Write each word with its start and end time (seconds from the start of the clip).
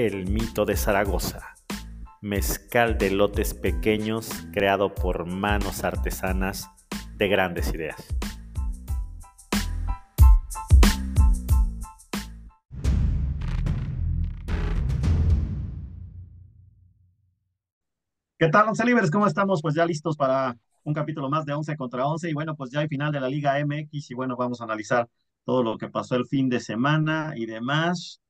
El 0.00 0.30
mito 0.30 0.64
de 0.64 0.76
Zaragoza, 0.76 1.56
mezcal 2.20 2.98
de 2.98 3.10
lotes 3.10 3.52
pequeños 3.52 4.30
creado 4.52 4.94
por 4.94 5.26
manos 5.26 5.82
artesanas 5.82 6.70
de 7.16 7.26
grandes 7.26 7.74
ideas. 7.74 7.96
¿Qué 18.38 18.48
tal, 18.50 18.68
Once 18.68 18.84
Libres? 18.84 19.10
¿Cómo 19.10 19.26
estamos? 19.26 19.60
Pues 19.60 19.74
ya 19.74 19.84
listos 19.84 20.16
para 20.16 20.56
un 20.84 20.94
capítulo 20.94 21.28
más 21.28 21.44
de 21.44 21.54
11 21.54 21.76
contra 21.76 22.06
11 22.06 22.30
y 22.30 22.34
bueno, 22.34 22.54
pues 22.54 22.70
ya 22.70 22.78
hay 22.78 22.86
final 22.86 23.10
de 23.10 23.18
la 23.18 23.28
Liga 23.28 23.58
MX 23.58 24.12
y 24.12 24.14
bueno, 24.14 24.36
vamos 24.36 24.60
a 24.60 24.64
analizar 24.64 25.08
todo 25.44 25.64
lo 25.64 25.76
que 25.76 25.88
pasó 25.88 26.14
el 26.14 26.24
fin 26.24 26.48
de 26.48 26.60
semana 26.60 27.32
y 27.34 27.46
demás. 27.46 28.20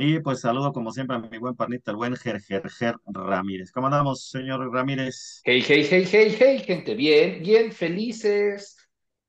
Y 0.00 0.20
pues 0.20 0.40
saludo 0.40 0.72
como 0.72 0.92
siempre 0.92 1.16
a 1.16 1.18
mi 1.18 1.38
buen 1.38 1.56
panita, 1.56 1.90
el 1.90 1.96
buen 1.96 2.14
Gerger 2.16 2.62
Ramírez. 3.06 3.72
¿Cómo 3.72 3.88
andamos, 3.88 4.28
señor 4.28 4.72
Ramírez? 4.72 5.40
Hey, 5.44 5.64
hey, 5.66 5.86
hey, 5.90 6.08
hey, 6.10 6.36
hey, 6.38 6.58
gente, 6.64 6.94
bien, 6.94 7.42
bien, 7.42 7.72
felices. 7.72 8.76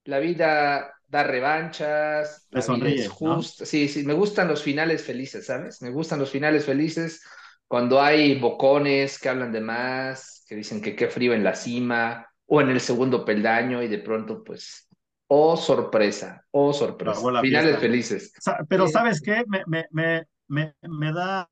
La 0.05 0.19
vida 0.19 0.93
da 1.07 1.23
revanchas. 1.23 2.47
Te. 2.51 3.65
Sí, 3.65 3.87
sí, 3.87 4.03
me 4.03 4.13
gustan 4.13 4.47
los 4.47 4.61
finales 4.61 5.03
felices, 5.03 5.47
¿sabes? 5.47 5.81
Me 5.81 5.89
gustan 5.89 6.19
los 6.19 6.29
finales 6.29 6.65
felices 6.65 7.23
cuando 7.67 8.01
hay 8.01 8.39
bocones 8.39 9.19
que 9.19 9.29
hablan 9.29 9.51
de 9.51 9.61
más, 9.61 10.43
que 10.47 10.55
dicen 10.55 10.81
que 10.81 10.95
qué 10.95 11.07
frío 11.07 11.33
en 11.33 11.43
la 11.43 11.55
cima 11.55 12.27
o 12.47 12.61
en 12.61 12.69
el 12.69 12.79
segundo 12.79 13.23
peldaño 13.23 13.81
y 13.83 13.87
de 13.87 13.99
pronto 13.99 14.43
pues, 14.43 14.87
oh 15.27 15.55
sorpresa, 15.55 16.43
oh 16.51 16.73
sorpresa, 16.73 17.21
finales 17.41 17.79
felices. 17.79 18.33
Pero 18.67 18.87
¿sabes 18.87 19.21
qué? 19.21 19.43
Me, 19.47 19.63
me, 19.67 19.85
me, 19.91 20.25
me, 20.49 20.73
me, 20.81 21.13
da, 21.13 21.47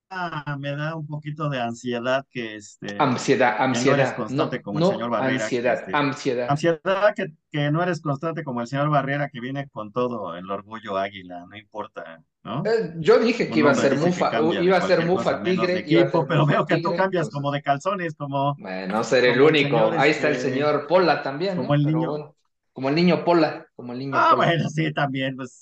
me 0.57 0.75
da 0.75 0.95
un 0.95 1.05
poquito 1.05 1.49
de 1.49 1.61
ansiedad 1.61 2.25
que 2.31 2.55
este 2.55 2.95
ansiedad 2.97 3.55
ansiedad 3.59 3.95
no 3.95 4.01
eres 4.01 4.13
constante 4.13 4.61
como 4.61 4.79
el 4.79 4.85
señor 4.85 5.09
Barrera 5.11 5.43
ansiedad 5.43 5.73
que, 5.75 5.79
este, 5.79 5.95
ansiedad. 5.95 6.47
ansiedad 6.49 7.13
que, 7.15 7.31
que, 7.51 7.71
no 7.71 7.83
eres 7.83 8.01
constante 8.01 8.43
como 8.43 8.61
el 8.61 8.67
señor 8.67 8.89
Barrera 8.89 9.29
que 9.29 9.39
viene 9.39 9.69
con 9.69 9.91
todo 9.91 10.35
el 10.35 10.49
orgullo 10.49 10.97
águila 10.97 11.45
no 11.47 11.55
importa 11.55 12.23
no 12.43 12.63
eh, 12.65 12.95
yo 12.97 13.19
dije 13.19 13.49
que 13.49 13.59
iba 13.59 13.71
a 13.71 13.75
ser 13.75 13.97
mufa 13.97 14.31
iba 14.59 14.77
a 14.77 14.81
ser 14.81 15.05
mufa 15.05 15.43
tigre 15.43 15.79
equipo, 15.79 16.25
pero 16.27 16.47
veo 16.47 16.65
que 16.65 16.81
tú 16.81 16.95
cambias 16.95 17.29
como 17.29 17.51
de 17.51 17.61
calzones 17.61 18.15
como 18.15 18.55
bueno 18.57 19.03
ser 19.03 19.25
el 19.25 19.39
único. 19.39 19.91
ahí 19.91 20.11
está 20.11 20.29
el 20.29 20.37
este, 20.37 20.49
señor 20.49 20.87
Pola 20.87 21.21
también 21.21 21.55
como 21.55 21.75
el 21.75 21.85
niño. 21.85 22.35
como 22.73 22.89
el 22.89 22.95
niño 22.95 23.23
Pola, 23.23 23.66
como 23.77 23.93
el 23.93 23.99
niño 23.99 24.13
Ah, 24.15 24.33
bueno, 24.35 24.67
sí, 24.69 24.91
también, 24.91 25.35
pues. 25.35 25.59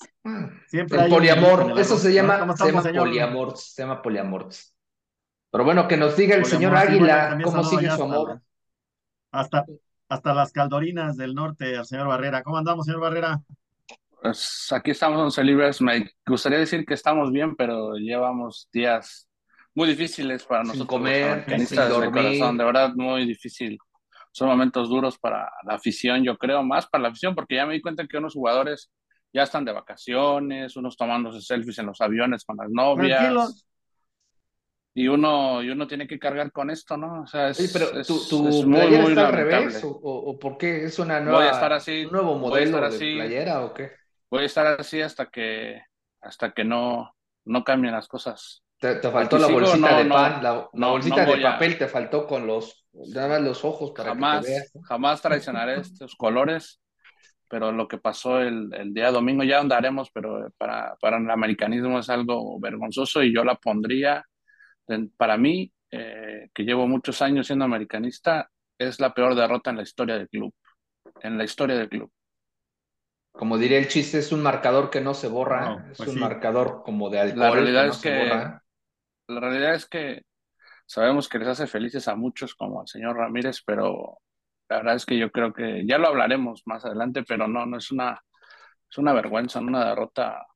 Siempre 0.68 1.04
el 1.04 1.10
poliamor, 1.10 1.78
eso 1.78 1.98
se 1.98 2.12
llama, 2.12 2.56
se 2.56 2.72
llama 2.72 2.82
poliamor, 2.82 3.56
se 3.58 3.82
llama 3.82 4.02
poliamor. 4.02 4.48
Pero 5.52 5.64
bueno, 5.64 5.86
que 5.86 5.98
nos 5.98 6.16
diga 6.16 6.34
el 6.34 6.46
señor 6.46 6.74
Águila 6.74 7.38
cómo 7.44 7.62
sigue 7.62 7.90
su 7.90 8.02
amor. 8.02 8.40
Hasta, 9.30 9.66
hasta 10.08 10.34
las 10.34 10.50
caldorinas 10.50 11.18
del 11.18 11.34
norte, 11.34 11.76
al 11.76 11.84
señor 11.84 12.08
Barrera. 12.08 12.42
¿Cómo 12.42 12.56
andamos, 12.56 12.86
señor 12.86 13.02
Barrera? 13.02 13.38
Pues 14.22 14.72
aquí 14.72 14.92
estamos 14.92 15.36
en 15.36 15.46
Libres. 15.46 15.82
Me 15.82 16.10
gustaría 16.26 16.58
decir 16.58 16.86
que 16.86 16.94
estamos 16.94 17.30
bien, 17.30 17.54
pero 17.54 17.96
llevamos 17.96 18.70
días 18.72 19.28
muy 19.74 19.88
difíciles 19.88 20.42
para 20.44 20.62
nosotros. 20.64 20.88
comer, 20.88 21.44
sin 21.66 21.76
dormir. 21.76 22.12
De, 22.12 22.38
corazón, 22.38 22.56
de 22.56 22.64
verdad, 22.64 22.94
muy 22.94 23.26
difícil 23.26 23.78
son 24.36 24.48
momentos 24.48 24.90
duros 24.90 25.16
para 25.18 25.50
la 25.64 25.76
afición, 25.76 26.22
yo 26.22 26.36
creo, 26.36 26.62
más 26.62 26.86
para 26.86 27.04
la 27.04 27.08
afición, 27.08 27.34
porque 27.34 27.54
ya 27.54 27.64
me 27.64 27.72
di 27.72 27.80
cuenta 27.80 28.06
que 28.06 28.18
unos 28.18 28.34
jugadores 28.34 28.92
ya 29.32 29.44
están 29.44 29.64
de 29.64 29.72
vacaciones, 29.72 30.76
unos 30.76 30.94
tomándose 30.94 31.40
selfies 31.40 31.78
en 31.78 31.86
los 31.86 32.02
aviones 32.02 32.44
con 32.44 32.58
las 32.58 32.68
novias. 32.68 33.66
Y 34.92 35.08
uno, 35.08 35.62
y 35.62 35.70
uno 35.70 35.86
tiene 35.86 36.06
que 36.06 36.18
cargar 36.18 36.52
con 36.52 36.68
esto, 36.68 36.98
¿no? 36.98 37.22
O 37.22 37.26
sea, 37.26 37.48
es, 37.48 37.56
sí, 37.56 37.70
pero 37.72 37.90
tu, 38.04 38.48
es 38.48 38.66
muy, 38.66 38.88
muy 38.88 39.12
está 39.12 39.28
al 39.28 39.32
revés, 39.32 39.82
o, 39.82 39.88
o, 39.88 40.38
por 40.38 40.58
qué 40.58 40.84
es 40.84 40.98
una 40.98 41.18
nueva, 41.18 41.38
voy 41.38 41.46
a 41.46 41.52
estar 41.52 41.72
así, 41.72 42.04
un 42.04 42.12
nuevo 42.12 42.38
modelo 42.38 42.78
de 42.78 42.86
así, 42.86 43.14
playera 43.14 43.64
o 43.64 43.72
qué? 43.72 43.92
Voy 44.30 44.42
a 44.42 44.46
estar 44.46 44.66
así 44.78 45.00
hasta 45.00 45.30
que, 45.30 45.80
hasta 46.20 46.52
que 46.52 46.64
no, 46.64 47.10
no 47.46 47.64
cambien 47.64 47.94
las 47.94 48.06
cosas. 48.06 48.65
Te, 48.78 49.00
faltó 49.00 49.38
la 49.38 49.46
bolsita 49.46 49.98
de 49.98 50.04
pan, 50.04 50.42
la, 50.42 50.68
bolsita 50.88 51.24
de 51.24 51.38
papel 51.38 51.78
te 51.78 51.88
faltó 51.88 52.26
con 52.26 52.46
los, 52.46 52.86
los 52.92 53.64
ojos 53.64 53.92
para 53.96 54.10
jamás, 54.10 54.40
que 54.40 54.46
te 54.46 54.52
veas. 54.52 54.72
Jamás 54.84 55.22
traicionaré 55.22 55.80
estos 55.80 56.14
colores, 56.14 56.80
pero 57.48 57.72
lo 57.72 57.88
que 57.88 57.96
pasó 57.96 58.40
el, 58.40 58.72
el, 58.74 58.92
día 58.92 59.10
domingo 59.10 59.44
ya 59.44 59.60
andaremos, 59.60 60.10
pero 60.12 60.50
para, 60.58 60.94
para 61.00 61.16
el 61.16 61.30
americanismo 61.30 61.98
es 61.98 62.10
algo 62.10 62.60
vergonzoso 62.60 63.22
y 63.22 63.34
yo 63.34 63.44
la 63.44 63.54
pondría, 63.54 64.26
para 65.16 65.38
mí, 65.38 65.72
eh, 65.90 66.50
que 66.52 66.64
llevo 66.64 66.86
muchos 66.86 67.22
años 67.22 67.46
siendo 67.46 67.64
americanista, 67.64 68.50
es 68.78 69.00
la 69.00 69.14
peor 69.14 69.34
derrota 69.34 69.70
en 69.70 69.76
la 69.76 69.82
historia 69.82 70.18
del 70.18 70.28
club, 70.28 70.52
en 71.22 71.38
la 71.38 71.44
historia 71.44 71.76
del 71.76 71.88
club. 71.88 72.10
Como 73.32 73.58
diría 73.58 73.78
el 73.78 73.88
chiste, 73.88 74.18
es 74.18 74.32
un 74.32 74.42
marcador 74.42 74.90
que 74.90 75.00
no 75.00 75.14
se 75.14 75.28
borra, 75.28 75.88
es 75.90 75.98
pues 75.98 76.08
un 76.10 76.20
marcador 76.20 76.82
como 76.84 77.10
de 77.10 77.20
alcohol. 77.20 77.40
La 77.40 77.50
realidad 77.50 77.86
es 77.86 77.98
que 77.98 78.30
la 79.28 79.40
realidad 79.40 79.74
es 79.74 79.86
que 79.86 80.22
sabemos 80.86 81.28
que 81.28 81.38
les 81.38 81.48
hace 81.48 81.66
felices 81.66 82.08
a 82.08 82.16
muchos 82.16 82.54
como 82.54 82.80
al 82.80 82.88
señor 82.88 83.16
Ramírez, 83.16 83.62
pero 83.64 84.18
la 84.68 84.78
verdad 84.78 84.96
es 84.96 85.06
que 85.06 85.18
yo 85.18 85.30
creo 85.30 85.52
que 85.52 85.86
ya 85.86 85.98
lo 85.98 86.08
hablaremos 86.08 86.62
más 86.66 86.84
adelante, 86.84 87.24
pero 87.24 87.48
no, 87.48 87.66
no 87.66 87.78
es 87.78 87.90
una, 87.92 88.20
es 88.90 88.98
una 88.98 89.12
vergüenza, 89.12 89.60
una 89.60 89.88
derrota 89.88 90.46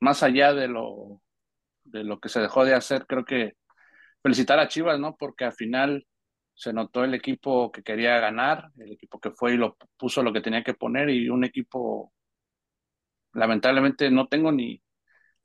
más 0.00 0.22
allá 0.22 0.52
de 0.54 0.68
lo, 0.68 1.22
de 1.84 2.04
lo 2.04 2.20
que 2.20 2.28
se 2.28 2.40
dejó 2.40 2.64
de 2.64 2.74
hacer. 2.74 3.06
Creo 3.06 3.24
que 3.24 3.54
felicitar 4.22 4.58
a 4.58 4.68
Chivas, 4.68 4.98
¿no? 5.00 5.16
Porque 5.16 5.44
al 5.44 5.52
final 5.54 6.06
se 6.54 6.72
notó 6.72 7.04
el 7.04 7.14
equipo 7.14 7.70
que 7.72 7.82
quería 7.82 8.18
ganar, 8.20 8.70
el 8.78 8.92
equipo 8.92 9.20
que 9.20 9.30
fue 9.32 9.54
y 9.54 9.56
lo 9.58 9.76
puso 9.96 10.22
lo 10.22 10.32
que 10.32 10.40
tenía 10.40 10.64
que 10.64 10.74
poner 10.74 11.10
y 11.10 11.28
un 11.28 11.44
equipo, 11.44 12.12
lamentablemente 13.34 14.10
no 14.10 14.26
tengo 14.28 14.52
ni, 14.52 14.82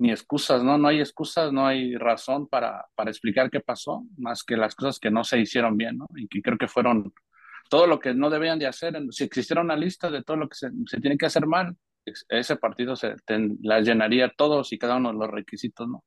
ni 0.01 0.09
excusas, 0.09 0.63
¿no? 0.63 0.79
No 0.79 0.87
hay 0.87 0.99
excusas, 0.99 1.53
no 1.53 1.67
hay 1.67 1.95
razón 1.95 2.47
para, 2.47 2.85
para 2.95 3.11
explicar 3.11 3.51
qué 3.51 3.59
pasó, 3.59 4.03
más 4.17 4.43
que 4.43 4.57
las 4.57 4.73
cosas 4.73 4.97
que 4.97 5.11
no 5.11 5.23
se 5.23 5.37
hicieron 5.37 5.77
bien, 5.77 5.99
¿no? 5.99 6.07
Y 6.15 6.27
que 6.27 6.41
creo 6.41 6.57
que 6.57 6.67
fueron 6.67 7.13
todo 7.69 7.85
lo 7.85 7.99
que 7.99 8.15
no 8.15 8.31
debían 8.31 8.57
de 8.57 8.65
hacer. 8.65 8.99
Si 9.11 9.23
existiera 9.23 9.61
una 9.61 9.75
lista 9.75 10.09
de 10.09 10.23
todo 10.23 10.37
lo 10.37 10.49
que 10.49 10.55
se, 10.55 10.71
se 10.87 10.99
tiene 10.99 11.19
que 11.19 11.27
hacer 11.27 11.45
mal, 11.45 11.77
ese 12.29 12.55
partido 12.55 12.95
se 12.95 13.15
la 13.61 13.79
llenaría 13.81 14.33
todos 14.35 14.73
y 14.73 14.79
cada 14.79 14.95
uno 14.95 15.13
de 15.13 15.19
los 15.19 15.29
requisitos, 15.29 15.87
¿no? 15.87 16.03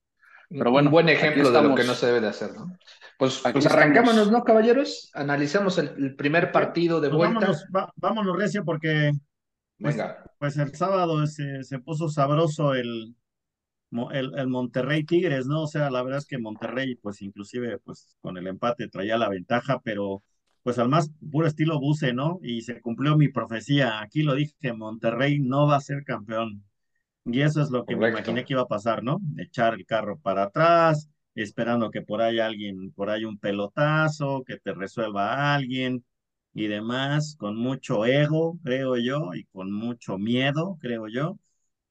Pero 0.50 0.72
bueno, 0.72 0.88
un 0.88 0.92
buen 0.92 1.08
ejemplo 1.08 1.50
de 1.50 1.62
lo 1.62 1.74
que 1.76 1.84
no 1.84 1.94
se 1.94 2.06
debe 2.06 2.20
de 2.20 2.28
hacer, 2.28 2.52
¿no? 2.52 2.76
Pues, 3.16 3.42
pues 3.52 3.66
arrancámonos, 3.66 4.30
¿no, 4.30 4.42
caballeros? 4.42 5.10
Analizamos 5.14 5.78
el, 5.78 6.16
primer 6.16 6.50
partido 6.50 7.00
de 7.00 7.10
pues 7.10 7.18
vuelta. 7.18 7.46
Vámonos, 7.70 7.92
vámonos, 7.94 8.36
Recio, 8.36 8.64
porque 8.64 9.12
pues, 9.78 9.96
Venga. 9.96 10.24
pues 10.38 10.56
el 10.56 10.74
sábado 10.74 11.24
se, 11.28 11.62
se 11.62 11.78
puso 11.78 12.08
sabroso 12.08 12.74
el, 12.74 13.14
el, 14.12 14.48
Monterrey 14.48 15.04
Tigres, 15.04 15.46
¿no? 15.46 15.62
O 15.62 15.66
sea, 15.66 15.90
la 15.90 16.02
verdad 16.02 16.18
es 16.18 16.26
que 16.26 16.38
Monterrey, 16.38 16.96
pues 16.96 17.22
inclusive, 17.22 17.78
pues 17.78 18.16
con 18.20 18.36
el 18.38 18.46
empate 18.46 18.88
traía 18.88 19.16
la 19.18 19.28
ventaja, 19.28 19.80
pero 19.82 20.22
pues 20.62 20.78
al 20.78 20.88
más 20.88 21.10
puro 21.30 21.46
estilo 21.46 21.78
Buse, 21.80 22.12
¿no? 22.12 22.38
Y 22.42 22.62
se 22.62 22.80
cumplió 22.80 23.16
mi 23.16 23.28
profecía. 23.28 24.00
Aquí 24.00 24.22
lo 24.22 24.34
dije, 24.34 24.72
Monterrey 24.72 25.38
no 25.40 25.66
va 25.66 25.76
a 25.76 25.80
ser 25.80 26.04
campeón. 26.04 26.64
Y 27.26 27.40
eso 27.42 27.62
es 27.62 27.70
lo 27.70 27.84
que 27.86 27.96
me 27.96 28.10
imaginé 28.10 28.44
que 28.44 28.54
iba 28.54 28.62
a 28.62 28.68
pasar, 28.68 29.02
¿no? 29.02 29.20
Echar 29.38 29.74
el 29.74 29.86
carro 29.86 30.18
para 30.18 30.44
atrás, 30.44 31.08
esperando 31.34 31.90
que 31.90 32.02
por 32.02 32.22
ahí 32.22 32.38
alguien, 32.40 32.92
por 32.92 33.10
ahí 33.10 33.24
un 33.24 33.38
pelotazo, 33.38 34.44
que 34.44 34.58
te 34.58 34.74
resuelva 34.74 35.34
a 35.34 35.54
alguien 35.54 36.04
y 36.54 36.66
demás, 36.68 37.36
con 37.38 37.56
mucho 37.56 38.06
ego, 38.06 38.58
creo 38.62 38.96
yo, 38.98 39.34
y 39.34 39.44
con 39.46 39.72
mucho 39.72 40.18
miedo, 40.18 40.78
creo 40.80 41.08
yo 41.08 41.38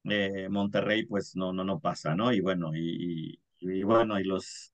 eh, 0.06 0.48
Monterrey 0.50 1.06
pues 1.06 1.36
no, 1.36 1.54
no, 1.54 1.64
no 1.64 1.80
pasa, 1.80 2.16
¿no? 2.16 2.34
Y 2.34 2.42
bueno, 2.42 2.76
y, 2.76 3.40
y, 3.60 3.84
bueno, 3.84 4.20
y 4.20 4.24
los, 4.24 4.74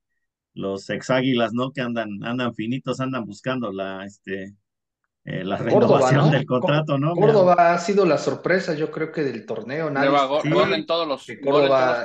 los 0.53 0.89
ex 0.89 1.09
águilas, 1.09 1.53
¿no? 1.53 1.71
Que 1.71 1.81
andan, 1.81 2.23
andan 2.23 2.53
finitos, 2.53 2.99
andan 2.99 3.25
buscando 3.25 3.71
la, 3.71 4.05
este, 4.05 4.55
eh, 5.25 5.43
la 5.43 5.57
renovación 5.57 6.31
del 6.31 6.45
contrato, 6.45 6.97
¿no? 6.97 7.13
Córdoba 7.13 7.73
ha 7.73 7.77
sido 7.77 8.05
la 8.05 8.17
sorpresa, 8.17 8.73
yo 8.73 8.89
creo 8.89 9.11
que 9.11 9.21
del 9.21 9.45
torneo. 9.45 9.89
Nadie 9.91 10.09
gol, 10.09 10.73
en 10.73 10.85
todos 10.87 11.07
los, 11.07 11.27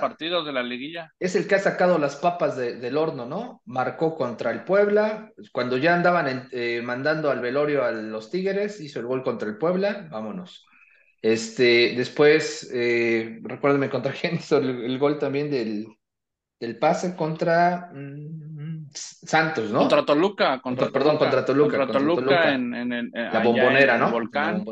partidos 0.00 0.44
de 0.44 0.52
la 0.52 0.62
liguilla. 0.62 1.10
Es 1.18 1.34
el 1.36 1.46
que 1.46 1.54
ha 1.54 1.60
sacado 1.60 1.98
las 1.98 2.16
papas 2.16 2.56
del 2.56 2.96
horno, 2.98 3.24
¿no? 3.24 3.62
Marcó 3.64 4.14
contra 4.14 4.50
el 4.50 4.64
Puebla, 4.64 5.32
cuando 5.52 5.78
ya 5.78 5.94
andaban 5.94 6.48
eh, 6.52 6.82
mandando 6.84 7.30
al 7.30 7.40
velorio 7.40 7.84
a 7.84 7.92
los 7.92 8.30
Tigres, 8.30 8.80
hizo 8.80 9.00
el 9.00 9.06
gol 9.06 9.22
contra 9.22 9.48
el 9.48 9.56
Puebla, 9.56 10.08
vámonos. 10.10 10.66
Este, 11.24 11.94
después, 11.96 12.70
eh, 12.74 13.40
recuérdame 13.42 13.88
contra 13.88 14.12
quién 14.20 14.34
hizo 14.34 14.58
el, 14.58 14.98
gol 14.98 15.18
también 15.18 15.50
del, 15.50 15.86
del 16.60 16.78
pase 16.78 17.16
contra. 17.16 17.90
Mm, 17.94 18.90
Santos, 18.92 19.70
¿no? 19.70 19.78
Contra 19.78 20.04
Toluca, 20.04 20.60
contra, 20.60 20.90
perdón, 20.90 21.16
contra 21.16 21.42
Toluca. 21.42 21.78
Contra 21.78 21.98
Toluca, 21.98 22.52
En, 22.52 23.10
la 23.14 23.42
bombonera, 23.42 23.96
¿no? 23.96 24.10
Volcán. 24.10 24.64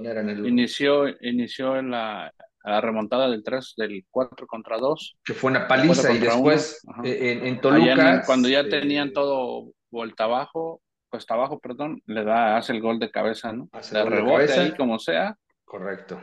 Inició, 0.45 1.09
inició 1.23 1.79
en 1.79 1.91
la, 1.91 2.31
remontada 2.63 3.31
del 3.31 3.43
3, 3.43 3.73
del 3.79 4.05
4 4.11 4.47
contra 4.47 4.77
2. 4.77 5.17
Que 5.25 5.33
fue 5.33 5.51
una 5.51 5.67
paliza 5.67 6.13
y 6.13 6.19
después 6.19 6.87
eh, 7.03 7.41
en, 7.45 7.61
Toluca. 7.63 8.25
cuando 8.27 8.51
ya 8.51 8.69
tenían 8.69 9.15
todo 9.15 9.73
vuelta 9.91 10.25
abajo, 10.25 10.83
cuesta 11.09 11.33
abajo, 11.33 11.59
perdón, 11.59 12.03
le 12.05 12.25
da, 12.25 12.59
hace 12.59 12.75
el 12.75 12.83
gol 12.83 12.99
de 12.99 13.11
cabeza, 13.11 13.55
¿no? 13.55 13.71
Hace 13.73 13.97
de 13.97 14.05
rebote 14.05 14.53
ahí 14.53 14.77
como 14.77 14.99
sea. 14.99 15.35
Correcto. 15.65 16.21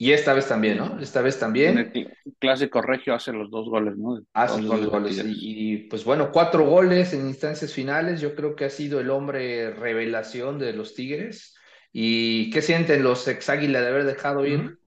Y 0.00 0.12
esta 0.12 0.32
vez 0.32 0.46
también, 0.46 0.78
¿no? 0.78 1.00
Esta 1.00 1.22
vez 1.22 1.40
también. 1.40 1.76
el 1.76 2.16
clásico 2.38 2.80
regio 2.80 3.14
hace 3.14 3.32
los 3.32 3.50
dos 3.50 3.68
goles, 3.68 3.96
¿no? 3.96 4.20
Hace 4.32 4.62
los 4.62 4.80
dos 4.80 4.90
goles. 4.90 5.20
Y, 5.26 5.88
pues 5.90 6.04
bueno, 6.04 6.30
cuatro 6.30 6.64
goles 6.64 7.12
en 7.14 7.26
instancias 7.26 7.72
finales. 7.72 8.20
Yo 8.20 8.36
creo 8.36 8.54
que 8.54 8.64
ha 8.64 8.70
sido 8.70 9.00
el 9.00 9.10
hombre 9.10 9.72
revelación 9.72 10.60
de 10.60 10.72
los 10.72 10.94
Tigres. 10.94 11.56
¿Y 11.92 12.50
qué 12.50 12.62
sienten 12.62 13.02
los 13.02 13.26
ex 13.26 13.50
Águila 13.50 13.80
de 13.80 13.88
haber 13.88 14.04
dejado 14.04 14.46
ir 14.46 14.78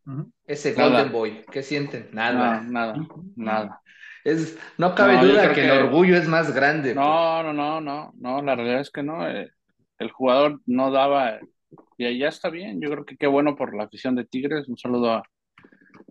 ese 0.48 0.74
Golden 0.74 1.12
Boy? 1.12 1.44
¿Qué 1.52 1.62
sienten? 1.62 2.08
Nada. 2.14 2.62
Nada, 2.62 2.96
nada, 3.36 3.82
Es, 4.24 4.58
no 4.78 4.96
cabe 4.96 5.18
duda 5.18 5.52
que, 5.54 5.66
el 5.66 5.72
orgullo 5.72 6.16
es 6.16 6.28
más 6.30 6.56
grande. 6.56 6.96
No, 6.96 7.44
no, 7.44 7.52
no, 7.52 7.82
no, 7.82 8.14
no, 8.18 8.42
la 8.42 8.56
realidad 8.56 8.80
es 8.80 8.90
que 8.90 9.04
no. 9.04 9.28
Eh, 9.28 9.52
el 10.00 10.10
jugador 10.12 10.62
no 10.66 10.90
daba 10.90 11.38
y 11.98 12.06
ahí 12.06 12.20
ya 12.20 12.30
está 12.30 12.50
bien. 12.50 12.82
Yo 12.82 12.90
creo 12.90 13.06
que 13.06 13.18
qué 13.18 13.28
bueno 13.28 13.56
por 13.56 13.76
la 13.76 13.84
afición 13.84 14.16
de 14.16 14.26
Tigres. 14.26 14.68
Un 14.68 14.78
saludo 14.78 15.12
a. 15.12 15.24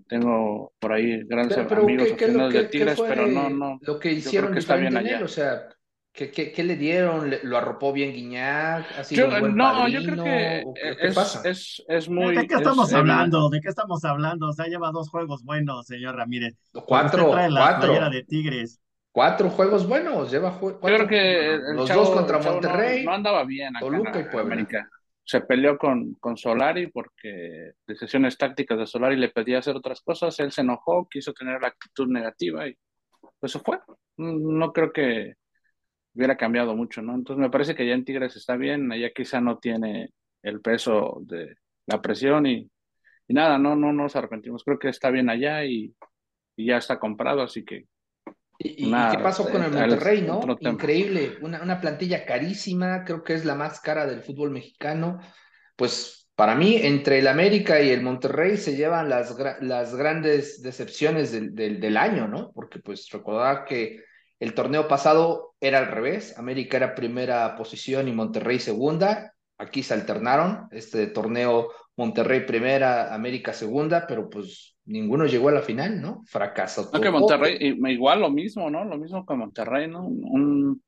Tengo 0.06 0.72
por 0.78 0.92
ahí 0.92 1.24
grandes 1.24 1.58
amigos 1.58 2.12
aficionados 2.12 2.52
de 2.52 2.64
Tigres, 2.64 3.00
pero 3.00 3.26
no, 3.26 3.50
no. 3.50 3.78
Lo 3.82 3.98
que 3.98 4.12
hicieron 4.12 4.52
que 4.52 4.58
está 4.58 4.76
bien 4.76 4.96
allá. 4.96 5.22
o 5.22 5.28
sea, 5.28 5.68
¿qué, 6.12 6.30
qué, 6.30 6.64
le 6.64 6.76
dieron? 6.76 7.32
¿Lo 7.44 7.56
arropó 7.56 7.92
bien 7.92 8.12
Guiñac? 8.12 8.98
¿Ha 8.98 9.04
sido 9.04 9.28
un 9.28 9.40
buen 9.40 9.56
no, 9.56 9.88
yo 9.88 10.02
creo 10.02 10.24
que 10.24 10.64
¿Qué 10.74 11.06
es, 11.08 11.14
pasa? 11.14 11.48
Es, 11.48 11.82
es, 11.88 12.08
muy. 12.08 12.36
¿De 12.36 12.46
qué 12.46 12.54
estamos 12.54 12.92
hablando? 12.92 13.48
¿De 13.50 13.60
qué 13.60 13.68
estamos 13.68 14.04
hablando? 14.04 14.48
O 14.48 14.52
sea, 14.52 14.66
lleva 14.66 14.90
dos 14.90 15.10
juegos 15.10 15.44
buenos, 15.44 15.86
señor 15.86 16.16
Ramírez. 16.16 16.56
Cuatro. 16.86 17.30
Trae 17.30 17.50
la 17.50 17.60
cuatro. 17.60 18.10
de 18.10 18.22
Tigres. 18.24 18.80
Cuatro 19.12 19.50
juegos 19.50 19.88
buenos, 19.88 20.30
lleva 20.30 20.56
cuatro. 20.58 20.88
Yo 20.88 20.94
creo 20.94 21.08
que 21.08 21.58
los 21.74 21.88
dos 21.88 22.10
contra 22.10 22.38
Monterrey. 22.38 23.04
No, 23.04 23.12
andaba 23.12 23.44
bien 23.44 23.76
acá 23.76 23.84
Toluca 23.84 24.20
y 24.20 24.24
Puebla. 24.24 24.54
América 24.54 24.88
se 25.30 25.42
peleó 25.42 25.78
con, 25.78 26.14
con 26.14 26.36
Solari 26.36 26.88
porque 26.88 27.74
decisiones 27.86 28.36
tácticas 28.36 28.76
de 28.76 28.86
Solari 28.86 29.14
le 29.14 29.28
pedía 29.28 29.58
hacer 29.60 29.76
otras 29.76 30.00
cosas, 30.00 30.40
él 30.40 30.50
se 30.50 30.62
enojó, 30.62 31.06
quiso 31.08 31.32
tener 31.32 31.60
la 31.62 31.68
actitud 31.68 32.08
negativa 32.08 32.66
y 32.66 32.76
pues 33.38 33.54
eso 33.54 33.60
fue. 33.60 33.78
No 34.16 34.72
creo 34.72 34.92
que 34.92 35.34
hubiera 36.14 36.36
cambiado 36.36 36.74
mucho, 36.74 37.00
¿no? 37.00 37.14
Entonces 37.14 37.40
me 37.40 37.48
parece 37.48 37.76
que 37.76 37.86
ya 37.86 37.94
en 37.94 38.04
Tigres 38.04 38.34
está 38.34 38.56
bien, 38.56 38.90
allá 38.90 39.12
quizá 39.14 39.40
no 39.40 39.58
tiene 39.58 40.10
el 40.42 40.60
peso 40.60 41.18
de 41.20 41.54
la 41.86 42.02
presión 42.02 42.46
y, 42.46 42.68
nada, 43.28 43.56
no, 43.56 43.76
no, 43.76 43.92
no 43.92 44.02
nos 44.02 44.16
arrepentimos, 44.16 44.64
creo 44.64 44.80
que 44.80 44.88
está 44.88 45.10
bien 45.10 45.30
allá 45.30 45.64
y 45.64 45.94
ya 46.56 46.78
está 46.78 46.98
comprado, 46.98 47.42
así 47.42 47.64
que 47.64 47.86
¿Y, 48.62 48.90
qué 48.90 49.18
pasó 49.22 49.48
con 49.48 49.62
el 49.62 49.72
Monterrey, 49.72 50.20
no? 50.20 50.42
Increíble, 50.60 51.38
una, 51.40 51.62
una, 51.62 51.80
plantilla 51.80 52.26
carísima, 52.26 53.04
creo 53.04 53.24
que 53.24 53.32
es 53.32 53.46
la 53.46 53.54
más 53.54 53.80
cara 53.80 54.06
del 54.06 54.22
fútbol 54.22 54.50
mexicano. 54.50 55.18
Pues 55.76 56.28
para 56.34 56.54
mí, 56.54 56.76
entre 56.76 57.20
el 57.20 57.28
América 57.28 57.80
y 57.80 57.88
el 57.88 58.02
Monterrey 58.02 58.58
se 58.58 58.76
llevan 58.76 59.08
las, 59.08 59.34
las 59.62 59.94
grandes 59.94 60.60
decepciones 60.60 61.32
del, 61.32 61.54
del, 61.54 61.96
año, 61.96 62.28
¿no? 62.28 62.52
Porque 62.54 62.80
pues 62.80 63.08
recordar 63.10 63.64
que 63.64 64.04
el 64.38 64.52
torneo 64.52 64.88
pasado 64.88 65.54
era 65.58 65.78
al 65.78 65.88
revés, 65.88 66.36
América 66.36 66.76
era 66.76 66.94
primera 66.94 67.56
posición 67.56 68.08
y 68.08 68.12
Monterrey 68.12 68.58
segunda, 68.58 69.34
aquí 69.56 69.82
se 69.82 69.94
alternaron, 69.94 70.68
este 70.70 71.06
torneo 71.06 71.68
Monterrey 71.96 72.46
primera, 72.46 73.14
América 73.14 73.54
segunda, 73.54 74.06
pero 74.06 74.28
pues 74.28 74.76
ninguno 74.90 75.26
llegó 75.26 75.48
a 75.48 75.52
la 75.52 75.62
final, 75.62 76.00
¿no? 76.00 76.22
Fracaso. 76.26 76.90
No, 76.92 77.00
que 77.00 77.10
Monterrey, 77.10 77.78
igual 77.88 78.20
lo 78.20 78.30
mismo, 78.30 78.68
¿no? 78.68 78.84
Lo 78.84 78.98
mismo 78.98 79.24
que 79.24 79.34
Monterrey, 79.34 79.88
¿no? 79.88 80.04
Un, 80.04 80.82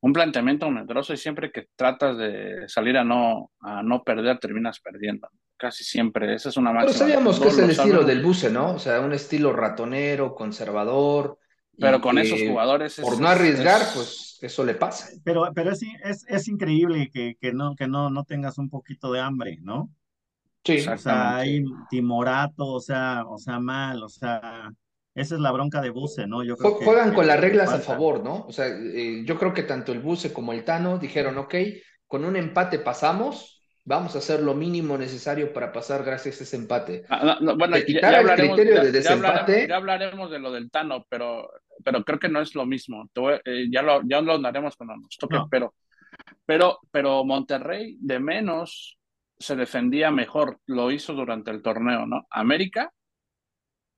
un 0.00 0.12
planteamiento 0.12 0.70
medroso 0.70 1.12
y 1.12 1.16
siempre 1.16 1.50
que 1.50 1.68
tratas 1.74 2.16
de 2.16 2.68
salir 2.68 2.96
a 2.96 3.04
no, 3.04 3.50
a 3.60 3.82
no 3.82 4.02
perder, 4.04 4.38
terminas 4.38 4.80
perdiendo. 4.80 5.28
Casi 5.56 5.84
siempre, 5.84 6.34
esa 6.34 6.50
es 6.50 6.56
una 6.56 6.72
máxima. 6.72 6.92
Pero 6.92 6.98
sabíamos 6.98 7.40
que 7.40 7.48
es 7.48 7.58
el 7.58 7.70
estilo 7.70 8.04
del 8.04 8.22
buce, 8.22 8.50
¿no? 8.50 8.74
O 8.74 8.78
sea, 8.78 9.00
un 9.00 9.12
estilo 9.12 9.52
ratonero, 9.52 10.34
conservador. 10.34 11.38
Pero 11.78 12.00
con 12.00 12.18
esos 12.18 12.40
jugadores. 12.40 12.98
por 13.00 13.20
no 13.20 13.28
arriesgar, 13.28 13.82
pues 13.94 14.38
eso 14.40 14.64
le 14.64 14.74
pasa. 14.74 15.08
Pero, 15.24 15.50
pero 15.54 15.72
es, 15.72 15.82
es, 16.04 16.24
es 16.28 16.48
increíble 16.48 17.10
que, 17.12 17.36
que, 17.40 17.52
no, 17.52 17.74
que 17.74 17.86
no, 17.86 18.08
no 18.08 18.24
tengas 18.24 18.56
un 18.58 18.70
poquito 18.70 19.12
de 19.12 19.20
hambre, 19.20 19.58
¿no? 19.60 19.90
Sí, 20.66 20.88
o 20.88 20.98
sea, 20.98 21.36
hay 21.36 21.64
timorato, 21.88 22.66
o 22.66 22.80
sea, 22.80 23.24
o 23.26 23.38
sea, 23.38 23.60
mal, 23.60 24.02
o 24.02 24.08
sea, 24.08 24.70
esa 25.14 25.34
es 25.36 25.40
la 25.40 25.52
bronca 25.52 25.80
de 25.80 25.90
Buse, 25.90 26.26
¿no? 26.26 26.42
Yo 26.42 26.56
creo 26.56 26.72
Juegan 26.72 27.14
con 27.14 27.26
las 27.26 27.40
reglas 27.40 27.72
a 27.72 27.78
favor, 27.78 28.22
¿no? 28.22 28.44
O 28.46 28.52
sea, 28.52 28.66
eh, 28.66 29.22
yo 29.24 29.38
creo 29.38 29.54
que 29.54 29.62
tanto 29.62 29.92
el 29.92 30.00
Buse 30.00 30.32
como 30.32 30.52
el 30.52 30.64
Tano 30.64 30.98
dijeron, 30.98 31.38
ok, 31.38 31.54
con 32.06 32.24
un 32.24 32.36
empate 32.36 32.80
pasamos, 32.80 33.62
vamos 33.84 34.14
a 34.16 34.18
hacer 34.18 34.42
lo 34.42 34.54
mínimo 34.54 34.98
necesario 34.98 35.52
para 35.52 35.72
pasar 35.72 36.04
gracias 36.04 36.40
a 36.40 36.44
ese 36.44 36.56
empate. 36.56 37.04
Ah, 37.08 37.38
bueno, 37.40 37.76
ya, 37.78 38.18
hablaremos, 38.18 38.56
de 38.56 39.72
hablaremos, 39.72 40.30
de 40.30 40.38
lo 40.40 40.50
del 40.52 40.70
Tano, 40.70 41.06
pero, 41.08 41.48
pero 41.84 42.04
creo 42.04 42.18
que 42.18 42.28
no 42.28 42.40
es 42.40 42.54
lo 42.54 42.66
mismo. 42.66 43.08
Eh, 43.44 43.68
ya, 43.70 43.82
lo, 43.82 44.02
ya 44.02 44.20
lo 44.20 44.32
hablaremos 44.32 44.76
cuando 44.76 44.96
nos 44.96 45.16
toque, 45.16 45.38
pero, 45.48 45.74
pero, 46.44 46.80
pero 46.90 47.24
Monterrey 47.24 47.96
de 48.00 48.18
menos 48.18 48.98
se 49.38 49.56
defendía 49.56 50.10
mejor, 50.10 50.60
lo 50.66 50.90
hizo 50.90 51.12
durante 51.14 51.50
el 51.50 51.62
torneo, 51.62 52.06
¿no? 52.06 52.26
América, 52.30 52.92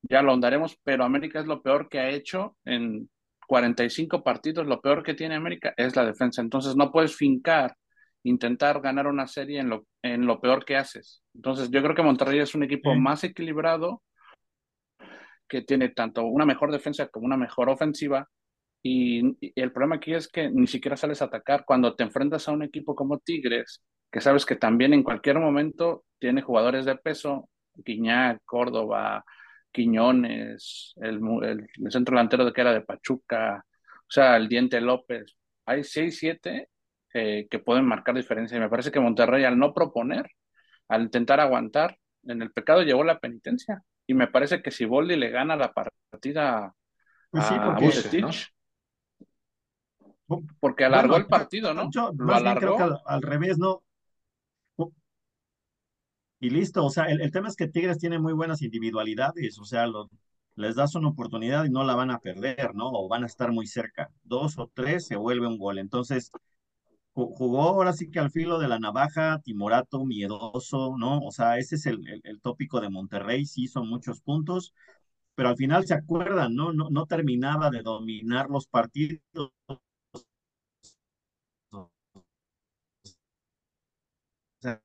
ya 0.03 0.23
lo 0.23 0.33
andaremos, 0.33 0.79
pero 0.83 1.05
América 1.05 1.41
es 1.41 1.47
lo 1.47 1.63
peor 1.63 1.89
que 1.89 2.01
ha 2.01 2.11
hecho 2.11 2.57
en 2.65 3.09
45 3.47 4.23
partidos, 4.23 4.67
lo 4.67 4.81
peor 4.81 5.03
que 5.03 5.15
tiene 5.15 5.35
América 5.35 5.75
es 5.77 5.97
la 5.97 6.05
defensa, 6.05 6.43
entonces 6.43 6.77
no 6.77 6.93
puedes 6.93 7.17
fincar, 7.17 7.77
intentar 8.23 8.81
ganar 8.81 9.07
una 9.07 9.27
serie 9.27 9.61
en 9.61 9.71
lo, 9.71 9.87
en 10.03 10.27
lo 10.27 10.41
peor 10.41 10.65
que 10.65 10.77
haces. 10.77 11.23
Entonces 11.35 11.71
yo 11.71 11.83
creo 11.83 11.95
que 11.95 12.03
Monterrey 12.03 12.41
es 12.41 12.55
un 12.55 12.65
equipo 12.65 12.95
más 12.95 13.25
equilibrado, 13.25 14.03
que 15.49 15.63
tiene 15.63 15.89
tanto 15.89 16.25
una 16.25 16.45
mejor 16.45 16.71
defensa 16.71 17.09
como 17.09 17.27
una 17.27 17.37
mejor 17.37 17.71
ofensiva, 17.71 18.29
y, 18.83 19.37
el 19.61 19.73
problema 19.73 19.97
aquí 19.97 20.15
es 20.15 20.29
que 20.29 20.51
ni 20.51 20.67
siquiera 20.67 20.97
sales 20.97 21.21
a 21.23 21.27
atacar. 21.27 21.65
Cuando 21.65 21.95
te 21.95 22.05
enfrentas 22.05 22.49
a 22.49 22.53
un 22.53 22.63
equipo 22.63 22.95
como 22.95 23.19
Tigres, 23.19 23.83
que 24.11 24.21
sabes 24.21 24.47
que 24.47 24.57
también 24.57 24.95
en 24.95 25.03
cualquier 25.03 25.39
momento 25.39 26.05
tiene 26.19 26.43
jugadores 26.43 26.85
de 26.85 26.97
peso, 26.97 27.49
Guiñac, 27.75 28.43
Córdoba, 28.45 29.25
Quiñones, 29.71 30.95
el, 30.97 31.21
el, 31.43 31.93
centro 31.93 32.15
delantero 32.15 32.45
de 32.45 32.53
que 32.53 32.61
era 32.61 32.73
de 32.73 32.81
Pachuca, 32.81 33.65
o 33.65 34.11
sea, 34.11 34.37
el 34.37 34.49
Diente 34.49 34.81
López. 34.81 35.37
Hay 35.67 35.85
seis, 35.85 36.19
siete 36.19 36.71
eh, 37.15 37.47
que 37.51 37.59
pueden 37.59 37.85
marcar 37.85 38.15
diferencia. 38.15 38.57
Y 38.57 38.61
me 38.61 38.71
parece 38.71 38.91
que 38.91 39.01
Monterrey, 39.01 39.45
al 39.45 39.59
no 39.59 39.75
proponer, 39.75 40.31
al 40.89 41.03
intentar 41.03 41.41
aguantar, 41.41 41.99
en 42.25 42.43
el 42.43 42.51
pecado 42.51 42.83
llevó 42.83 43.05
la 43.05 43.19
penitencia. 43.19 43.83
Y 44.07 44.15
me 44.15 44.29
parece 44.29 44.63
que 44.63 44.71
si 44.71 44.87
Boldi 44.87 45.17
le 45.17 45.31
gana 45.31 45.57
la 45.57 45.73
partida 45.73 46.75
pues 47.31 47.45
a 47.51 47.79
Bucetich, 47.79 48.55
porque 50.61 50.85
alargó 50.85 51.17
el 51.17 51.27
partido, 51.27 51.75
¿no? 51.75 51.91
Lo 52.17 52.35
alargó. 52.35 53.01
al 53.07 53.23
revés, 53.23 53.59
¿no? 53.59 53.83
Y 56.41 56.51
listo. 56.51 56.85
O 56.85 56.91
sea, 56.91 57.05
el, 57.07 57.31
tema 57.31 57.49
es 57.49 57.57
que 57.57 57.69
Tigres 57.69 57.99
tiene 57.99 58.19
muy 58.19 58.33
buenas 58.33 58.63
individualidades, 58.63 59.59
o 59.59 59.65
sea, 59.65 59.87
les 60.57 60.77
das 60.77 60.95
una 60.95 61.09
oportunidad 61.09 61.65
y 61.65 61.71
no 61.71 61.85
la 61.85 61.95
van 61.95 62.11
a 62.11 62.19
perder, 62.21 62.75
¿no? 62.75 62.91
O 62.91 63.09
van 63.09 63.25
a 63.25 63.27
estar 63.27 63.53
muy 63.53 63.67
cerca. 63.67 64.11
Dos 64.25 64.59
o 64.59 64.71
tres 64.75 65.07
se 65.07 65.17
vuelve 65.17 65.47
un 65.47 65.59
gol. 65.59 65.79
Entonces, 65.79 66.31
jugó 67.15 67.63
ahora 67.63 67.93
sí 67.93 68.11
que 68.11 68.21
al 68.21 68.31
filo 68.31 68.59
de 68.59 68.69
la 68.69 68.79
navaja, 68.79 69.41
timorato, 69.45 70.05
miedoso, 70.05 70.97
¿no? 70.99 71.21
O 71.21 71.33
sea, 71.33 71.59
ese 71.59 71.77
es 71.77 71.87
el, 71.87 72.01
el, 72.25 72.41
tópico 72.41 72.81
de 72.81 72.91
Monterrey, 72.91 73.45
sí 73.47 73.67
son 73.69 73.89
muchos 73.89 74.21
puntos, 74.21 74.75
pero 75.35 75.49
al 75.51 75.57
final 75.57 75.87
se 75.87 75.95
acuerdan, 75.95 76.55
¿no? 76.55 76.73
No, 76.73 76.91
no 76.91 77.07
terminaba 77.07 77.71
de 77.71 77.83
dominar 77.83 78.49
los 78.51 78.67
partidos. 78.69 79.21
O 81.73 81.91
sea, 84.61 84.83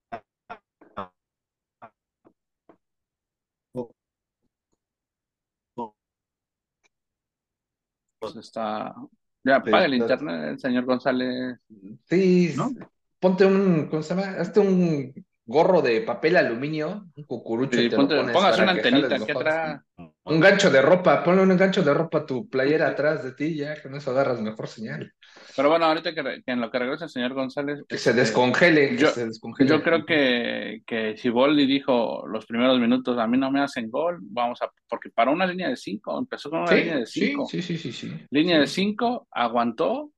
está. 8.36 8.96
Ya, 9.44 9.62
paga 9.62 9.86
el 9.86 9.96
internet, 9.96 10.60
señor 10.60 10.86
González. 10.86 11.60
Sí, 12.06 12.54
¿no? 12.56 12.72
Ponte 13.20 13.46
un, 13.46 13.88
¿cómo 13.88 14.02
se 14.02 14.16
llama? 14.16 14.38
Hazte 14.40 14.60
un 14.60 15.14
gorro 15.46 15.82
de 15.82 16.02
papel 16.02 16.38
aluminio, 16.38 17.06
un 17.16 17.24
cucurucho. 17.26 17.78
Sí, 17.78 17.90
ponte, 17.90 18.16
pongas 18.32 18.58
una 18.60 18.72
antenita 18.72 19.16
aquí 19.16 19.32
atrás. 19.32 19.82
Un 20.26 20.40
gancho 20.40 20.70
de 20.70 20.82
ropa, 20.82 21.24
ponle 21.24 21.42
un 21.42 21.58
gancho 21.58 21.84
de 21.84 21.94
ropa 21.94 22.20
a 22.20 22.26
tu 22.26 22.50
playera 22.50 22.88
atrás 22.88 23.24
de 23.24 23.34
ti, 23.34 23.56
ya 23.56 23.82
con 23.82 23.94
eso 23.96 24.12
agarras 24.12 24.42
mejor 24.42 24.68
señal. 24.68 25.14
Pero 25.56 25.70
bueno, 25.70 25.86
ahorita 25.86 26.14
que, 26.14 26.42
en 26.46 26.62
lo 26.62 26.72
que 26.72 26.80
regresa 26.80 27.06
el 27.06 27.12
señor 27.12 27.34
González. 27.34 27.84
Que 27.88 27.98
se 27.98 28.12
este, 28.12 28.22
descongele. 28.22 28.96
Yo, 28.98 29.10
se 29.10 29.26
descongele. 29.26 29.70
yo 29.70 29.84
creo 29.84 30.06
que, 30.06 30.82
que 30.86 31.18
si 31.18 31.30
Boldi 31.30 31.66
dijo 31.66 32.26
los 32.28 32.46
primeros 32.46 32.80
minutos, 32.80 33.18
a 33.20 33.28
mí 33.28 33.38
no 33.38 33.52
me 33.52 33.62
hacen 33.62 33.90
gol, 33.90 34.20
vamos 34.22 34.62
a. 34.62 34.72
Porque 34.88 35.10
para 35.10 35.32
una 35.32 35.46
línea 35.46 35.70
de 35.70 35.76
cinco, 35.76 36.18
empezó 36.18 36.50
con 36.50 36.62
una 36.62 36.74
línea 36.74 36.98
de 37.00 37.06
cinco. 37.06 37.46
Sí, 37.46 37.62
sí, 37.62 37.78
sí, 37.78 37.92
sí. 37.92 38.14
Línea 38.32 38.60
de 38.60 38.68
cinco, 38.68 39.28
aguantó 39.30 40.10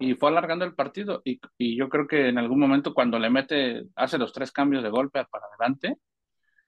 y 0.00 0.14
fue 0.14 0.30
alargando 0.30 0.64
el 0.64 0.74
partido. 0.74 1.22
Y, 1.24 1.40
y 1.58 1.76
yo 1.76 1.88
creo 1.88 2.06
que 2.06 2.28
en 2.28 2.38
algún 2.38 2.58
momento, 2.58 2.94
cuando 2.94 3.18
le 3.18 3.30
mete, 3.30 3.84
hace 3.96 4.18
los 4.18 4.32
tres 4.32 4.52
cambios 4.52 4.82
de 4.82 4.90
golpe 4.90 5.24
para 5.30 5.46
adelante, 5.46 5.98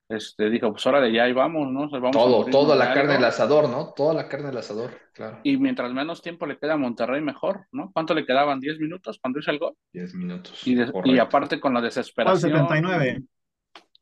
este, 0.08 0.50
dijo, 0.50 0.70
pues 0.70 0.86
órale, 0.86 1.12
ya 1.12 1.24
ahí 1.24 1.32
vamos, 1.32 1.70
¿no? 1.72 1.88
Vamos 1.88 2.12
todo, 2.12 2.44
toda 2.44 2.76
la 2.76 2.92
carne 2.92 3.14
del 3.14 3.24
asador, 3.24 3.70
¿no? 3.70 3.94
Toda 3.94 4.12
la 4.12 4.28
carne 4.28 4.48
del 4.48 4.58
asador, 4.58 4.90
claro. 5.14 5.40
Y 5.42 5.56
mientras 5.56 5.92
menos 5.92 6.20
tiempo 6.20 6.44
le 6.46 6.58
queda 6.58 6.74
a 6.74 6.76
Monterrey, 6.76 7.22
mejor, 7.22 7.66
¿no? 7.72 7.90
¿Cuánto 7.92 8.12
le 8.12 8.26
quedaban? 8.26 8.60
¿10 8.60 8.78
minutos 8.80 9.18
cuando 9.20 9.38
hizo 9.38 9.50
el 9.50 9.58
gol? 9.58 9.74
10 9.92 10.14
minutos. 10.14 10.66
Y, 10.66 11.18
aparte 11.18 11.58
con 11.58 11.72
la 11.72 11.80
desesperación. 11.80 12.52
79. 12.52 13.22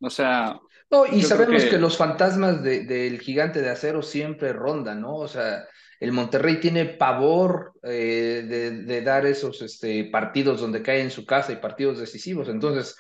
O 0.01 0.11
sea. 0.11 0.61
No, 0.91 1.07
y 1.07 1.23
sabemos 1.23 1.65
que... 1.65 1.79
los 1.79 1.97
fantasmas 1.97 2.63
del 2.63 3.21
gigante 3.21 3.63
de 3.63 3.71
acero 3.71 4.03
siempre 4.03 4.53
rondan, 4.53 5.01
¿no? 5.01 5.15
O 5.15 5.29
sea, 5.29 5.65
el 6.03 6.13
Monterrey 6.13 6.59
tiene 6.59 6.85
pavor 6.85 7.75
eh, 7.83 8.45
de, 8.49 8.83
de, 8.83 9.03
dar 9.03 9.25
esos 9.25 9.63
este, 9.63 10.05
partidos 10.07 10.61
donde 10.61 10.83
cae 10.83 11.01
en 11.01 11.11
su 11.11 11.25
casa 11.25 11.53
y 11.53 11.57
partidos 11.57 11.99
decisivos. 11.99 12.49
Entonces 12.49 12.97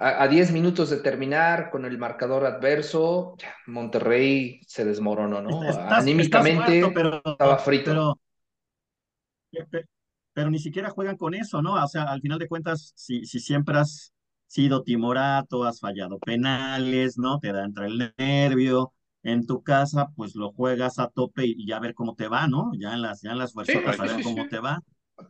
a 0.00 0.28
10 0.28 0.52
minutos 0.52 0.90
de 0.90 0.98
terminar 0.98 1.70
con 1.70 1.84
el 1.84 1.98
marcador 1.98 2.46
adverso, 2.46 3.36
Monterrey 3.66 4.60
se 4.64 4.84
desmoronó, 4.84 5.42
¿no? 5.42 5.60
Anímicamente 5.90 6.78
estaba 6.78 7.58
frito. 7.58 8.16
Pero, 9.50 9.86
pero, 10.32 10.50
ni 10.50 10.60
siquiera 10.60 10.90
juegan 10.90 11.16
con 11.16 11.34
eso, 11.34 11.62
¿no? 11.62 11.82
O 11.82 11.88
sea, 11.88 12.04
al 12.04 12.20
final 12.20 12.38
de 12.38 12.46
cuentas, 12.46 12.92
si, 12.94 13.24
si 13.24 13.40
siempre 13.40 13.76
has 13.76 14.12
sido 14.46 14.84
timorato, 14.84 15.64
has 15.64 15.80
fallado 15.80 16.20
penales, 16.20 17.18
¿no? 17.18 17.40
Te 17.40 17.50
da 17.52 17.64
entre 17.64 17.86
el 17.86 18.14
nervio. 18.16 18.92
En 19.32 19.46
tu 19.46 19.62
casa, 19.62 20.08
pues 20.16 20.34
lo 20.34 20.52
juegas 20.52 20.98
a 20.98 21.08
tope 21.08 21.44
y, 21.46 21.66
ya 21.66 21.80
ver 21.80 21.94
cómo 21.94 22.14
te 22.14 22.28
va, 22.28 22.48
¿no? 22.48 22.72
Ya 22.78 22.94
en 22.94 23.02
las, 23.02 23.22
ya 23.22 23.32
en 23.32 23.38
las 23.38 23.52
fuerzas, 23.52 24.00
a 24.00 24.02
ver 24.04 24.22
cómo 24.22 24.46
te 24.48 24.58
va 24.58 24.82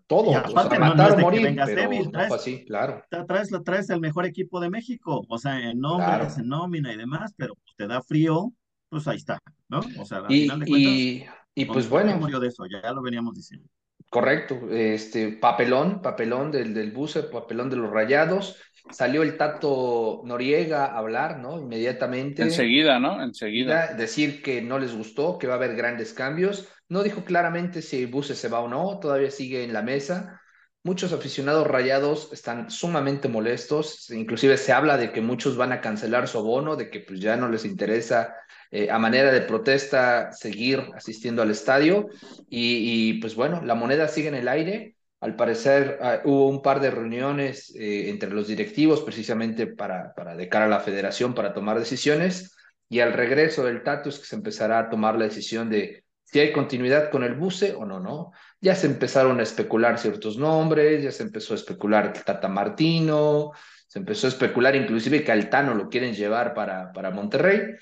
todo, 0.07 0.37
aparte, 0.37 0.79
matar 0.79 1.13
o 1.13 1.19
morir, 1.19 1.43
vengas 1.43 1.69
débil, 1.69 2.11
traes, 2.11 2.33
así, 2.33 2.65
claro. 2.65 3.03
Traes, 3.27 3.51
traes, 3.65 3.91
el 3.91 4.01
mejor 4.01 4.27
equipo 4.27 4.61
de 4.61 4.71
México, 4.71 5.25
o 5.29 5.39
sea, 5.39 5.59
en 5.61 5.81
nombres, 5.81 6.39
en 6.39 6.49
nómina 6.49 6.93
y 6.93 6.97
demás, 6.97 7.33
pero 7.37 7.55
te 7.77 7.87
da 7.87 8.03
frío, 8.03 8.53
pues 8.89 9.07
ahí 9.09 9.17
está, 9.17 9.39
¿no? 9.69 9.81
O 9.99 10.05
sea, 10.05 10.19
al 10.19 10.33
y, 10.33 10.43
final 10.43 10.61
de 10.61 10.67
cuentas, 10.67 10.93
y, 10.93 11.27
y 11.55 11.65
pues 11.65 11.89
bueno. 11.89 12.17
murió 12.17 12.41
de 12.41 12.49
eso, 12.49 12.65
ya 12.67 12.93
lo 12.93 13.03
veníamos 13.03 13.35
diciendo. 13.35 13.69
Correcto, 14.11 14.59
este 14.71 15.33
papelón, 15.33 16.01
papelón 16.01 16.51
del, 16.51 16.73
del 16.73 16.93
buce, 16.93 17.25
papelón 17.25 17.69
de 17.69 17.77
los 17.77 17.91
rayados. 17.91 18.57
Salió 18.91 19.23
el 19.23 19.37
Tato 19.37 20.23
Noriega 20.25 20.87
a 20.87 20.99
hablar, 20.99 21.39
¿no? 21.39 21.61
Inmediatamente. 21.61 22.43
Enseguida, 22.43 22.99
¿no? 22.99 23.23
Enseguida. 23.23 23.95
Decir 23.95 24.43
que 24.43 24.63
no 24.63 24.79
les 24.79 24.95
gustó, 24.97 25.39
que 25.39 25.47
va 25.47 25.55
a 25.55 25.57
haber 25.57 25.77
grandes 25.77 26.13
cambios. 26.13 26.69
No 26.89 27.03
dijo 27.03 27.25
claramente 27.25 27.83
si 27.83 28.07
Buse 28.07 28.35
se 28.35 28.49
va 28.49 28.61
o 28.61 28.69
no, 28.69 28.99
todavía 28.99 29.31
sigue 29.31 29.65
en 29.65 29.73
la 29.73 29.83
mesa. 29.83 30.41
Muchos 30.85 31.13
aficionados 31.13 31.67
rayados 31.67 32.33
están 32.33 32.71
sumamente 32.71 33.29
molestos, 33.29 34.11
inclusive 34.11 34.57
se 34.57 34.73
habla 34.73 34.97
de 34.97 35.13
que 35.13 35.21
muchos 35.21 35.57
van 35.57 35.73
a 35.73 35.81
cancelar 35.81 36.29
su 36.29 36.39
abono, 36.39 36.77
de 36.77 36.89
que 36.89 37.01
pues 37.01 37.21
ya 37.21 37.37
no 37.37 37.49
les 37.49 37.65
interesa 37.65 38.35
eh, 38.71 38.91
a 38.91 38.99
manera 38.99 39.33
de 39.33 39.41
protesta 39.41 40.31
seguir 40.33 40.85
asistiendo 40.95 41.43
al 41.43 41.51
estadio 41.51 42.09
y, 42.49 43.15
pues 43.21 43.35
bueno, 43.35 43.61
la 43.63 43.75
moneda 43.75 44.09
sigue 44.09 44.29
en 44.29 44.37
el 44.37 44.49
aire. 44.49 44.95
Al 45.21 45.35
parecer 45.35 45.99
ah, 46.01 46.21
hubo 46.25 46.49
un 46.49 46.63
par 46.63 46.81
de 46.81 46.91
reuniones 46.91 47.75
eh, 47.75 48.09
entre 48.09 48.31
los 48.31 48.47
directivos 48.47 49.03
precisamente 49.03 49.67
para, 49.67 50.15
para 50.15 50.37
de 50.37 50.49
cara 50.49 50.67
a 50.67 50.69
la 50.69 50.81
federación 50.81 51.35
para 51.35 51.53
tomar 51.53 51.79
decisiones 51.79 52.57
y 52.89 53.01
al 53.01 53.13
regreso 53.13 53.65
del 53.65 53.83
Tatus 53.83 54.19
que 54.19 54.27
se 54.27 54.37
empezará 54.37 54.79
a 54.79 54.91
tomar 54.91 55.19
la 55.19 55.25
decisión 55.25 55.69
de 55.71 56.05
si 56.23 56.41
hay 56.41 56.53
continuidad 56.53 57.11
con 57.11 57.25
el 57.25 57.35
buce 57.35 57.75
o 57.75 57.87
no, 57.87 58.01
¿no? 58.01 58.33
Ya 58.61 58.75
se 58.75 58.87
empezaron 58.87 59.41
a 59.41 59.43
especular 59.43 59.99
ciertos 59.99 60.37
nombres, 60.37 61.03
ya 61.03 61.11
se 61.11 61.23
empezó 61.23 61.55
a 61.55 61.57
especular 61.57 62.13
Tata 62.13 62.49
Martino, 62.49 63.53
se 63.87 63.99
empezó 63.99 64.27
a 64.27 64.31
especular 64.31 64.77
inclusive 64.77 65.25
que 65.25 65.33
Altano 65.33 65.75
lo 65.75 65.89
quieren 65.89 66.15
llevar 66.15 66.53
para, 66.53 66.93
para 66.93 67.11
Monterrey. 67.11 67.77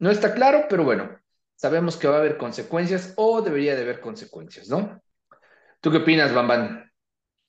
No 0.00 0.10
está 0.10 0.34
claro, 0.34 0.66
pero 0.68 0.82
bueno, 0.82 1.16
sabemos 1.54 1.96
que 1.96 2.08
va 2.08 2.16
a 2.16 2.18
haber 2.18 2.36
consecuencias 2.36 3.14
o 3.16 3.42
debería 3.42 3.76
de 3.76 3.82
haber 3.82 4.00
consecuencias, 4.00 4.68
¿no? 4.68 5.00
¿Tú 5.84 5.90
qué 5.90 5.98
opinas, 5.98 6.32
Bambán? 6.32 6.90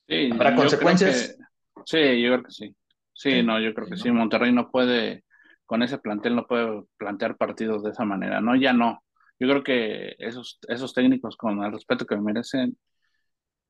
Sí, 0.10 0.30
¿Habrá 0.34 0.54
consecuencias? 0.56 1.38
sí, 1.86 2.22
yo 2.22 2.34
creo 2.34 2.44
que 2.44 2.52
sí. 2.52 2.76
Sí, 3.14 3.42
no, 3.42 3.62
yo 3.62 3.74
creo 3.74 3.88
que 3.88 3.96
sí. 3.96 4.12
Monterrey 4.12 4.52
no 4.52 4.70
puede, 4.70 5.24
con 5.66 5.82
ese 5.84 6.00
plantel 6.00 6.36
no 6.36 6.46
puede 6.46 6.84
plantear 6.98 7.38
partidos 7.38 7.82
de 7.82 7.92
esa 7.92 8.04
manera, 8.04 8.42
¿no? 8.42 8.58
Ya 8.58 8.74
no. 8.74 9.02
Yo 9.40 9.48
creo 9.48 9.64
que 9.64 10.16
esos, 10.20 10.60
esos 10.68 10.94
técnicos, 10.94 11.38
con 11.38 11.64
el 11.64 11.72
respeto 11.72 12.06
que 12.06 12.18
merecen, 12.18 12.78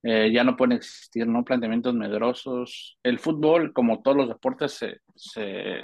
eh, 0.02 0.32
ya 0.34 0.44
no 0.44 0.58
pueden 0.58 0.78
existir, 0.78 1.28
¿no? 1.28 1.46
Planteamientos 1.46 1.94
medrosos. 1.94 2.98
El 3.04 3.20
fútbol, 3.20 3.72
como 3.72 4.02
todos 4.02 4.18
los 4.18 4.30
deportes, 4.30 4.72
se, 4.72 5.02
se, 5.16 5.84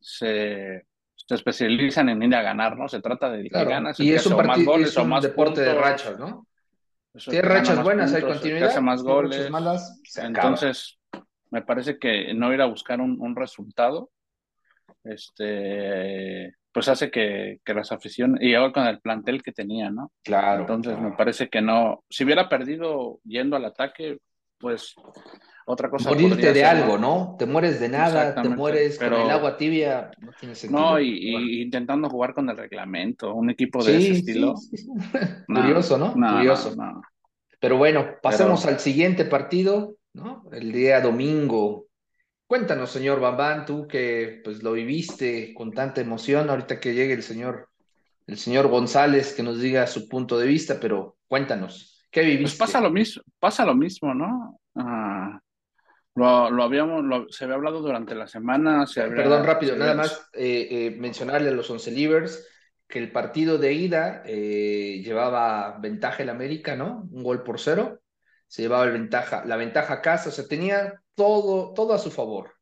se, 0.00 0.84
especializan 1.28 2.08
en 2.10 2.22
ir 2.22 2.36
a 2.36 2.42
ganar, 2.42 2.76
¿no? 2.76 2.88
Se 2.88 3.00
trata 3.02 3.30
de 3.32 3.50
que 3.50 3.64
ganas. 3.64 3.98
Y 3.98 4.12
es 4.12 4.24
un, 4.26 4.46
más 4.46 4.64
goles, 4.64 4.96
o 4.96 5.04
más 5.04 5.24
deporte 5.24 5.60
de 5.60 5.74
rachas, 5.74 6.20
¿no? 6.20 6.45
Hay 7.28 7.40
rachas 7.40 7.82
buenas, 7.82 8.12
hay 8.12 8.22
continuidad. 8.22 8.68
Hace 8.68 8.80
más 8.80 9.02
goles. 9.02 9.50
Malas, 9.50 10.00
Entonces, 10.16 10.98
me 11.50 11.62
parece 11.62 11.98
que 11.98 12.34
no 12.34 12.52
ir 12.52 12.60
a 12.60 12.66
buscar 12.66 13.00
un, 13.00 13.20
un 13.20 13.36
resultado, 13.36 14.10
este 15.04 16.54
pues 16.76 16.88
hace 16.88 17.10
que, 17.10 17.60
que 17.64 17.72
las 17.72 17.90
aficiones, 17.90 18.42
y 18.42 18.52
ahora 18.52 18.70
con 18.70 18.86
el 18.86 19.00
plantel 19.00 19.42
que 19.42 19.50
tenía, 19.50 19.88
¿no? 19.88 20.12
Claro. 20.22 20.60
Entonces 20.60 20.98
me 20.98 21.12
parece 21.12 21.48
que 21.48 21.62
no, 21.62 22.04
si 22.10 22.22
hubiera 22.22 22.50
perdido 22.50 23.18
yendo 23.24 23.56
al 23.56 23.64
ataque, 23.64 24.18
pues 24.58 24.94
otra 25.66 25.90
cosa. 25.90 26.08
Morirte 26.10 26.52
de 26.52 26.64
algo, 26.64 26.96
¿no? 26.96 27.36
Te 27.38 27.44
mueres 27.44 27.80
de 27.80 27.88
nada, 27.88 28.40
te 28.40 28.48
mueres 28.48 28.98
con 28.98 29.12
el 29.12 29.30
agua 29.30 29.56
tibia, 29.56 30.10
no 30.20 30.32
tiene 30.38 30.54
sentido. 30.54 30.80
No, 30.80 31.00
y, 31.00 31.62
intentando 31.62 32.08
jugar 32.08 32.32
con 32.32 32.48
el 32.48 32.56
reglamento, 32.56 33.34
un 33.34 33.50
equipo 33.50 33.84
de 33.84 33.96
ese 33.98 34.12
estilo. 34.12 34.54
Curioso, 35.46 35.98
¿no? 35.98 36.12
Curioso. 36.12 36.74
Pero 37.58 37.76
bueno, 37.76 38.06
pasemos 38.22 38.64
al 38.64 38.78
siguiente 38.78 39.24
partido, 39.24 39.96
¿no? 40.14 40.44
El 40.52 40.72
día 40.72 41.00
domingo, 41.00 41.86
Cuéntanos, 42.46 42.90
señor 42.90 43.18
Bambán, 43.18 43.66
tú 43.66 43.88
que 43.88 44.40
pues 44.44 44.62
lo 44.62 44.72
viviste 44.72 45.52
con 45.52 45.72
tanta 45.72 46.00
emoción, 46.00 46.48
ahorita 46.48 46.78
que 46.78 46.94
llegue 46.94 47.12
el 47.12 47.24
señor, 47.24 47.70
el 48.28 48.38
señor 48.38 48.68
González 48.68 49.34
que 49.34 49.42
nos 49.42 49.60
diga 49.60 49.84
su 49.88 50.08
punto 50.08 50.38
de 50.38 50.46
vista, 50.46 50.78
pero 50.80 51.16
cuéntanos, 51.26 52.06
¿qué 52.08 52.20
viviste? 52.20 52.42
Pues 52.44 52.54
pasa 52.54 52.80
lo 52.80 52.90
mismo, 52.90 53.24
pasa 53.40 53.66
lo 53.66 53.74
mismo, 53.74 54.14
¿no? 54.14 54.60
Ah, 54.76 55.40
lo, 56.16 56.62
habíamos, 56.62 57.34
se 57.34 57.44
había 57.44 57.56
hablado 57.56 57.80
durante 57.80 58.14
la 58.14 58.26
semana. 58.26 58.86
Perdón, 58.94 59.44
rápido, 59.44 59.76
nada 59.76 59.94
más 59.94 60.28
eh, 60.32 60.68
eh, 60.70 60.96
mencionarle 60.98 61.50
a 61.50 61.52
los 61.52 61.70
once 61.70 61.90
livers 61.90 62.46
que 62.88 62.98
el 62.98 63.12
partido 63.12 63.58
de 63.58 63.72
ida 63.72 64.22
eh, 64.24 65.02
llevaba 65.04 65.78
ventaja 65.78 66.22
el 66.22 66.30
América, 66.30 66.76
¿no? 66.76 67.08
Un 67.10 67.22
gol 67.22 67.42
por 67.42 67.60
cero 67.60 68.00
se 68.48 68.62
llevaba 68.62 68.84
el 68.84 68.92
ventaja, 68.92 69.44
la 69.44 69.56
ventaja 69.56 69.94
a 69.94 70.02
casa, 70.02 70.28
o 70.28 70.32
sea, 70.32 70.46
tenía 70.46 71.02
todo, 71.14 71.74
todo 71.74 71.94
a 71.94 71.98
su 71.98 72.10
favor. 72.10 72.54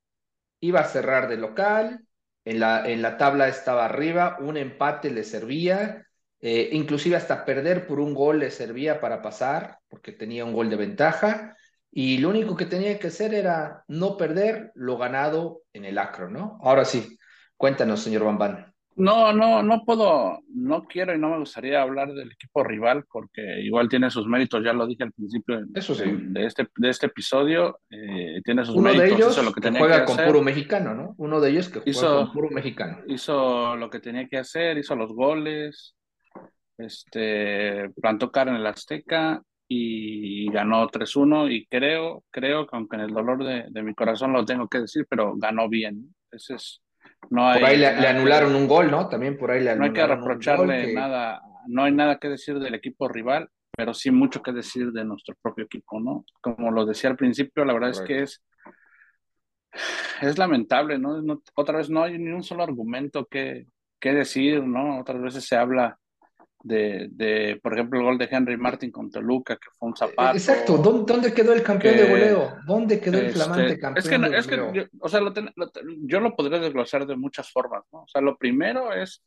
Iba 0.61 0.80
a 0.80 0.88
cerrar 0.88 1.28
de 1.28 1.37
local, 1.37 2.06
en 2.44 2.61
la, 2.61 2.88
en 2.88 3.02
la 3.02 3.16
tabla 3.16 3.49
estaba 3.49 3.84
arriba, 3.84 4.38
un 4.40 4.56
empate 4.56 5.11
le 5.11 5.25
servía, 5.25 6.06
eh, 6.40 6.70
inclusive 6.73 7.16
hasta 7.16 7.44
perder 7.44 7.87
por 7.87 8.00
un 8.00 8.14
gol 8.14 8.40
le 8.40 8.50
servía 8.50 9.00
para 9.00 9.23
pasar, 9.23 9.78
porque 9.88 10.12
tenía 10.12 10.44
un 10.44 10.52
gol 10.52 10.70
de 10.70 10.76
ventaja, 10.76 11.56
y 11.97 12.19
lo 12.19 12.29
único 12.31 12.57
que 12.57 12.67
tenía 12.67 12.99
que 12.99 13.07
hacer 13.07 13.33
era 13.35 13.85
no 13.87 14.17
perder 14.17 14.73
lo 14.75 14.99
ganado 14.99 15.63
en 15.73 15.85
el 15.85 15.97
acro, 15.97 16.29
¿no? 16.29 16.59
Ahora 16.61 16.85
sí, 16.85 17.17
cuéntanos, 17.57 18.01
señor 18.01 18.25
Bambán. 18.25 18.75
No, 18.97 19.33
no, 19.33 19.63
no 19.63 19.85
puedo, 19.85 20.41
no 20.49 20.85
quiero 20.85 21.15
y 21.15 21.19
no 21.21 21.31
me 21.31 21.39
gustaría 21.39 21.81
hablar 21.81 22.13
del 22.13 22.33
equipo 22.33 22.65
rival 22.65 23.05
porque 23.11 23.61
igual 23.61 23.89
tiene 23.89 24.11
sus 24.11 24.27
méritos, 24.27 24.65
ya 24.65 24.73
lo 24.73 24.89
dije 24.89 25.05
al 25.05 25.13
principio 25.13 25.61
de, 25.65 26.47
este, 26.47 26.67
de 26.77 26.89
este 26.89 27.07
episodio, 27.07 27.79
eh, 27.91 28.41
tiene 28.45 28.65
sus 28.65 28.75
Uno 28.75 28.93
méritos. 28.93 29.09
de 29.09 29.15
ellos 29.15 29.45
lo 29.45 29.53
que, 29.53 29.71
juega 29.71 30.05
con 30.05 30.17
puro 30.17 30.43
mexicano, 30.43 30.95
¿no? 30.95 31.15
Uno 31.17 31.41
de 31.41 31.51
ellos 31.51 31.69
que 31.69 31.81
juega 31.81 32.25
con 32.25 32.33
puro 32.33 32.51
mexicano. 32.51 32.99
Hizo 33.07 33.77
lo 33.77 33.89
que 33.89 34.01
tenía 34.01 34.27
que 34.27 34.39
hacer, 34.39 34.79
hizo 34.79 34.97
los 34.97 35.13
goles, 35.13 35.95
este, 36.77 37.89
plantó 38.01 38.33
cara 38.33 38.51
en 38.51 38.57
el 38.57 38.67
Azteca 38.67 39.41
y 39.68 40.50
ganó 40.50 40.88
3-1 40.88 41.50
y 41.50 41.66
creo, 41.66 42.23
creo 42.30 42.66
que 42.66 42.76
aunque 42.76 42.97
en 42.97 43.02
el 43.02 43.12
dolor 43.12 43.44
de, 43.44 43.66
de, 43.71 43.83
mi 43.83 43.94
corazón 43.94 44.33
lo 44.33 44.44
tengo 44.44 44.68
que 44.68 44.80
decir, 44.80 45.06
pero 45.09 45.35
ganó 45.37 45.68
bien. 45.68 46.14
Ese 46.30 46.54
es, 46.54 46.83
no 47.30 47.49
hay, 47.49 47.61
por 47.61 47.71
ahí 47.71 47.78
le, 47.78 48.00
le 48.00 48.09
anularon 48.09 48.54
un 48.54 48.68
gol, 48.68 48.90
¿no? 48.90 49.09
También 49.09 49.38
por 49.38 49.50
ahí 49.50 49.61
le 49.61 49.75
No 49.76 49.85
hay 49.85 49.90
anularon 49.90 50.18
que 50.18 50.23
reprocharle 50.23 50.87
que... 50.87 50.92
nada, 50.94 51.42
no 51.66 51.85
hay 51.85 51.92
nada 51.92 52.18
que 52.18 52.28
decir 52.28 52.59
del 52.59 52.75
equipo 52.75 53.09
rival, 53.09 53.49
pero 53.76 53.94
sí 53.94 54.11
mucho 54.11 54.42
que 54.42 54.52
decir 54.52 54.92
de 54.92 55.04
nuestro 55.04 55.35
propio 55.40 55.64
equipo, 55.64 55.99
¿no? 56.00 56.25
Como 56.40 56.71
lo 56.71 56.85
decía 56.85 57.11
al 57.11 57.16
principio, 57.16 57.64
la 57.64 57.73
verdad 57.73 57.92
Correcto. 57.92 58.12
es 58.12 58.18
que 58.18 58.23
es 58.23 58.42
es 60.21 60.38
lamentable, 60.38 60.99
¿no? 60.99 61.21
¿no? 61.23 61.42
Otra 61.54 61.78
vez 61.78 61.90
no 61.90 62.02
hay 62.02 62.18
ni 62.18 62.30
un 62.30 62.42
solo 62.42 62.62
argumento 62.62 63.26
que, 63.26 63.66
que 64.00 64.12
decir, 64.12 64.62
¿no? 64.62 65.00
Otras 65.00 65.21
veces 65.21 65.44
se 65.47 65.56
habla 65.56 65.99
de, 66.64 67.09
de, 67.12 67.61
por 67.62 67.75
ejemplo, 67.75 68.00
el 68.00 68.06
gol 68.06 68.16
de 68.16 68.26
Henry 68.30 68.56
Martin 68.56 68.90
con 68.90 69.11
Toluca, 69.11 69.56
que 69.56 69.68
fue 69.78 69.90
un 69.90 69.97
zapato. 69.97 70.37
Exacto, 70.37 70.78
¿dónde, 70.78 71.12
dónde 71.12 71.35
quedó 71.35 71.52
el 71.52 71.62
campeón 71.62 71.94
que, 71.94 72.02
de 72.02 72.09
goleo? 72.09 72.56
¿Dónde 72.66 73.00
quedó 73.00 73.18
el 73.18 73.33
flamante 73.33 73.66
este, 73.66 73.78
campeón 73.78 73.99
es 73.99 74.09
que, 74.09 74.18
de 74.30 74.38
es 74.38 74.47
que 74.47 74.56
yo, 74.73 74.85
o 74.99 75.09
sea, 75.11 75.21
lo 75.21 75.35
ten, 75.35 75.50
lo, 75.56 75.71
yo 76.06 76.21
lo 76.21 76.35
podría 76.35 76.59
desglosar 76.59 77.06
de 77.06 77.16
muchas 77.16 77.50
formas, 77.52 77.85
¿no? 77.92 78.04
O 78.04 78.09
sea, 78.09 78.23
lo 78.23 78.38
primero 78.38 78.94
es, 78.94 79.23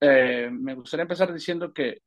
eh, 0.00 0.48
me 0.52 0.76
gustaría 0.76 1.02
empezar 1.02 1.34
diciendo 1.34 1.72
que 1.74 2.02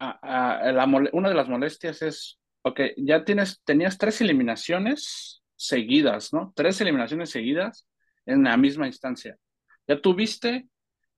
a, 0.00 0.58
a, 0.58 0.72
la, 0.72 0.84
una 1.12 1.28
de 1.28 1.34
las 1.36 1.48
molestias 1.48 2.02
es, 2.02 2.40
ok, 2.62 2.80
ya 2.96 3.24
tienes, 3.24 3.62
tenías 3.64 3.96
tres 3.96 4.20
eliminaciones 4.22 5.44
seguidas, 5.54 6.32
¿no? 6.32 6.52
Tres 6.56 6.80
eliminaciones 6.80 7.30
seguidas 7.30 7.86
en 8.26 8.42
la 8.42 8.56
misma 8.56 8.88
instancia. 8.88 9.38
Ya 9.86 10.00
tuviste 10.00 10.66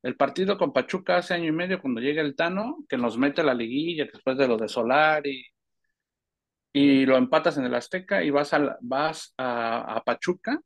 el 0.06 0.16
partido 0.16 0.56
con 0.56 0.72
Pachuca 0.72 1.16
hace 1.16 1.34
año 1.34 1.48
y 1.48 1.52
medio 1.52 1.80
cuando 1.80 2.00
llega 2.00 2.22
el 2.22 2.36
Tano, 2.36 2.84
que 2.88 2.96
nos 2.96 3.18
mete 3.18 3.40
a 3.40 3.44
la 3.44 3.54
liguilla 3.54 4.04
después 4.04 4.38
de 4.38 4.46
lo 4.46 4.56
de 4.56 4.68
Solar 4.68 5.26
y, 5.26 5.44
y 6.72 7.04
lo 7.04 7.16
empatas 7.16 7.58
en 7.58 7.64
el 7.64 7.74
Azteca 7.74 8.22
y 8.22 8.30
vas 8.30 8.54
a, 8.54 8.78
vas 8.82 9.34
a, 9.36 9.96
a 9.96 10.04
Pachuca. 10.04 10.60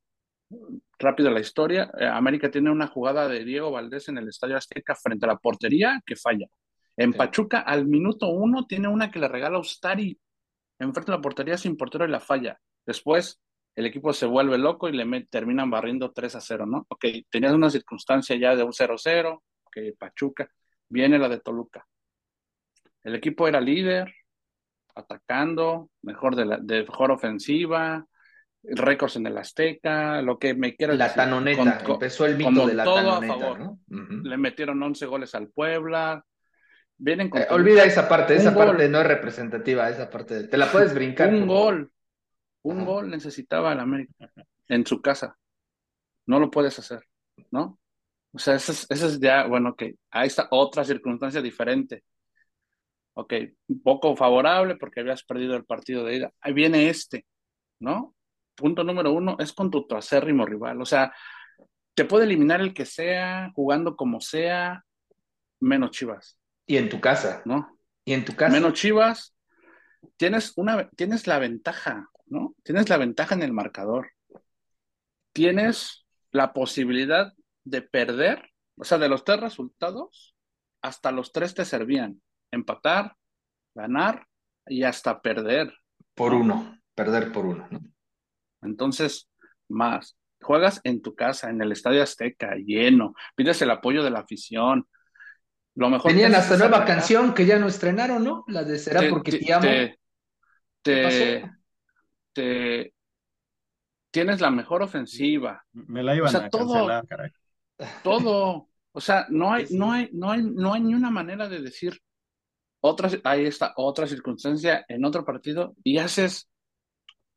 Rápido 0.98 1.30
la 1.30 1.40
historia. 1.40 1.90
Eh, 1.98 2.04
América 2.04 2.50
tiene 2.50 2.70
una 2.70 2.86
jugada 2.86 3.28
de 3.28 3.42
Diego 3.42 3.70
Valdés 3.70 4.10
en 4.10 4.18
el 4.18 4.28
Estadio 4.28 4.58
Azteca 4.58 4.94
frente 4.94 5.24
a 5.24 5.28
la 5.28 5.38
portería 5.38 6.02
que 6.04 6.16
falla. 6.16 6.46
En 6.98 7.12
sí. 7.12 7.18
Pachuca, 7.18 7.60
al 7.60 7.86
minuto 7.86 8.28
uno, 8.28 8.66
tiene 8.66 8.88
una 8.88 9.10
que 9.10 9.20
le 9.20 9.28
regala 9.28 9.56
a 9.56 9.60
Ustari 9.60 10.20
enfrente 10.78 11.12
de 11.12 11.16
la 11.16 11.22
portería 11.22 11.56
sin 11.56 11.78
portero 11.78 12.04
y 12.04 12.10
la 12.10 12.20
falla. 12.20 12.58
Después, 12.84 13.40
el 13.74 13.86
equipo 13.86 14.12
se 14.12 14.26
vuelve 14.26 14.58
loco 14.58 14.88
y 14.88 14.92
le 14.92 15.04
met, 15.04 15.28
terminan 15.30 15.70
barriendo 15.70 16.12
3 16.12 16.34
a 16.36 16.40
0, 16.40 16.66
¿no? 16.66 16.86
Ok, 16.88 17.04
tenías 17.30 17.52
una 17.52 17.70
circunstancia 17.70 18.36
ya 18.36 18.56
de 18.56 18.62
un 18.62 18.72
0-0, 18.72 19.42
que 19.70 19.94
Pachuca, 19.98 20.50
viene 20.88 21.18
la 21.18 21.28
de 21.28 21.40
Toluca. 21.40 21.86
El 23.02 23.14
equipo 23.14 23.48
era 23.48 23.60
líder, 23.60 24.12
atacando, 24.94 25.90
mejor 26.02 26.36
de, 26.36 26.44
la, 26.44 26.58
de 26.58 26.82
mejor 26.82 27.10
ofensiva, 27.12 28.04
récords 28.62 29.16
en 29.16 29.26
el 29.26 29.38
Azteca, 29.38 30.20
lo 30.22 30.38
que 30.38 30.54
me 30.54 30.76
quiera 30.76 30.94
La 30.94 31.04
decir. 31.04 31.22
tanoneta, 31.22 31.78
con, 31.82 31.94
empezó 31.94 32.26
el 32.26 32.36
mito 32.36 32.66
de 32.66 32.74
la 32.74 32.84
todo 32.84 32.96
tanoneta, 32.96 33.32
a 33.34 33.38
favor. 33.38 33.58
¿no? 33.60 33.70
Uh 33.88 33.96
-huh. 33.96 34.22
Le 34.24 34.36
metieron 34.36 34.82
11 34.82 35.06
goles 35.06 35.34
al 35.34 35.48
Puebla. 35.48 36.22
Vienen 36.98 37.30
con 37.30 37.40
eh, 37.40 37.46
olvida 37.50 37.84
esa 37.84 38.06
parte, 38.06 38.34
esa 38.34 38.50
gol. 38.50 38.66
parte 38.66 38.88
no 38.90 39.00
es 39.00 39.06
representativa, 39.06 39.88
esa 39.88 40.10
parte, 40.10 40.48
te 40.48 40.56
la 40.58 40.70
puedes 40.70 40.92
brincar. 40.94 41.32
Un 41.32 41.46
gol, 41.46 41.90
un 42.62 42.84
gol 42.84 43.10
necesitaba 43.10 43.72
el 43.72 43.80
América 43.80 44.30
en 44.68 44.86
su 44.86 45.00
casa. 45.00 45.36
No 46.26 46.38
lo 46.38 46.50
puedes 46.50 46.78
hacer, 46.78 47.02
¿no? 47.50 47.78
O 48.32 48.38
sea, 48.38 48.54
esa 48.54 48.72
es, 48.72 49.20
ya, 49.20 49.46
bueno, 49.46 49.74
que 49.74 49.96
ahí 50.10 50.28
está 50.28 50.48
otra 50.50 50.84
circunstancia 50.84 51.42
diferente. 51.42 52.04
Ok, 53.14 53.34
un 53.68 53.82
poco 53.82 54.16
favorable 54.16 54.76
porque 54.76 55.00
habías 55.00 55.24
perdido 55.24 55.56
el 55.56 55.64
partido 55.64 56.04
de 56.04 56.16
ida. 56.16 56.32
Ahí 56.40 56.52
viene 56.52 56.88
este, 56.88 57.26
¿no? 57.80 58.14
Punto 58.54 58.84
número 58.84 59.12
uno, 59.12 59.36
es 59.40 59.52
con 59.52 59.70
tu 59.70 59.86
acérrimo 59.90 60.46
rival. 60.46 60.80
O 60.80 60.86
sea, 60.86 61.12
te 61.94 62.04
puede 62.04 62.24
eliminar 62.24 62.60
el 62.60 62.72
que 62.72 62.86
sea, 62.86 63.50
jugando 63.54 63.96
como 63.96 64.20
sea, 64.20 64.84
menos 65.60 65.90
Chivas. 65.90 66.38
Y 66.66 66.76
en 66.76 66.88
tu 66.88 67.00
casa. 67.00 67.42
¿No? 67.44 67.78
Y 68.04 68.12
en 68.12 68.24
tu 68.24 68.36
casa. 68.36 68.52
Menos 68.52 68.74
Chivas, 68.74 69.34
tienes, 70.16 70.52
una, 70.56 70.88
tienes 70.90 71.26
la 71.26 71.38
ventaja, 71.38 72.08
¿no? 72.30 72.54
Tienes 72.62 72.88
la 72.88 72.96
ventaja 72.96 73.34
en 73.34 73.42
el 73.42 73.52
marcador. 73.52 74.12
Tienes 75.32 76.06
la 76.30 76.52
posibilidad 76.52 77.32
de 77.64 77.82
perder, 77.82 78.50
o 78.76 78.84
sea, 78.84 78.98
de 78.98 79.08
los 79.08 79.24
tres 79.24 79.40
resultados, 79.40 80.34
hasta 80.80 81.12
los 81.12 81.32
tres 81.32 81.54
te 81.54 81.64
servían. 81.64 82.22
Empatar, 82.52 83.16
ganar 83.74 84.26
y 84.66 84.84
hasta 84.84 85.20
perder. 85.20 85.72
Por 86.14 86.34
uno, 86.34 86.78
perder 86.94 87.32
por 87.32 87.46
uno, 87.46 87.68
¿no? 87.70 87.80
Entonces, 88.62 89.28
más. 89.68 90.16
Juegas 90.42 90.80
en 90.84 91.02
tu 91.02 91.14
casa, 91.14 91.50
en 91.50 91.60
el 91.60 91.70
Estadio 91.70 92.02
Azteca, 92.02 92.54
lleno, 92.56 93.14
pides 93.34 93.60
el 93.60 93.70
apoyo 93.70 94.02
de 94.02 94.10
la 94.10 94.20
afición. 94.20 94.88
Lo 95.74 95.90
mejor 95.90 96.10
Tenían 96.10 96.34
hasta 96.34 96.56
nueva 96.56 96.84
canción 96.84 97.34
que 97.34 97.44
ya 97.44 97.58
no 97.58 97.68
estrenaron, 97.68 98.24
¿no? 98.24 98.44
La 98.48 98.64
de 98.64 98.78
Será 98.78 99.00
te, 99.00 99.10
porque 99.10 99.32
te, 99.32 99.38
te 99.38 99.52
amo. 99.52 99.62
Te, 99.62 99.98
te, 100.82 101.59
tienes 102.32 102.92
la 104.40 104.50
mejor 104.50 104.82
ofensiva. 104.82 105.64
Me 105.72 106.02
la 106.02 106.14
iban 106.14 106.28
o 106.28 106.30
sea, 106.30 106.46
a 106.46 106.50
todo, 106.50 106.72
cancelar, 106.72 107.06
caray. 107.06 107.30
Todo. 108.02 108.68
O 108.92 109.00
sea, 109.00 109.26
no 109.28 109.52
hay, 109.52 109.66
no 109.70 109.92
hay, 109.92 110.08
no 110.12 110.30
hay, 110.30 110.42
no 110.42 110.72
hay 110.72 110.80
ni 110.80 110.94
una 110.94 111.10
manera 111.10 111.48
de 111.48 111.60
decir 111.60 112.00
otra, 112.80 113.10
ahí 113.24 113.44
está 113.44 113.72
otra 113.76 114.06
circunstancia 114.06 114.84
en 114.88 115.04
otro 115.04 115.24
partido 115.24 115.74
y 115.84 115.98
haces, 115.98 116.48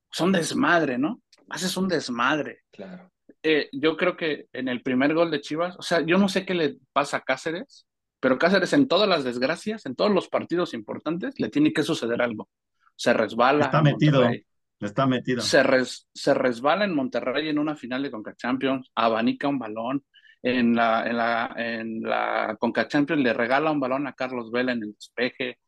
son 0.09 0.31
desmadre, 0.31 0.97
¿no? 0.97 1.21
Haces 1.49 1.75
un 1.77 1.87
desmadre. 1.87 2.61
Claro. 2.71 3.11
Eh, 3.41 3.69
yo 3.73 3.97
creo 3.97 4.15
que 4.15 4.47
en 4.53 4.69
el 4.69 4.81
primer 4.81 5.13
gol 5.13 5.29
de 5.29 5.41
Chivas, 5.41 5.75
o 5.77 5.81
sea, 5.81 6.01
yo 6.01 6.17
no 6.17 6.29
sé 6.29 6.45
qué 6.45 6.53
le 6.53 6.77
pasa 6.93 7.17
a 7.17 7.21
Cáceres, 7.21 7.85
pero 8.19 8.39
Cáceres 8.39 8.71
en 8.71 8.87
todas 8.87 9.07
las 9.07 9.25
desgracias, 9.25 9.85
en 9.85 9.95
todos 9.95 10.11
los 10.11 10.29
partidos 10.29 10.73
importantes, 10.73 11.35
le 11.37 11.49
tiene 11.49 11.73
que 11.73 11.83
suceder 11.83 12.21
algo. 12.21 12.49
Se 12.95 13.11
resbala. 13.11 13.65
Está 13.65 13.81
metido. 13.81 14.23
Está 14.85 15.05
metido. 15.05 15.41
Se, 15.41 15.63
res, 15.63 16.07
se 16.13 16.33
resbala 16.33 16.85
en 16.85 16.95
Monterrey 16.95 17.49
en 17.49 17.59
una 17.59 17.75
final 17.75 18.03
de 18.03 18.11
Conca 18.11 18.35
Champions, 18.35 18.91
abanica 18.95 19.47
un 19.47 19.59
balón, 19.59 20.03
en 20.43 20.75
la, 20.75 21.07
en 21.07 21.17
la, 21.17 21.53
en 21.55 22.01
la 22.01 22.57
Conca 22.59 22.87
Champions 22.87 23.23
le 23.23 23.33
regala 23.33 23.71
un 23.71 23.79
balón 23.79 24.07
a 24.07 24.13
Carlos 24.13 24.51
Vela 24.51 24.73
en 24.73 24.83
el 24.83 24.93
despeje. 24.93 25.59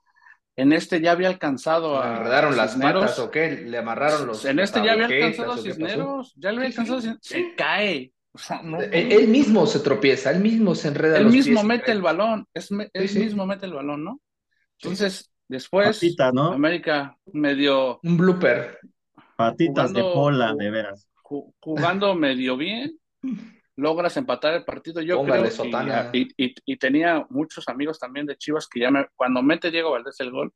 En 0.58 0.74
este 0.74 1.02
ya 1.02 1.12
había 1.12 1.30
alcanzado 1.30 2.02
a. 2.02 2.12
¿Le 2.12 2.18
enredaron 2.18 2.58
las 2.58 2.76
patas 2.76 3.20
o 3.20 3.32
qué? 3.32 3.64
¿Le 3.66 3.78
amarraron 3.78 4.28
los.? 4.28 4.46
En 4.46 4.60
este 4.60 4.84
ya 4.84 4.94
había 4.94 5.06
alcanzado 5.06 5.54
a 5.54 5.58
Cisneros. 5.58 6.34
Ya 6.38 6.52
le 6.52 6.58
había 6.58 6.70
alcanzado 6.70 7.02
sí, 7.02 7.10
sí. 7.10 7.18
Se 7.22 7.56
cae. 7.56 8.14
O 8.32 8.38
sea, 8.38 8.62
no, 8.62 8.82
él 8.82 9.30
mismo 9.30 9.66
se 9.66 9.80
tropieza, 9.80 10.30
él 10.32 10.42
mismo 10.42 10.76
se 10.76 10.90
enreda. 10.90 11.18
Él 11.18 11.28
mismo 11.28 11.64
mete 11.64 11.94
el 11.94 12.02
balón. 12.02 12.46
Es, 12.54 12.70
él 12.72 13.10
sí, 13.10 13.20
mismo 13.20 13.46
mete 13.46 13.66
el 13.66 13.74
balón, 13.74 14.04
¿no? 14.04 14.22
Entonces, 14.82 15.32
después. 15.48 15.98
Patita, 15.98 16.34
¿no? 16.34 16.52
América 16.52 17.18
medio. 17.32 18.00
Un 18.04 18.18
blooper. 18.18 18.80
Patitas 19.36 19.92
jugando, 19.92 20.10
de 20.10 20.14
pola, 20.14 20.54
de 20.56 20.72
veras. 20.72 21.08
Jugando 21.60 22.16
medio 22.16 22.56
bien 22.56 23.00
logras 23.76 24.16
empatar 24.18 24.54
el 24.54 24.64
partido. 24.64 25.02
Yo 25.02 25.18
Póngale 25.18 25.50
creo 25.50 26.10
y, 26.14 26.28
y, 26.38 26.56
y, 26.66 26.78
tenía 26.78 27.26
muchos 27.30 27.68
amigos 27.68 28.00
también 28.00 28.26
de 28.26 28.38
Chivas 28.38 28.68
que 28.68 28.80
ya 28.80 28.92
me, 28.92 29.08
cuando 29.16 29.42
mete 29.42 29.72
Diego 29.72 29.92
Valdés 29.92 30.20
el 30.20 30.32
gol, 30.32 30.54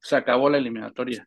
se 0.00 0.16
acabó 0.16 0.50
la 0.50 0.58
eliminatoria. 0.58 1.26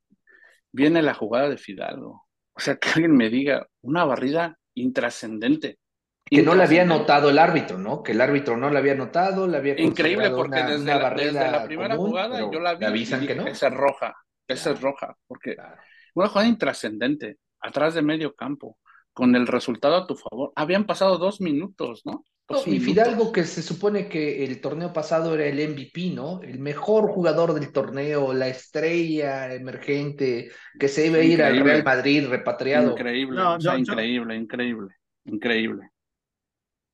Viene 0.71 1.01
la 1.01 1.13
jugada 1.13 1.49
de 1.49 1.57
Fidalgo. 1.57 2.25
O 2.53 2.59
sea, 2.59 2.77
que 2.77 2.89
alguien 2.89 3.15
me 3.15 3.29
diga, 3.29 3.67
una 3.81 4.05
barrida 4.05 4.57
intrascendente. 4.75 5.79
Que 6.25 6.43
no 6.43 6.53
le 6.53 6.63
había 6.63 6.85
notado 6.85 7.31
el 7.31 7.39
árbitro, 7.39 7.79
¿no? 7.79 8.03
Que 8.03 8.11
el 8.11 8.21
árbitro 8.21 8.55
no 8.55 8.69
le 8.69 8.77
había 8.77 8.93
notado, 8.93 9.47
le 9.47 9.57
había 9.57 9.79
Increíble, 9.81 10.29
porque 10.29 10.59
una, 10.59 10.69
desde, 10.69 10.83
una 10.83 10.99
la, 10.99 11.09
desde, 11.09 11.51
la, 11.51 11.63
primera 11.63 11.95
común, 11.95 12.11
jugada 12.11 12.39
yo 12.39 12.59
la 12.59 12.75
vi. 12.75 12.85
avisan 12.85 13.25
que 13.25 13.33
no. 13.33 13.47
Esa 13.47 13.67
es 13.67 13.73
roja, 13.73 14.15
esa 14.47 14.63
claro. 14.63 14.75
es 14.75 14.81
roja, 14.83 15.17
porque 15.25 15.55
claro. 15.55 15.81
Una 16.19 16.29
jugada 16.29 16.47
intrascendente, 16.47 17.37
atrás 17.59 17.93
de 17.93 18.01
medio 18.01 18.35
campo 18.35 18.77
con 19.13 19.35
el 19.35 19.47
resultado 19.47 19.95
a 19.95 20.07
tu 20.07 20.15
favor. 20.15 20.51
Habían 20.55 20.85
pasado 20.85 21.17
dos 21.17 21.41
minutos, 21.41 22.03
¿no? 22.05 22.25
Dos 22.47 22.65
y 22.67 22.71
minutos. 22.71 22.87
Fidalgo, 22.87 23.31
que 23.31 23.43
se 23.43 23.61
supone 23.61 24.07
que 24.07 24.43
el 24.43 24.61
torneo 24.61 24.93
pasado 24.93 25.35
era 25.35 25.45
el 25.45 25.69
MVP, 25.69 26.11
¿no? 26.15 26.41
El 26.41 26.59
mejor 26.59 27.09
jugador 27.11 27.53
del 27.53 27.71
torneo, 27.71 28.33
la 28.33 28.47
estrella 28.47 29.53
emergente, 29.53 30.51
que 30.79 30.87
se 30.87 31.07
iba 31.07 31.17
a 31.17 31.23
ir 31.23 31.43
al 31.43 31.59
Real 31.59 31.83
Madrid 31.83 32.27
repatriado. 32.27 32.91
Increíble, 32.91 33.35
no, 33.37 33.55
o 33.55 33.59
sea, 33.59 33.73
yo, 33.73 33.79
increíble, 33.79 34.35
yo... 34.35 34.41
increíble, 34.41 34.95
increíble, 35.25 35.89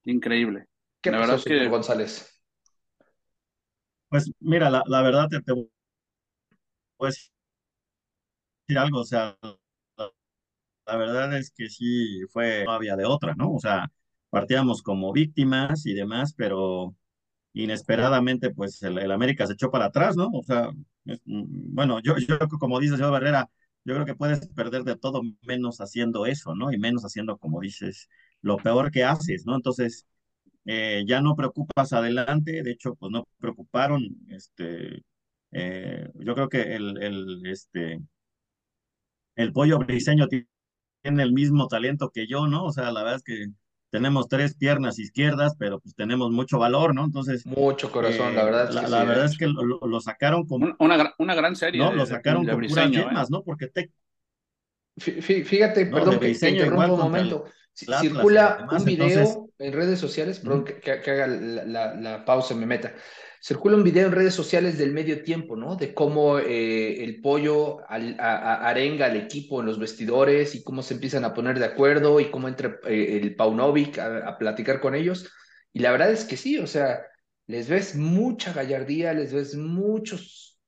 increíble. 0.04 0.66
¿Qué 1.02 1.12
la 1.12 1.20
pasó, 1.20 1.32
verdad 1.32 1.44
que... 1.64 1.68
González? 1.70 2.42
Pues 4.10 4.32
mira, 4.40 4.70
la, 4.70 4.84
la 4.88 5.02
verdad 5.02 5.28
te, 5.30 5.42
te 5.42 5.52
voy 5.54 5.70
a 7.00 7.35
algo, 8.74 9.02
o 9.02 9.06
sea, 9.06 9.38
la 10.86 10.98
verdad 10.98 11.38
es 11.38 11.52
que 11.52 11.70
sí 11.70 12.22
fue, 12.32 12.64
no 12.66 12.72
había 12.72 12.96
de 12.96 13.06
otra, 13.06 13.36
¿no? 13.36 13.54
O 13.54 13.60
sea, 13.60 13.92
partíamos 14.30 14.82
como 14.84 15.14
víctimas 15.14 15.86
y 15.86 15.94
demás, 15.94 16.34
pero 16.38 16.96
inesperadamente, 17.54 18.52
pues 18.52 18.84
el, 18.84 19.12
América 19.12 19.48
se 19.48 19.54
echó 19.54 19.72
para 19.72 19.86
atrás, 19.86 20.16
¿no? 20.18 20.30
O 20.34 20.44
sea, 20.44 20.70
mm, 21.06 21.74
bueno, 21.76 22.00
yo, 22.04 22.18
yo 22.18 22.38
como 22.60 22.80
dice 22.80 22.96
señor 22.98 23.12
Barrera, 23.12 23.50
yo 23.86 23.94
creo 23.96 24.06
que 24.06 24.16
puedes 24.16 24.48
perder 24.50 24.84
de 24.84 24.98
todo 24.98 25.22
menos 25.44 25.80
haciendo 25.82 26.26
eso, 26.26 26.56
¿no? 26.56 26.72
Y 26.72 26.78
menos 26.80 27.04
haciendo, 27.06 27.38
como 27.38 27.62
dices, 27.62 28.10
lo 28.42 28.58
peor 28.58 28.92
que 28.92 29.04
haces, 29.04 29.46
¿no? 29.46 29.56
Entonces, 29.56 30.08
eh, 30.66 31.04
ya 31.08 31.22
no 31.22 31.36
preocupas 31.36 31.94
adelante, 31.94 32.64
de 32.64 32.72
hecho, 32.72 32.96
pues 32.96 33.12
no 33.12 33.28
preocuparon, 33.40 34.04
este, 34.30 35.04
eh, 35.52 36.10
yo 36.16 36.36
creo 36.36 36.50
que 36.50 36.76
el, 36.76 37.02
el, 37.04 37.46
este, 37.48 38.00
el 39.36 39.52
pollo 39.52 39.80
briseño 39.80 40.28
tiene 40.28 41.24
el 41.24 41.34
mismo 41.34 41.68
talento 41.68 42.12
que 42.14 42.28
yo, 42.28 42.48
¿no? 42.48 42.66
O 42.66 42.72
sea, 42.72 42.92
la 42.92 43.04
verdad 43.04 43.18
es 43.18 43.24
que 43.24 43.48
tenemos 43.92 44.28
tres 44.28 44.56
piernas 44.56 45.00
izquierdas, 45.00 45.56
pero 45.58 45.80
pues 45.80 45.96
tenemos 45.96 46.32
mucho 46.32 46.60
valor, 46.60 46.94
¿no? 46.94 47.06
Entonces. 47.06 47.46
Mucho 47.46 47.92
corazón, 47.92 48.36
la 48.36 48.42
eh, 48.42 48.46
verdad. 48.46 48.70
Es 48.70 48.76
que 48.76 48.88
la, 48.90 49.04
verdad 49.04 49.26
es 49.26 49.38
que 49.38 49.48
lo, 49.48 50.02
sacaron 50.02 50.46
como. 50.46 50.76
Una, 50.80 51.14
una, 51.18 51.36
gran 51.36 51.56
serie. 51.56 51.82
No, 51.82 51.94
lo 51.94 52.06
sacaron 52.06 52.46
con 52.46 52.60
puras 52.60 52.92
yemas, 52.92 53.30
¿no? 53.30 53.44
Porque 53.44 53.68
te. 53.68 53.92
Fíjate, 54.98 55.86
perdón, 55.88 56.20
que 56.20 56.34
te 56.34 56.50
interrumpo 56.50 56.94
un 56.94 57.00
momento. 57.00 57.46
Circula 57.74 58.68
un 58.72 58.86
video 58.86 59.45
en 59.60 59.74
redes 59.74 60.00
sociales, 60.00 60.40
perdón 60.40 60.66
que, 60.66 60.92
haga 60.92 61.28
la, 61.28 61.96
la, 61.96 62.26
pausa 62.26 62.54
y 62.54 62.58
me 62.58 62.66
meta. 62.66 62.94
Circula 63.42 63.76
un 63.76 63.84
video 63.84 64.08
en 64.08 64.12
redes 64.12 64.34
sociales 64.34 64.78
del 64.78 64.92
medio 64.92 65.24
tiempo, 65.24 65.56
¿no? 65.56 65.76
De 65.76 65.94
cómo 65.94 66.40
eh, 66.40 67.04
el 67.04 67.22
pollo 67.22 67.80
arenga 67.88 69.06
al 69.06 69.18
equipo 69.18 69.60
en 69.60 69.68
los 69.68 69.80
vestidores 69.80 70.56
y 70.56 70.64
cómo 70.64 70.82
se 70.82 70.96
empiezan 70.96 71.26
a 71.26 71.34
poner 71.34 71.60
de 71.60 71.66
acuerdo 71.66 72.20
y 72.20 72.32
cómo 72.32 72.48
entra 72.48 72.80
eh, 72.88 73.20
el 73.22 73.36
Paunovic 73.36 74.00
a, 74.00 74.28
a, 74.28 74.38
platicar 74.38 74.80
con 74.82 74.96
ellos. 74.96 75.32
Y 75.72 75.80
la 75.80 75.92
verdad 75.92 76.12
es 76.12 76.26
que 76.26 76.38
sí, 76.38 76.58
o 76.58 76.68
sea, 76.68 77.06
les 77.48 77.70
ves 77.70 77.96
mucha 77.96 78.52
gallardía, 78.52 79.14
les 79.14 79.34
ves 79.34 79.56
muchos 79.56 80.60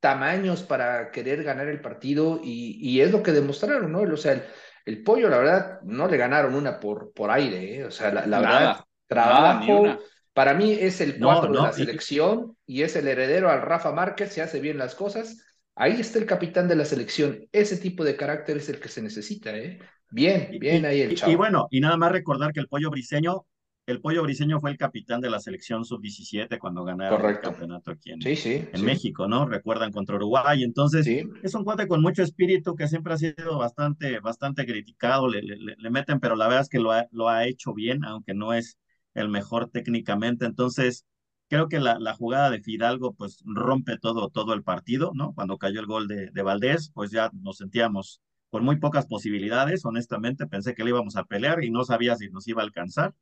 tamaños 0.00 0.62
para 0.62 1.10
querer 1.10 1.42
ganar 1.42 1.68
el 1.68 1.80
partido 1.80 2.40
y, 2.42 2.78
y 2.80 3.00
es 3.00 3.10
lo 3.10 3.22
que 3.22 3.32
demostraron, 3.32 3.92
¿no? 3.92 4.02
O 4.02 4.16
sea, 4.16 4.32
el, 4.32 4.42
el 4.88 5.02
pollo, 5.02 5.28
la 5.28 5.36
verdad, 5.36 5.80
no 5.82 6.08
le 6.08 6.16
ganaron 6.16 6.54
una 6.54 6.80
por, 6.80 7.12
por 7.12 7.30
aire, 7.30 7.76
¿eh? 7.76 7.84
o 7.84 7.90
sea, 7.90 8.10
la, 8.10 8.40
verdad, 8.40 8.84
trabajo. 9.06 9.98
para 10.32 10.54
mí 10.54 10.72
es 10.72 11.02
el 11.02 11.18
cuatro 11.18 11.52
de 11.52 11.60
la 11.60 11.72
selección 11.74 12.56
y 12.64 12.80
es 12.80 12.96
el 12.96 13.06
heredero 13.06 13.50
al 13.50 13.60
Rafa 13.60 13.92
Márquez, 13.92 14.32
se 14.32 14.40
hace 14.40 14.60
bien 14.60 14.78
las 14.78 14.94
cosas. 14.94 15.44
Ahí 15.74 16.00
está 16.00 16.18
el 16.18 16.24
capitán 16.24 16.68
de 16.68 16.76
la 16.76 16.86
selección. 16.86 17.46
Ese 17.52 17.76
tipo 17.76 18.02
de 18.02 18.16
carácter 18.16 18.56
es 18.56 18.70
el 18.70 18.80
que 18.80 18.88
se 18.88 19.02
necesita, 19.02 19.54
¿eh? 19.54 19.78
Bien, 20.08 20.56
bien 20.58 20.86
ahí 20.86 21.02
el 21.02 21.14
chavo. 21.14 21.32
Y, 21.32 21.36
bueno, 21.36 21.68
y 21.70 21.80
nada 21.80 21.98
más 21.98 22.10
recordar 22.10 22.54
que 22.54 22.60
el 22.60 22.68
pollo 22.68 22.90
briseño 22.90 23.44
el 23.88 24.02
Pollo 24.02 24.22
Briseño 24.22 24.60
fue 24.60 24.70
el 24.70 24.76
capitán 24.76 25.22
de 25.22 25.30
la 25.30 25.40
selección 25.40 25.82
sub-17 25.82 26.58
cuando 26.58 26.84
ganaron 26.84 27.24
el 27.24 27.40
campeonato 27.40 27.90
aquí 27.90 28.10
en, 28.10 28.20
en 28.22 28.84
México, 28.84 29.26
¿no? 29.26 29.46
Recuerdan 29.46 29.92
contra 29.92 30.16
Uruguay. 30.16 30.62
Entonces, 30.62 31.06
es 31.42 31.54
un 31.54 31.64
cuate 31.64 31.88
con 31.88 32.02
mucho 32.02 32.22
espíritu 32.22 32.74
que 32.74 32.86
siempre 32.86 33.14
ha 33.14 33.16
sido 33.16 33.56
bastante, 33.56 34.20
bastante 34.20 34.66
criticado, 34.66 35.26
le, 35.26 35.40
le, 35.40 35.90
meten, 35.90 36.20
pero 36.20 36.36
la 36.36 36.48
verdad 36.48 36.64
es 36.64 36.68
que 36.68 36.80
lo 36.80 36.92
ha, 36.92 37.06
lo 37.12 37.30
ha 37.30 37.46
hecho 37.46 37.72
bien, 37.72 38.04
aunque 38.04 38.34
no 38.34 38.52
es 38.52 38.78
el 39.14 39.30
mejor 39.30 39.70
técnicamente. 39.70 40.44
Entonces, 40.44 41.06
creo 41.48 41.70
que 41.70 41.80
la, 41.80 41.98
la, 41.98 42.12
jugada 42.12 42.50
de 42.50 42.60
Fidalgo 42.60 43.14
pues 43.14 43.42
rompe 43.46 43.96
todo, 43.96 44.28
todo 44.28 44.52
el 44.52 44.62
partido, 44.62 45.12
¿no? 45.14 45.32
Cuando 45.32 45.56
cayó 45.56 45.80
el 45.80 45.86
gol 45.86 46.08
de, 46.08 46.30
de 46.30 46.42
Valdés, 46.42 46.90
pues 46.92 47.10
ya 47.10 47.30
nos 47.32 47.56
sentíamos 47.56 48.20
con 48.50 48.64
muy 48.64 48.76
pocas 48.76 49.06
posibilidades, 49.06 49.86
honestamente 49.86 50.46
pensé 50.46 50.74
que 50.74 50.84
le 50.84 50.90
íbamos 50.90 51.16
a 51.16 51.24
pelear 51.24 51.64
y 51.64 51.70
no 51.70 51.84
sabía 51.84 52.16
si 52.16 52.28
nos 52.28 52.46
iba 52.48 52.60
a 52.60 52.64
alcanzar. 52.66 53.14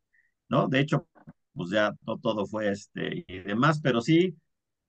¿No? 0.49 0.69
De 0.69 0.81
hecho, 0.81 1.07
pues 1.55 1.71
ya 1.71 1.93
no 2.07 2.19
todo 2.19 2.47
fue 2.47 2.71
este 2.71 3.25
y 3.27 3.39
demás, 3.41 3.81
pero 3.83 4.01
sí 4.01 4.37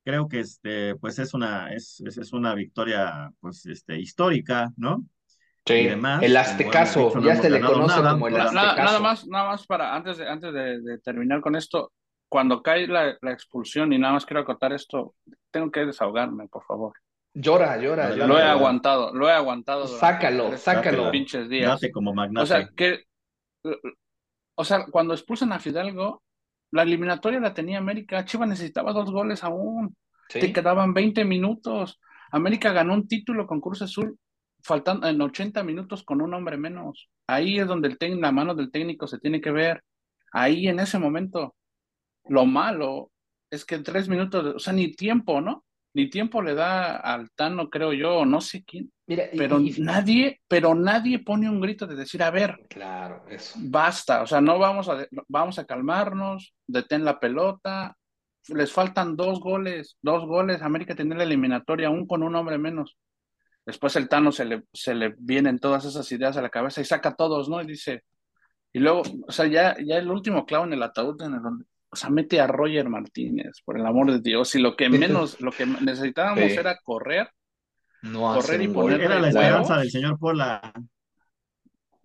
creo 0.07 0.29
que 0.29 0.39
este, 0.39 0.95
pues 0.95 1.19
es 1.19 1.33
una, 1.33 1.73
es, 1.73 1.99
es, 1.99 2.31
una 2.31 2.55
victoria, 2.55 3.29
pues, 3.41 3.65
este, 3.65 3.99
histórica, 3.99 4.71
¿no? 4.77 5.03
Sí, 5.65 5.89
el 5.89 6.37
Aztecaso, 6.37 7.19
ya 7.19 7.35
se 7.35 7.49
le 7.49 7.59
conoce 7.59 7.99
como 7.99 8.29
el 8.29 8.37
Aztecaso. 8.37 8.53
Nada, 8.53 8.99
más, 9.01 9.27
nada 9.27 9.49
más 9.49 9.67
para, 9.67 9.93
antes 9.93 10.17
de, 10.17 10.29
antes 10.29 10.53
de, 10.53 10.97
terminar 10.99 11.41
con 11.41 11.57
esto, 11.57 11.91
cuando 12.29 12.63
cae 12.63 12.87
la, 12.87 13.17
la, 13.21 13.33
expulsión, 13.33 13.91
y 13.91 13.99
nada 13.99 14.13
más 14.13 14.25
quiero 14.25 14.39
acotar 14.39 14.71
esto, 14.71 15.13
tengo 15.51 15.69
que 15.71 15.85
desahogarme, 15.85 16.47
por 16.47 16.63
favor. 16.63 16.93
Llora, 17.33 17.75
llora, 17.75 18.11
llora. 18.11 18.27
Lo 18.27 18.39
he 18.39 18.43
aguantado, 18.43 19.13
lo 19.13 19.27
he 19.27 19.33
aguantado. 19.33 19.87
Sácalo, 19.87 20.57
sácalo. 20.57 21.11
Pinches 21.11 21.49
días. 21.49 21.81
como 21.93 22.13
O 22.13 22.45
sea, 22.45 22.69
que 22.69 23.03
o 24.59 24.65
sea, 24.65 24.87
cuando 24.87 25.13
expulsan 25.13 25.53
a 25.53 25.59
Fidalgo, 25.59 26.23
la 26.71 26.81
eliminatoria 26.81 27.39
la 27.39 27.53
tenía 27.53 27.77
América. 27.77 28.25
Chivas 28.25 28.49
necesitaba 28.49 28.91
dos 28.91 29.11
goles 29.11 29.43
aún. 29.43 29.95
Te 30.27 30.51
quedaban 30.51 30.95
20 30.95 31.23
minutos. 31.25 31.99
América 32.31 32.73
ganó 32.73 32.95
un 32.95 33.07
título 33.07 33.45
con 33.45 33.61
Cruz 33.61 33.83
Azul 33.83 34.17
faltando 34.63 35.07
en 35.07 35.21
80 35.21 35.63
minutos 35.63 36.03
con 36.03 36.21
un 36.21 36.33
hombre 36.33 36.57
menos. 36.57 37.07
Ahí 37.27 37.59
es 37.59 37.67
donde 37.67 37.95
el 37.99 38.19
la 38.19 38.31
mano 38.31 38.55
del 38.55 38.71
técnico 38.71 39.07
se 39.07 39.19
tiene 39.19 39.39
que 39.41 39.51
ver. 39.51 39.83
Ahí 40.31 40.67
en 40.67 40.79
ese 40.79 40.97
momento. 40.97 41.55
Lo 42.25 42.45
malo 42.45 43.11
es 43.51 43.63
que 43.63 43.75
en 43.75 43.83
tres 43.83 44.09
minutos, 44.09 44.55
o 44.55 44.59
sea, 44.59 44.73
ni 44.73 44.91
tiempo, 44.93 45.39
¿no? 45.39 45.63
Ni 45.97 46.09
tiempo 46.09 46.43
le 46.43 46.53
da 46.53 46.97
al 46.97 47.31
Tano, 47.31 47.69
creo 47.69 47.91
yo, 47.91 48.23
no 48.25 48.39
sé 48.39 48.63
quién 48.63 48.91
pero 49.07 49.59
nadie, 49.79 50.41
pero 50.47 50.75
nadie 50.75 51.19
pone 51.19 51.49
un 51.49 51.61
grito 51.61 51.87
de 51.87 51.95
decir, 51.95 52.21
a 52.21 52.29
ver, 52.29 52.59
claro, 52.67 53.23
eso. 53.29 53.57
Basta, 53.57 54.21
o 54.21 54.27
sea, 54.27 54.41
no 54.41 54.59
vamos 54.59 54.89
a, 54.89 55.07
vamos 55.29 55.57
a 55.59 55.65
calmarnos, 55.65 56.53
detén 56.65 57.05
la 57.05 57.17
pelota, 57.17 57.95
les 58.49 58.71
faltan 58.71 59.15
dos 59.15 59.39
goles, 59.39 59.97
dos 60.01 60.25
goles, 60.25 60.61
América 60.61 60.93
tiene 60.93 61.15
la 61.15 61.23
eliminatoria 61.23 61.87
aún 61.87 62.05
con 62.05 62.21
un 62.21 62.35
hombre 62.35 62.57
menos. 62.57 62.97
Después 63.65 63.95
el 63.95 64.09
Tano 64.09 64.33
se 64.33 64.43
le, 64.43 64.63
se 64.73 64.93
le 64.93 65.15
vienen 65.17 65.59
todas 65.59 65.85
esas 65.85 66.11
ideas 66.11 66.35
a 66.35 66.41
la 66.41 66.49
cabeza 66.49 66.81
y 66.81 66.85
saca 66.85 67.09
a 67.09 67.15
todos, 67.15 67.47
¿no? 67.47 67.61
Y 67.61 67.65
dice, 67.65 68.03
y 68.73 68.79
luego, 68.79 69.03
o 69.25 69.31
sea, 69.31 69.47
ya, 69.47 69.77
ya 69.79 69.97
el 69.97 70.11
último 70.11 70.45
clavo 70.45 70.65
en 70.65 70.73
el 70.73 70.83
ataúd, 70.83 71.21
en 71.21 71.33
el, 71.33 71.41
o 71.89 71.95
sea, 71.95 72.09
mete 72.09 72.39
a 72.39 72.47
Roger 72.47 72.89
Martínez, 72.89 73.61
por 73.63 73.77
el 73.77 73.85
amor 73.85 74.11
de 74.11 74.19
Dios, 74.19 74.53
y 74.55 74.59
lo 74.59 74.75
que 74.75 74.89
menos, 74.89 75.39
lo 75.41 75.51
que 75.51 75.65
necesitábamos 75.65 76.51
era 76.51 76.77
correr 76.83 77.29
no 78.01 78.33
correr 78.35 78.61
y 78.61 78.67
poner 78.67 79.01
Era 79.01 79.19
la 79.19 79.29
esperanza 79.29 79.77
del 79.77 79.89
señor 79.89 80.19
Pola. 80.19 80.73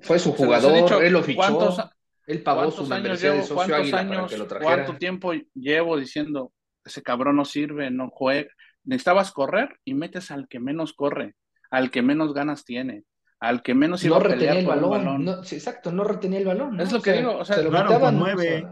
Fue 0.00 0.18
su 0.18 0.32
jugador, 0.32 1.04
él 1.04 1.12
lo 1.12 1.22
fichó. 1.22 1.92
él 2.26 2.42
pagó 2.42 2.70
su 2.70 2.92
años 2.92 3.20
llevo, 3.20 3.46
¿Cuántos 3.54 3.92
años, 3.92 4.34
cuánto 4.60 4.96
tiempo 4.96 5.32
llevo 5.54 5.96
diciendo 5.96 6.52
ese 6.84 7.02
cabrón 7.02 7.36
no 7.36 7.44
sirve, 7.44 7.90
no 7.90 8.10
juega? 8.10 8.50
Necesitabas 8.84 9.30
correr 9.30 9.78
y 9.84 9.94
metes 9.94 10.32
al 10.32 10.48
que 10.48 10.58
menos 10.58 10.92
corre, 10.92 11.36
al 11.70 11.92
que 11.92 12.02
menos 12.02 12.34
ganas 12.34 12.64
tiene, 12.64 13.04
al 13.38 13.62
que 13.62 13.74
menos 13.74 14.02
iba 14.02 14.18
no 14.18 14.24
a 14.24 14.28
pelear 14.28 14.56
el 14.56 14.66
balón. 14.66 15.24
No, 15.24 15.38
exacto, 15.38 15.92
no 15.92 16.02
retenía 16.02 16.40
el 16.40 16.46
balón. 16.46 16.80
Es 16.80 16.90
lo 16.90 17.00
que 17.00 17.12
digo, 17.12 17.36
o 17.36 17.44
sea, 17.44 17.56
se 17.56 17.62
lo 17.62 17.70
quitaban 17.70 18.18
nueve. 18.18 18.66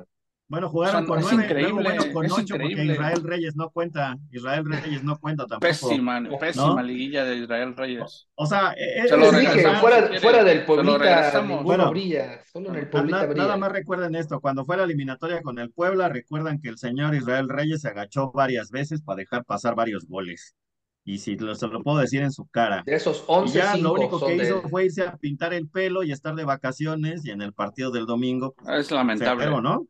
Bueno, 0.51 0.69
jugaron 0.69 1.07
con 1.07 1.21
nueve, 1.21 1.45
increíble, 1.45 2.13
con 2.13 2.27
ocho, 2.29 2.57
porque 2.59 2.85
Israel 2.85 3.23
Reyes 3.23 3.55
no 3.55 3.71
cuenta. 3.71 4.19
Israel 4.33 4.65
Reyes 4.65 5.05
no 5.05 5.17
cuenta 5.17 5.47
tampoco. 5.47 5.61
Pésima, 5.61 6.21
pésima 6.41 6.83
liguilla 6.83 7.25
de 7.25 7.37
Israel 7.37 7.77
Reyes. 7.77 8.29
O, 8.35 8.47
sea, 8.47 8.75
eh, 8.77 9.07
se 9.09 9.17
lo 9.17 9.31
dije, 9.31 9.63
fuera, 9.77 10.11
fuera, 10.21 10.43
del 10.43 10.65
Pueblita, 10.65 11.41
bueno, 11.63 11.91
brilla. 11.91 12.43
Solo 12.53 12.71
en 12.71 12.77
el 12.81 12.89
Pueblita 12.89 13.27
brilla. 13.27 13.45
Nada 13.45 13.57
más 13.59 13.71
recuerden 13.71 14.17
esto, 14.17 14.41
cuando 14.41 14.65
fue 14.65 14.77
la 14.77 14.83
eliminatoria 14.83 15.41
con 15.41 15.61
el 15.61 15.71
Puebla, 15.71 16.09
recuerdan 16.09 16.61
que 16.61 16.69
el 16.69 16.79
señor 16.79 17.15
Israel 17.15 17.49
Reyes 17.49 17.83
se 17.83 17.89
agachó 17.89 18.33
varias 18.33 18.73
veces 18.73 19.03
para 19.03 19.19
dejar 19.19 19.45
pasar 19.45 19.77
varios 19.77 20.09
goles. 20.09 20.57
Y 21.05 21.19
si 21.19 21.37
lo, 21.37 21.55
se 21.55 21.69
lo 21.69 21.81
puedo 21.85 21.99
decir 21.99 22.23
en 22.23 22.33
su 22.33 22.47
cara. 22.47 22.83
De 22.85 22.97
esos 22.97 23.23
11 23.29 23.57
y 23.57 23.63
ya 23.63 23.77
lo 23.77 23.93
único 23.93 24.27
que 24.27 24.35
hizo 24.35 24.63
fue 24.63 24.87
irse 24.87 25.05
a 25.05 25.17
pintar 25.17 25.55
el 25.55 25.69
pelo 25.69 26.03
y 26.03 26.11
estar 26.11 26.35
de 26.35 26.45
vacaciones 26.45 27.25
y 27.25 27.31
en 27.31 27.41
el 27.41 27.53
partido 27.53 27.93
del 27.93 28.07
domingo. 28.07 28.57
Es 28.69 28.91
lamentable. 28.91 29.47
¿no? 29.63 29.87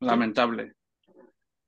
Lamentable. 0.00 0.74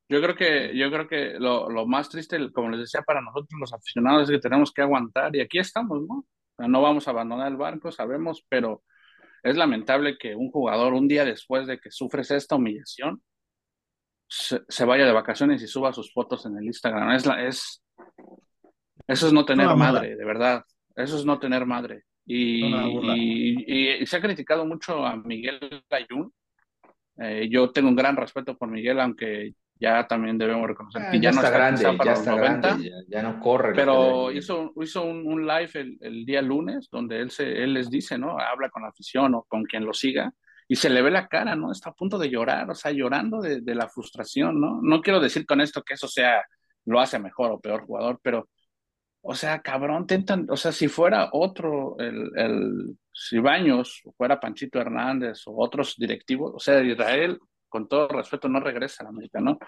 Yo 0.08 0.22
creo 0.22 0.34
que, 0.34 0.76
yo 0.76 0.90
creo 0.90 1.06
que 1.06 1.38
lo, 1.38 1.68
lo, 1.68 1.86
más 1.86 2.08
triste, 2.08 2.50
como 2.52 2.70
les 2.70 2.80
decía, 2.80 3.02
para 3.02 3.20
nosotros 3.20 3.60
los 3.60 3.72
aficionados 3.72 4.22
es 4.22 4.30
que 4.30 4.40
tenemos 4.40 4.72
que 4.72 4.82
aguantar 4.82 5.36
y 5.36 5.40
aquí 5.40 5.58
estamos, 5.58 6.00
¿no? 6.08 6.24
no 6.66 6.82
vamos 6.82 7.06
a 7.06 7.10
abandonar 7.10 7.48
el 7.48 7.56
barco, 7.56 7.92
sabemos, 7.92 8.44
pero 8.48 8.82
es 9.42 9.56
lamentable 9.56 10.16
que 10.18 10.34
un 10.34 10.50
jugador 10.50 10.94
un 10.94 11.06
día 11.06 11.24
después 11.24 11.66
de 11.66 11.78
que 11.78 11.90
sufres 11.90 12.30
esta 12.30 12.56
humillación 12.56 13.22
se, 14.28 14.84
vaya 14.84 15.06
de 15.06 15.12
vacaciones 15.12 15.62
y 15.62 15.66
suba 15.66 15.92
sus 15.92 16.12
fotos 16.12 16.44
en 16.46 16.58
el 16.58 16.64
Instagram. 16.64 17.12
Es, 17.12 17.26
la, 17.26 17.46
es 17.46 17.82
eso 19.06 19.26
es 19.26 19.32
no 19.32 19.44
tener 19.44 19.74
madre, 19.74 20.16
de 20.16 20.24
verdad. 20.24 20.64
Eso 20.94 21.16
es 21.16 21.24
no 21.24 21.38
tener 21.38 21.64
madre. 21.64 22.04
Y, 22.26 22.66
y, 22.66 24.02
y, 24.02 24.06
se 24.06 24.16
ha 24.18 24.20
criticado 24.20 24.66
mucho 24.66 25.06
a 25.06 25.16
Miguel 25.16 25.82
Ayun 25.88 26.30
eh, 27.20 27.48
yo 27.50 27.70
tengo 27.70 27.88
un 27.88 27.96
gran 27.96 28.16
respeto 28.16 28.56
por 28.56 28.68
Miguel, 28.68 29.00
aunque 29.00 29.54
ya 29.80 30.06
también 30.06 30.38
debemos 30.38 30.66
reconocer 30.66 31.02
ah, 31.02 31.10
que 31.10 31.20
ya, 31.20 31.30
no 31.30 31.36
está 31.38 31.50
grande, 31.50 31.82
ya 31.82 32.12
está 32.12 32.34
grande, 32.34 32.92
ya, 33.08 33.22
no 33.22 33.40
corre. 33.40 33.72
Pero 33.74 34.32
hizo, 34.32 34.72
hizo 34.82 35.04
un, 35.04 35.26
un 35.26 35.46
live 35.46 35.70
el, 35.74 35.98
el, 36.00 36.24
día 36.24 36.42
lunes 36.42 36.88
donde 36.90 37.20
él, 37.20 37.30
se, 37.30 37.62
él 37.62 37.74
les 37.74 37.88
dice, 37.90 38.18
¿no? 38.18 38.38
Habla 38.38 38.70
con 38.70 38.82
la 38.82 38.88
afición 38.88 39.34
o 39.34 39.44
con 39.48 39.64
quien 39.64 39.84
lo 39.84 39.92
siga 39.92 40.32
y 40.66 40.76
se 40.76 40.90
le 40.90 41.00
ve 41.00 41.10
la 41.10 41.28
cara, 41.28 41.54
¿no? 41.54 41.72
Está 41.72 41.90
a 41.90 41.94
punto 41.94 42.18
de 42.18 42.28
llorar, 42.28 42.68
o 42.70 42.74
sea, 42.74 42.90
llorando 42.92 43.40
de, 43.40 43.60
de 43.60 43.74
la 43.74 43.88
frustración, 43.88 44.60
¿no? 44.60 44.80
No 44.82 45.00
quiero 45.00 45.20
decir 45.20 45.46
con 45.46 45.60
esto 45.60 45.82
que 45.82 45.94
eso 45.94 46.08
sea, 46.08 46.44
lo 46.84 47.00
hace 47.00 47.18
mejor 47.18 47.52
o 47.52 47.60
peor 47.60 47.84
jugador, 47.84 48.20
pero, 48.22 48.48
o 49.30 49.34
sea, 49.34 49.60
cabrón, 49.60 50.06
tentan, 50.06 50.46
o 50.48 50.56
sea, 50.56 50.72
si 50.72 50.88
fuera 50.88 51.28
otro, 51.32 51.98
el, 51.98 52.30
el 52.34 52.96
Cibaños, 53.12 54.00
o 54.06 54.12
fuera 54.12 54.40
Panchito 54.40 54.80
Hernández 54.80 55.42
o 55.46 55.52
otros 55.62 55.96
directivos, 55.98 56.52
o 56.54 56.58
sea, 56.58 56.82
Israel, 56.82 57.38
con 57.68 57.86
todo 57.86 58.08
respeto, 58.08 58.48
no 58.48 58.58
regresa 58.58 59.02
a 59.02 59.04
la 59.04 59.10
América, 59.10 59.38
¿no? 59.38 59.58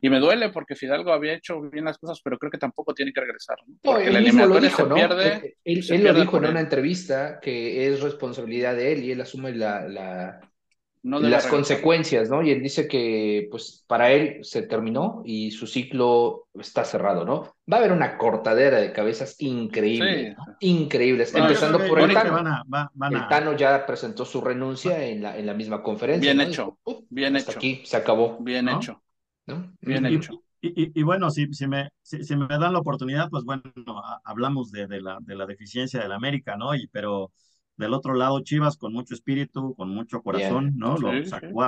Y 0.00 0.08
me 0.08 0.20
duele 0.20 0.50
porque 0.50 0.76
Fidalgo 0.76 1.12
había 1.12 1.32
hecho 1.34 1.60
bien 1.62 1.84
las 1.84 1.98
cosas, 1.98 2.20
pero 2.22 2.38
creo 2.38 2.52
que 2.52 2.58
tampoco 2.58 2.94
tiene 2.94 3.12
que 3.12 3.20
regresar. 3.22 3.56
¿no? 3.66 3.74
Porque 3.82 4.06
él 4.06 4.14
el 4.14 4.22
mismo 4.22 4.46
lo 4.46 4.60
dijo, 4.60 4.86
¿no? 4.86 4.94
pierde. 4.94 5.56
Él, 5.64 5.82
se 5.82 5.96
él 5.96 6.04
lo 6.04 6.14
dijo 6.14 6.36
en 6.36 6.44
una 6.44 6.60
él. 6.60 6.64
entrevista 6.66 7.40
que 7.40 7.88
es 7.88 8.02
responsabilidad 8.02 8.76
de 8.76 8.92
él 8.92 9.02
y 9.02 9.10
él 9.10 9.20
asume 9.20 9.52
la, 9.52 9.88
la, 9.88 10.40
No 11.04 11.18
debe 11.18 11.30
las 11.30 11.44
regresar. 11.44 11.50
consecuencias, 11.50 12.30
¿no? 12.30 12.42
Y 12.42 12.50
él 12.50 12.62
dice 12.62 12.86
que, 12.86 13.48
pues, 13.50 13.84
para 13.88 14.12
él 14.12 14.38
se 14.44 14.62
terminó 14.62 15.22
y 15.24 15.50
su 15.50 15.66
ciclo 15.66 16.46
está 16.54 16.84
cerrado, 16.84 17.24
¿no? 17.24 17.54
Va 17.70 17.76
a 17.76 17.80
haber 17.80 17.92
una 17.92 18.16
cortadera 18.18 18.78
de 18.80 18.92
cabezas 18.92 19.34
increíble, 19.40 20.28
Sí. 20.30 20.34
¿no? 20.36 20.56
increíbles, 20.60 21.32
No, 21.32 21.38
yo 21.40 21.44
empezando 21.46 21.78
por 21.78 22.00
el 22.00 22.12
Tano. 22.14 22.32
van 22.34 22.46
a- 22.46 22.62
va- 22.72 22.90
van 22.94 23.12
El 23.14 23.18
a- 23.20 23.28
Tano 23.28 23.56
ya 23.56 23.84
presentó 23.84 24.24
su 24.24 24.40
renuncia 24.40 25.04
en 25.04 25.22
la, 25.22 25.36
en 25.36 25.46
la 25.46 25.54
misma 25.54 25.82
conferencia. 25.82 26.32
Bien 26.32 26.36
¿no? 26.36 26.42
hecho, 26.44 26.78
Dijo, 26.86 26.98
"Uf, 27.00 27.04
bien 27.10 27.36
hasta 27.36 27.50
hecho. 27.50 27.58
aquí 27.58 27.82
se 27.84 27.96
acabó, 27.96 28.38
Bien 28.40 28.64
¿no? 28.66 28.76
hecho. 28.76 29.02
¿no? 29.46 29.72
Bien 29.80 30.06
y, 30.06 30.14
hecho. 30.16 30.44
y- 30.60 30.82
y- 30.84 30.92
y 31.00 31.02
bueno, 31.02 31.30
si, 31.30 31.52
si, 31.52 31.66
me, 31.66 31.90
si, 32.02 32.22
si 32.22 32.36
me 32.36 32.46
dan 32.46 32.72
la 32.72 32.78
oportunidad, 32.78 33.28
pues 33.28 33.42
bueno, 33.44 33.62
hablamos 34.24 34.70
de, 34.70 34.86
de 34.86 35.00
la, 35.00 35.18
de 35.20 35.34
la 35.34 35.46
deficiencia 35.46 36.00
del 36.00 36.12
América, 36.12 36.56
¿no? 36.56 36.74
Y, 36.76 36.86
pero 36.88 37.32
del 37.82 37.94
otro 37.94 38.14
lado, 38.14 38.40
Chivas 38.40 38.76
con 38.76 38.92
mucho 38.92 39.14
espíritu, 39.14 39.74
con 39.76 39.90
mucho 39.90 40.22
corazón, 40.22 40.64
Bien. 40.72 40.78
¿no? 40.78 40.96
Lo 40.98 41.10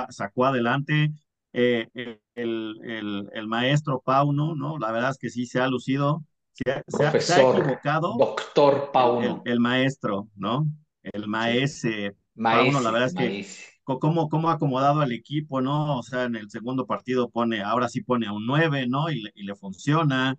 sacó, 0.09 0.45
adelante. 0.45 1.11
Eh, 1.53 1.87
el, 2.35 2.77
el, 2.83 3.29
el 3.33 3.47
maestro 3.47 4.01
Pauno, 4.03 4.55
¿no? 4.55 4.77
La 4.77 4.91
verdad 4.91 5.11
es 5.11 5.17
que 5.17 5.29
sí 5.29 5.45
se 5.45 5.59
ha 5.61 5.67
lucido, 5.67 6.23
se 6.53 6.71
ha, 7.05 7.19
se 7.19 7.41
equivocado 7.41 8.17
doctor 8.17 8.91
Pauno. 8.91 9.41
el- 9.45 9.51
el 9.53 9.59
maestro, 9.59 10.27
¿no? 10.35 10.65
El 11.03 11.27
maese 11.27 12.13
Maese, 12.35 12.57
Pauno, 12.57 12.81
la 12.81 12.91
verdad 12.91 13.07
es 13.07 13.13
que 13.15 13.23
maese. 13.23 13.65
cómo, 13.83 14.29
cómo 14.29 14.49
ha 14.49 14.53
acomodado 14.53 15.01
al 15.01 15.11
equipo, 15.11 15.61
¿no? 15.61 15.97
O 15.99 16.03
sea, 16.03 16.23
en 16.23 16.35
el 16.35 16.49
segundo 16.49 16.85
partido 16.85 17.29
pone, 17.29 17.61
ahora 17.61 17.87
sí 17.89 18.01
pone 18.01 18.27
a 18.27 18.33
un 18.33 18.45
9, 18.45 18.87
¿no? 18.87 19.09
Y 19.09 19.21
le, 19.21 19.31
y 19.35 19.43
le 19.43 19.55
funciona. 19.55 20.35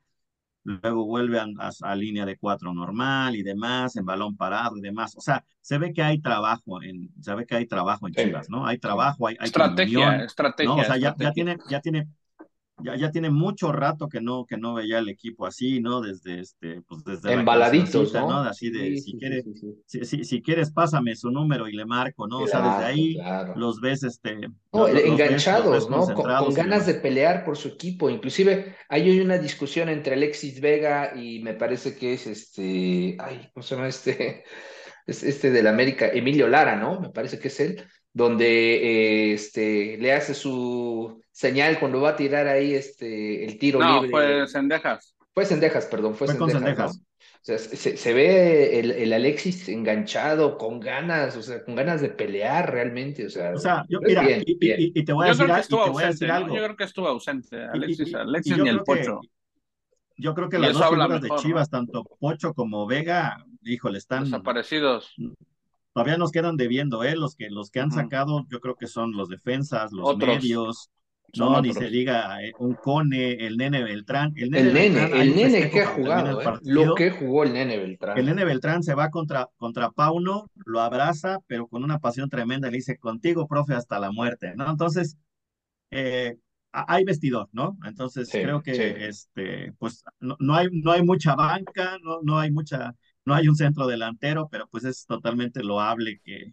Luego 0.66 1.04
vuelve 1.06 1.38
a, 1.38 1.46
a- 1.58 1.70
a 1.92 1.94
línea 1.96 2.26
de 2.26 2.36
cuatro 2.36 2.74
normal 2.74 3.36
y 3.36 3.42
demás, 3.42 3.96
en 3.96 4.04
balón 4.04 4.36
parado 4.36 4.76
y 4.76 4.80
demás. 4.80 5.14
O 5.16 5.20
sea, 5.20 5.44
se 5.60 5.78
ve 5.78 5.92
que 5.92 6.02
hay 6.02 6.20
trabajo 6.20 6.82
en, 6.82 7.10
se 7.20 7.34
ve 7.34 7.46
que 7.46 7.56
hay 7.56 7.66
trabajo 7.66 8.06
en 8.08 8.14
Sí. 8.14 8.24
Chivas, 8.24 8.50
¿no? 8.50 8.66
Hay 8.66 8.78
trabajo, 8.78 9.28
hay, 9.28 9.36
hay 9.38 9.46
Estrategia, 9.46 9.98
comunión, 9.98 10.20
estrategia. 10.26 10.68
¿no? 10.74 10.80
O 10.80 10.84
sea, 10.84 10.96
ya, 10.96 11.14
tiene, 11.32 11.56
ya 11.70 11.80
tiene, 11.80 12.08
ya, 12.82 12.96
ya 12.96 13.10
tiene 13.10 13.30
mucho 13.30 13.72
rato 13.72 14.08
que 14.08 14.20
no, 14.20 14.44
que 14.46 14.56
no 14.56 14.74
veía 14.74 14.98
el 14.98 15.08
equipo 15.08 15.46
así, 15.46 15.80
¿no? 15.80 16.00
Desde 16.00 16.40
este, 16.40 16.82
pues 16.82 17.04
desde 17.04 17.28
la 17.28 17.34
Embaladitos, 17.34 18.12
cancioncita, 18.12 18.20
¿no? 18.20 18.28
¿no? 18.44 18.48
Así 18.50 18.70
de, 18.70 18.96
Sí, 18.96 18.96
si 18.98 19.10
sí, 19.12 19.18
quieres, 19.18 19.44
sí, 19.86 20.04
si, 20.04 20.24
si, 20.24 20.42
quieres, 20.42 20.70
pásame 20.72 21.16
su 21.16 21.30
número 21.30 21.68
y 21.68 21.72
le 21.72 21.86
marco, 21.86 22.26
¿no? 22.26 22.40
O 22.40 22.46
sea, 22.46 22.60
desde 22.60 22.84
ahí 22.84 23.14
claro. 23.14 23.54
los 23.56 23.80
ves, 23.80 24.02
este, 24.02 24.36
No, 24.72 24.86
lo- 24.86 24.88
lo- 24.88 24.92
los 24.92 24.92
ves- 24.94 25.02
los 25.04 25.06
ves 25.06 25.12
enganchados, 25.12 25.90
¿no? 25.90 26.14
Con, 26.14 26.54
ganas 26.54 26.86
de 26.86 26.94
pelear 26.94 27.44
por 27.44 27.56
su 27.56 27.68
equipo. 27.68 28.10
Inclusive 28.10 28.76
hay 28.88 29.08
hoy 29.10 29.20
una 29.20 29.38
discusión 29.38 29.88
entre 29.88 30.14
Alexis 30.14 30.60
Vega 30.60 31.12
y 31.16 31.40
me 31.42 31.54
parece 31.54 31.96
que 31.96 32.12
es 32.14 32.26
este, 32.26 33.16
ay, 33.20 33.48
¿cómo 33.54 33.62
se 33.64 33.74
llama 33.74 33.88
este? 33.88 34.44
Es 35.06 35.22
este 35.22 35.52
del 35.52 35.68
América, 35.68 36.08
Emilio 36.08 36.48
Lara, 36.48 36.74
¿no? 36.76 37.00
Me 37.00 37.10
parece 37.10 37.38
que 37.38 37.46
es 37.48 37.60
él, 37.60 37.84
donde 38.12 39.28
eh, 39.30 39.34
este, 39.34 39.96
le 39.98 40.12
hace 40.12 40.34
su 40.34 41.20
señal 41.36 41.78
cuando 41.78 42.00
va 42.00 42.10
a 42.10 42.16
tirar 42.16 42.46
ahí 42.48 42.72
este, 42.74 43.44
el 43.44 43.58
tiro 43.58 43.78
No, 43.78 43.96
libre. 44.02 44.10
fue 44.10 44.48
Sendejas. 44.48 45.14
Fue 45.34 45.44
Cendejas, 45.44 45.84
perdón, 45.86 46.14
fue, 46.14 46.26
Fue 46.28 46.38
con 46.38 46.50
Cendejas, 46.50 46.78
¿no? 46.78 46.92
Cendejas. 46.92 47.02
O 47.42 47.46
sea, 47.46 47.58
se, 47.58 47.96
se 47.96 48.12
ve 48.14 48.80
el, 48.80 48.90
el 48.90 49.12
Alexis 49.12 49.68
enganchado, 49.68 50.56
con 50.56 50.80
ganas, 50.80 51.36
o 51.36 51.42
sea, 51.42 51.62
con 51.62 51.74
ganas 51.76 52.00
de 52.00 52.08
pelear 52.08 52.72
realmente, 52.72 53.26
o 53.26 53.30
sea, 53.30 53.52
O 53.54 53.58
sea, 53.58 53.84
yo, 53.88 54.00
mira, 54.00 54.22
bien, 54.22 54.42
y, 54.46 54.56
bien. 54.58 54.80
y- 54.80 54.92
y 54.98 55.04
te 55.04 55.12
voy 55.12 55.26
a 55.26 55.28
Yo 55.28 55.32
decir, 55.34 55.44
creo 55.44 55.54
que 55.56 55.60
estuvo 55.60 55.84
te 55.84 55.90
voy 55.90 56.02
a 56.02 56.06
ausente, 56.06 56.24
decir 56.24 56.28
¿no? 56.28 56.34
algo. 56.34 56.56
Yo 56.56 56.64
creo 56.64 56.76
que 56.76 56.84
estuvo 56.84 57.06
ausente. 57.08 57.62
Alexis, 57.64 58.08
y- 58.08 58.14
Alexis 58.14 58.52
y 58.52 58.56
yo 58.56 58.64
ni 58.64 58.70
el 58.70 58.78
que- 58.78 58.84
Pocho. 58.84 59.20
Yo 60.16 60.34
creo 60.34 60.48
que 60.48 60.56
Y 60.56 60.60
las 60.60 60.72
dos 60.72 60.82
figuras 60.88 61.08
mejor, 61.20 61.36
de 61.38 61.42
Chivas, 61.42 61.68
tanto 61.70 62.04
Pocho 62.18 62.54
como 62.54 62.86
Vega, 62.86 63.44
híjole, 63.62 63.98
están, 63.98 64.24
Desaparecidos. 64.24 65.14
todavía 65.92 66.16
nos 66.16 66.32
quedan 66.32 66.56
debiendo, 66.56 67.04
¿eh? 67.04 67.14
Los 67.14 67.36
que, 67.36 67.50
los 67.50 67.70
que 67.70 67.80
han 67.80 67.90
sacado, 67.92 68.46
yo 68.50 68.60
creo 68.60 68.76
que 68.76 68.86
son 68.86 69.12
los 69.12 69.28
defensas, 69.28 69.92
los 69.92 70.08
Otros. 70.08 70.26
medios, 70.28 70.90
No, 71.34 71.60
ni 71.60 71.72
se 71.72 71.90
diga 71.90 72.42
eh, 72.42 72.52
un 72.58 72.74
Cone, 72.74 73.32
el 73.46 73.56
Nene 73.56 73.82
Beltrán. 73.82 74.32
El 74.36 74.54
El 74.54 74.72
nene, 74.72 75.00
Beltrán, 75.00 75.20
el 75.20 75.36
nene 75.36 75.70
que 75.70 75.82
ha 75.82 75.86
jugado, 75.86 76.30
el 76.30 76.40
¿eh? 76.40 76.44
partido. 76.44 76.84
Lo 76.86 76.94
que 76.94 77.10
jugó 77.10 77.44
el 77.44 77.52
nene 77.52 77.76
Beltrán. 77.78 78.18
El 78.18 78.26
Nene 78.26 78.44
Beltrán 78.44 78.82
se 78.82 78.94
va 78.94 79.10
contra, 79.10 79.48
contra 79.56 79.90
Pauno, 79.90 80.50
lo 80.64 80.80
abraza, 80.80 81.38
pero 81.46 81.66
con 81.66 81.84
una 81.84 81.98
pasión 81.98 82.30
tremenda, 82.30 82.70
le 82.70 82.78
dice, 82.78 82.96
contigo, 82.98 83.46
profe, 83.46 83.74
hasta 83.74 83.98
la 83.98 84.10
muerte, 84.12 84.54
¿no? 84.56 84.70
Entonces, 84.70 85.16
eh, 85.90 86.36
hay 86.72 87.04
vestidor, 87.04 87.48
¿no? 87.52 87.76
Entonces, 87.84 88.28
Sí, 88.28 88.38
creo 88.42 88.62
que, 88.62 88.74
sí. 88.74 88.82
este, 88.82 89.72
pues, 89.78 90.04
no, 90.20 90.36
no 90.40 90.54
hay, 90.54 90.68
no 90.72 90.92
hay 90.92 91.02
mucha 91.02 91.34
banca, 91.34 91.96
no, 92.02 92.20
no 92.22 92.38
hay 92.38 92.50
mucha, 92.50 92.94
no 93.24 93.34
hay 93.34 93.48
un 93.48 93.56
centro 93.56 93.86
delantero, 93.86 94.48
pero 94.50 94.68
pues 94.68 94.84
es 94.84 95.06
totalmente 95.06 95.62
loable 95.62 96.20
que 96.24 96.52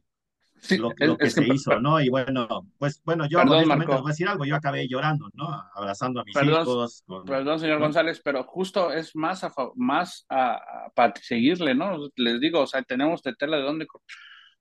Sí, 0.63 0.77
lo, 0.77 0.91
es- 0.97 1.07
lo 1.07 1.17
que 1.17 1.25
es 1.25 1.35
que 1.35 1.43
se 1.45 1.53
hizo, 1.53 1.79
¿no? 1.79 1.99
Y 1.99 2.09
bueno, 2.09 2.47
pues, 2.77 3.01
bueno, 3.03 3.25
yo 3.27 3.39
Perdón, 3.39 3.67
Marco. 3.67 3.91
les 3.93 4.01
voy 4.01 4.09
a 4.09 4.13
decir 4.13 4.27
algo, 4.29 4.45
yo 4.45 4.55
acabé 4.55 4.87
llorando, 4.87 5.29
¿no? 5.33 5.47
Abrazando 5.75 6.21
a 6.21 6.23
mis 6.23 6.33
Perdón, 6.33 6.61
hijos, 6.61 7.03
con- 7.05 7.25
Perdón, 7.25 7.59
señor 7.59 7.79
¿no? 7.79 7.85
González, 7.85 8.21
pero 8.23 8.43
justo 8.43 8.91
es 8.91 9.15
más 9.15 9.43
a, 9.43 9.51
más 9.75 10.25
a, 10.29 10.53
a- 10.53 10.89
para 10.95 11.13
seguirle, 11.21 11.75
¿no? 11.75 11.97
Les 12.15 12.39
digo, 12.39 12.61
o 12.61 12.67
sea, 12.67 12.81
tenemos 12.83 13.21
de 13.23 13.35
tela 13.35 13.57
de 13.57 13.63
dónde. 13.63 13.87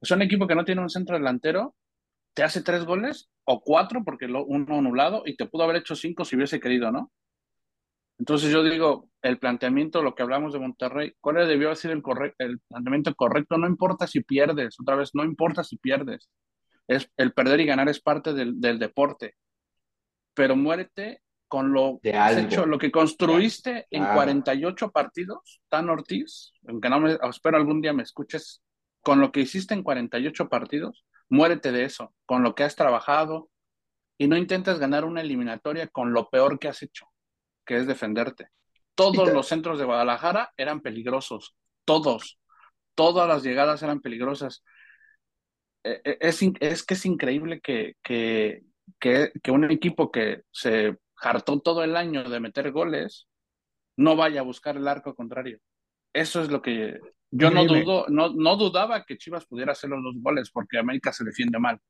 sea, 0.03 0.17
un 0.17 0.23
equipo 0.23 0.47
que 0.47 0.55
no 0.57 0.65
tiene 0.65 0.81
un 0.83 0.91
centro 0.91 1.17
delantero 1.17 1.75
te 2.35 2.43
hace 2.43 2.63
tres 2.63 2.85
goles 2.87 3.29
o 3.45 3.61
cuatro, 3.61 4.03
porque 4.05 4.27
lo, 4.27 4.45
uno 4.45 4.79
anulado, 4.79 5.23
y 5.27 5.37
te 5.37 5.45
pudo 5.47 5.65
haber 5.65 5.77
hecho 5.77 5.95
cinco 5.95 6.25
si 6.25 6.35
hubiese 6.35 6.59
querido, 6.61 6.91
¿no? 6.91 7.13
Entonces 8.23 8.53
yo 8.53 8.63
digo, 8.63 9.09
el 9.21 9.41
planteamiento, 9.41 10.01
lo 10.01 10.15
que 10.15 10.23
hablamos 10.23 10.53
de 10.53 10.61
Monterrey, 10.61 11.13
¿cuál 11.21 11.45
debió 11.49 11.75
sido 11.75 11.93
el, 11.93 12.03
planteamiento 12.69 13.13
correcto? 13.17 13.59
No 13.59 13.67
importa 13.67 14.07
si 14.07 14.21
pierdes, 14.21 14.77
otra 14.79 14.95
vez, 14.95 15.11
no 15.13 15.25
importa 15.25 15.65
si 15.65 15.77
pierdes. 15.77 16.31
Es, 16.87 17.11
el 17.17 17.33
perder 17.33 17.59
y 17.59 17.67
ganar 17.67 17.89
es 17.89 18.01
parte 18.01 18.33
del, 18.33 18.61
del 18.61 18.79
deporte. 18.79 19.35
Pero 20.35 20.55
muérete 20.55 21.21
con 21.49 21.73
lo 21.73 21.99
De 22.01 22.13
que 22.13 22.17
has 22.17 22.37
hecho, 22.37 22.65
lo 22.65 22.79
que 22.79 22.93
construiste 22.93 23.89
en 23.91 24.03
Claro. 24.03 24.15
48 24.15 24.93
partidos, 24.93 25.61
Tan 25.69 25.91
Ortiz, 25.91 26.53
aunque 26.69 26.91
no 26.91 27.01
me 27.01 27.19
espero 27.29 27.57
algún 27.57 27.81
día 27.81 27.93
me 27.93 28.05
escuches, 28.05 28.63
con 29.01 29.19
lo 29.19 29.33
que 29.33 29.41
hiciste 29.41 29.75
en 29.75 29.83
48 29.83 30.49
partidos, 30.49 31.05
muérete 31.29 31.73
de 31.73 31.87
eso, 31.87 32.15
con 32.25 32.45
lo 32.45 32.55
que 32.55 32.63
has 32.63 32.77
trabajado 32.77 33.51
y 34.17 34.29
no 34.29 34.37
intentes 34.37 34.79
ganar 34.79 35.05
una 35.05 35.23
eliminatoria 35.23 35.89
con 35.89 36.13
lo 36.13 36.31
peor 36.31 36.61
que 36.61 36.69
has 36.69 36.85
hecho, 36.85 37.12
que 37.65 37.77
es 37.77 37.87
defenderte. 37.87 38.49
Todos 38.95 39.33
los 39.33 39.47
centros 39.47 39.79
de 39.79 39.85
Guadalajara 39.85 40.53
eran 40.57 40.81
peligrosos, 40.81 41.55
todos, 41.85 42.39
todas 42.95 43.27
las 43.29 43.43
llegadas 43.43 43.83
eran 43.83 44.01
peligrosas. 44.01 44.63
Eh, 45.85 46.01
eh, 46.05 46.19
Es, 46.21 46.41
es 46.61 46.85
que 46.85 46.95
es 46.95 47.07
increíble 47.07 47.61
que, 47.61 47.95
que, 48.03 48.63
que, 49.01 49.33
que 49.43 49.51
un 49.51 49.71
equipo 49.71 50.11
que 50.11 50.43
se 50.51 50.99
hartó 51.17 51.61
todo 51.61 51.85
el 51.85 51.97
año 51.97 52.25
de 52.25 52.41
meter 52.41 52.71
goles 52.73 53.29
no 53.97 54.17
vaya 54.17 54.41
a 54.41 54.45
buscar 54.45 54.77
el 54.77 54.89
arco 54.89 55.15
contrario. 55.15 55.59
Eso 56.13 56.43
es 56.43 56.51
lo 56.51 56.61
que 56.61 56.99
yo 57.31 57.51
no 57.51 57.65
dudo, 57.65 58.07
no, 58.09 58.31
no 58.35 58.57
dudaba 58.57 59.05
que 59.05 59.17
Chivas 59.17 59.47
pudiera 59.47 59.73
hacer 59.73 59.91
los 59.91 60.03
dos 60.03 60.15
goles 60.21 60.51
porque 60.51 60.79
América 60.79 61.13
se 61.13 61.25
defiende 61.25 61.59
mal. 61.59 61.81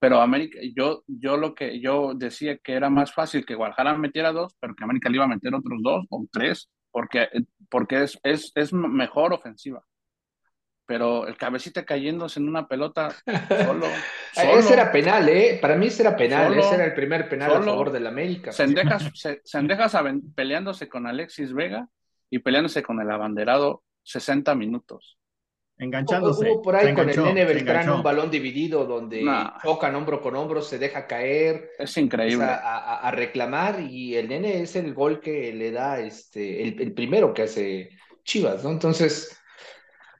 Pero 0.00 0.20
América, 0.20 0.58
yo, 0.74 1.04
yo 1.06 1.36
lo 1.36 1.54
que 1.54 1.78
yo 1.80 2.14
decía 2.14 2.56
que 2.58 2.72
era 2.72 2.88
más 2.90 3.12
fácil 3.12 3.44
que 3.44 3.54
Guadalajara 3.54 3.96
metiera 3.98 4.32
dos, 4.32 4.56
pero 4.58 4.74
que 4.74 4.82
América 4.82 5.08
le 5.10 5.16
iba 5.16 5.24
a 5.26 5.28
meter 5.28 5.54
otros 5.54 5.78
dos 5.82 6.06
o 6.08 6.26
tres, 6.32 6.70
porque, 6.90 7.28
porque 7.68 8.02
es, 8.04 8.18
es, 8.22 8.50
es 8.54 8.72
mejor 8.72 9.32
ofensiva. 9.34 9.84
Pero 10.86 11.28
el 11.28 11.36
cabecita 11.36 11.84
cayéndose 11.84 12.40
en 12.40 12.48
una 12.48 12.66
pelota 12.66 13.10
solo. 13.64 13.86
Ah, 14.36 14.42
solo 14.42 14.58
Ese 14.60 14.72
era 14.74 14.92
penal, 14.92 15.28
¿eh? 15.28 15.58
Para 15.60 15.74
mí 15.76 15.88
ese 15.88 16.02
era 16.02 16.16
penal, 16.16 16.48
Solo, 16.50 16.60
ese 16.60 16.74
era 16.76 16.84
el 16.84 16.94
primer 16.94 17.28
penal 17.28 17.50
a 17.50 17.62
favor 17.62 17.90
del 17.90 18.06
América. 18.06 18.52
Sendejas, 18.52 19.10
se- 19.14 19.40
Sendejas 19.44 19.96
peleándose 20.36 20.88
con 20.88 21.08
Alexis 21.08 21.52
Vega 21.52 21.88
y 22.30 22.38
peleándose 22.38 22.80
con 22.82 23.00
el 23.00 23.10
abanderado 23.10 23.82
60 24.04 24.54
minutos. 24.54 25.18
Enganchándose. 25.80 26.50
Hubo 26.50 26.62
por 26.62 26.76
se 26.78 26.88
ahí 26.88 26.94
con 26.94 27.08
el 27.08 27.18
enganchó, 27.18 27.24
nene 27.34 27.44
Beltrán 27.44 27.76
enganchó. 27.82 27.96
un 27.96 28.02
balón 28.02 28.30
dividido 28.30 28.84
donde 28.86 29.22
Nah. 29.22 29.58
chocan 29.62 29.94
hombro 29.96 30.20
con 30.20 30.36
hombro, 30.36 30.62
se 30.62 30.78
deja 30.78 31.06
caer, 31.06 31.70
Es 31.78 31.96
increíble. 31.96 32.44
a, 32.44 32.54
a- 32.56 33.08
a 33.08 33.10
reclamar 33.10 33.80
y 33.80 34.16
el 34.16 34.28
nene 34.28 34.62
es 34.62 34.76
el 34.76 34.94
gol 34.94 35.20
que 35.20 35.52
le 35.52 35.70
da 35.72 36.00
este, 36.00 36.62
el, 36.62 36.80
el 36.80 36.92
primero 36.94 37.32
que 37.34 37.42
hace 37.42 37.90
Chivas, 38.24 38.62
¿no? 38.64 38.70
Entonces, 38.70 39.36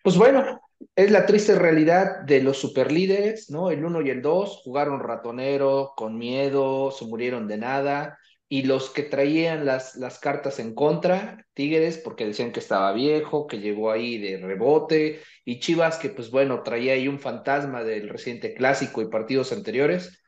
pues 0.02 0.16
bueno, 0.16 0.60
es 0.96 1.10
la 1.10 1.26
triste 1.26 1.54
realidad 1.56 2.20
de 2.24 2.42
los 2.42 2.58
superlíderes, 2.58 3.50
¿no? 3.50 3.70
El 3.70 3.84
uno 3.84 4.00
y 4.00 4.10
el 4.10 4.22
dos 4.22 4.62
jugaron 4.64 5.00
ratonero, 5.00 5.92
con 5.96 6.16
miedo, 6.16 6.90
se 6.90 7.04
murieron 7.04 7.46
de 7.46 7.58
nada, 7.58 8.18
y 8.52 8.64
los 8.64 8.90
que 8.90 9.04
traían 9.04 9.64
las, 9.64 9.94
las 9.94 10.18
cartas 10.18 10.58
en 10.58 10.74
contra, 10.74 11.46
Tigres, 11.54 11.98
porque 11.98 12.26
decían 12.26 12.50
que 12.50 12.58
estaba 12.58 12.92
viejo, 12.92 13.46
que 13.46 13.60
llegó 13.60 13.92
ahí 13.92 14.18
de 14.18 14.38
rebote, 14.38 15.20
y 15.44 15.60
Chivas, 15.60 15.98
que 15.98 16.08
pues 16.08 16.32
bueno, 16.32 16.64
traía 16.64 16.94
ahí 16.94 17.06
un 17.06 17.20
fantasma 17.20 17.84
del 17.84 18.08
reciente 18.08 18.52
clásico 18.52 19.02
y 19.02 19.08
partidos 19.08 19.52
anteriores, 19.52 20.20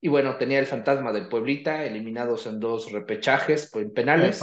y 0.00 0.08
bueno, 0.08 0.36
tenía 0.38 0.58
el 0.58 0.66
fantasma 0.66 1.12
del 1.12 1.28
Pueblita, 1.28 1.84
eliminados 1.84 2.46
en 2.46 2.58
dos 2.58 2.90
repechajes, 2.90 3.70
pues, 3.72 3.84
en 3.84 3.94
penales. 3.94 4.40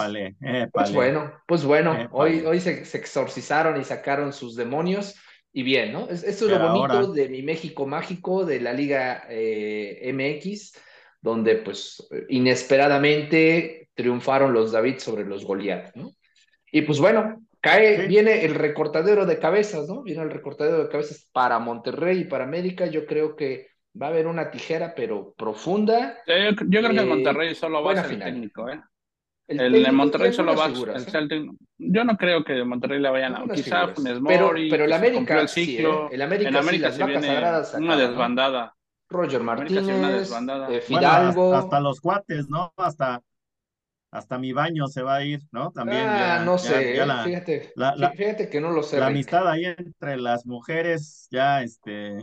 Pues 0.71 0.93
bueno, 0.93 1.33
pues 1.45 1.65
bueno, 1.65 2.07
hoy, 2.13 2.39
hoy 2.45 2.61
se, 2.61 2.83
exorcizaron 2.97 3.79
y 3.79 3.83
sacaron 3.83 4.31
sus 4.31 4.55
demonios. 4.55 5.15
Y 5.51 5.63
bien, 5.63 5.91
¿no? 5.91 6.09
Esto 6.09 6.45
es 6.45 6.51
lo 6.51 6.71
bonito 6.71 7.11
de 7.11 7.27
mi 7.27 7.41
México 7.41 7.85
mágico, 7.85 8.45
de 8.45 8.61
la 8.61 8.71
Liga 8.71 9.25
eh, 9.29 10.11
MX, 10.13 10.73
donde 11.25 11.55
pues 11.55 12.07
inesperadamente 12.29 13.89
triunfaron 13.95 14.53
los 14.53 14.71
David 14.71 14.99
sobre 14.99 15.25
los 15.25 15.43
Goliat, 15.43 15.95
¿no? 15.95 16.11
Y 16.71 16.83
pues 16.83 16.99
bueno, 16.99 17.41
cae, 17.59 18.05
viene 18.05 18.45
el 18.45 18.53
recortadero 18.53 19.25
de 19.25 19.39
cabezas, 19.39 19.87
¿no? 19.87 20.03
Viene 20.03 20.21
el 20.21 20.29
recortadero 20.29 20.83
de 20.83 20.89
cabezas 20.89 21.27
para 21.31 21.57
Monterrey 21.57 22.19
y 22.19 22.23
para 22.25 22.43
América. 22.43 22.85
Yo 22.85 23.07
creo 23.07 23.35
que 23.35 23.69
va 23.99 24.05
a 24.05 24.09
haber 24.09 24.27
una 24.27 24.51
tijera, 24.51 24.93
pero 24.95 25.33
profunda. 25.35 26.15
Yo, 26.27 26.55
creo 26.81 26.91
que 26.91 26.99
el 26.99 27.07
Monterrey 27.07 27.55
solo 27.55 27.81
va 27.81 27.93
a 27.93 28.03
ser 28.03 28.11
el 28.11 28.19
técnico, 28.19 28.69
¿eh? 28.69 28.79
El, 29.47 29.83
de 29.83 29.91
Monterrey 29.91 30.31
solo 30.31 30.55
va 30.55 30.65
a 30.65 30.75
ser 30.99 31.27
¿eh? 31.31 31.45
Yo 31.77 32.03
no 32.03 32.17
creo 32.17 32.43
que 32.43 32.63
Monterrey 32.63 32.99
le 32.99 33.09
vayan 33.09 33.35
a. 33.35 33.43
Quizá 33.51 33.87
Funes 33.87 34.19
Mori. 34.19 34.69
Pero, 34.69 34.85
el 34.85 34.93
América. 34.93 35.41
El 35.41 35.49
ciclo. 35.49 36.05
¿eh? 36.05 36.15
El 36.15 36.21
América, 36.21 36.49
en 36.49 36.55
América 36.55 36.91
sí, 36.91 36.99
las 36.99 37.73
Una 37.73 37.97
desbandada. 37.97 38.74
Roger 39.09 39.41
Martínez, 39.41 40.27
eh, 40.69 40.81
Fidalgo. 40.81 41.55
hasta, 41.55 41.79
los 41.79 42.01
cuates, 42.01 42.49
¿no? 42.49 42.73
Hasta, 42.75 43.21
hasta 44.11 44.37
mi 44.39 44.53
baño 44.53 44.87
se 44.87 45.01
va 45.01 45.17
a 45.17 45.23
ir, 45.23 45.41
¿no? 45.51 45.71
También. 45.71 46.03
Ah, 46.05 46.41
no 46.43 46.57
sé, 46.57 46.95
fíjate, 47.23 47.73
fíjate 48.15 48.49
que 48.49 48.61
no 48.61 48.71
lo 48.71 48.81
sé. 48.81 48.97
La 48.97 49.07
amistad 49.07 49.47
ahí 49.47 49.65
entre 49.65 50.17
las 50.17 50.45
mujeres, 50.45 51.27
ya, 51.29 51.61
este. 51.61 52.17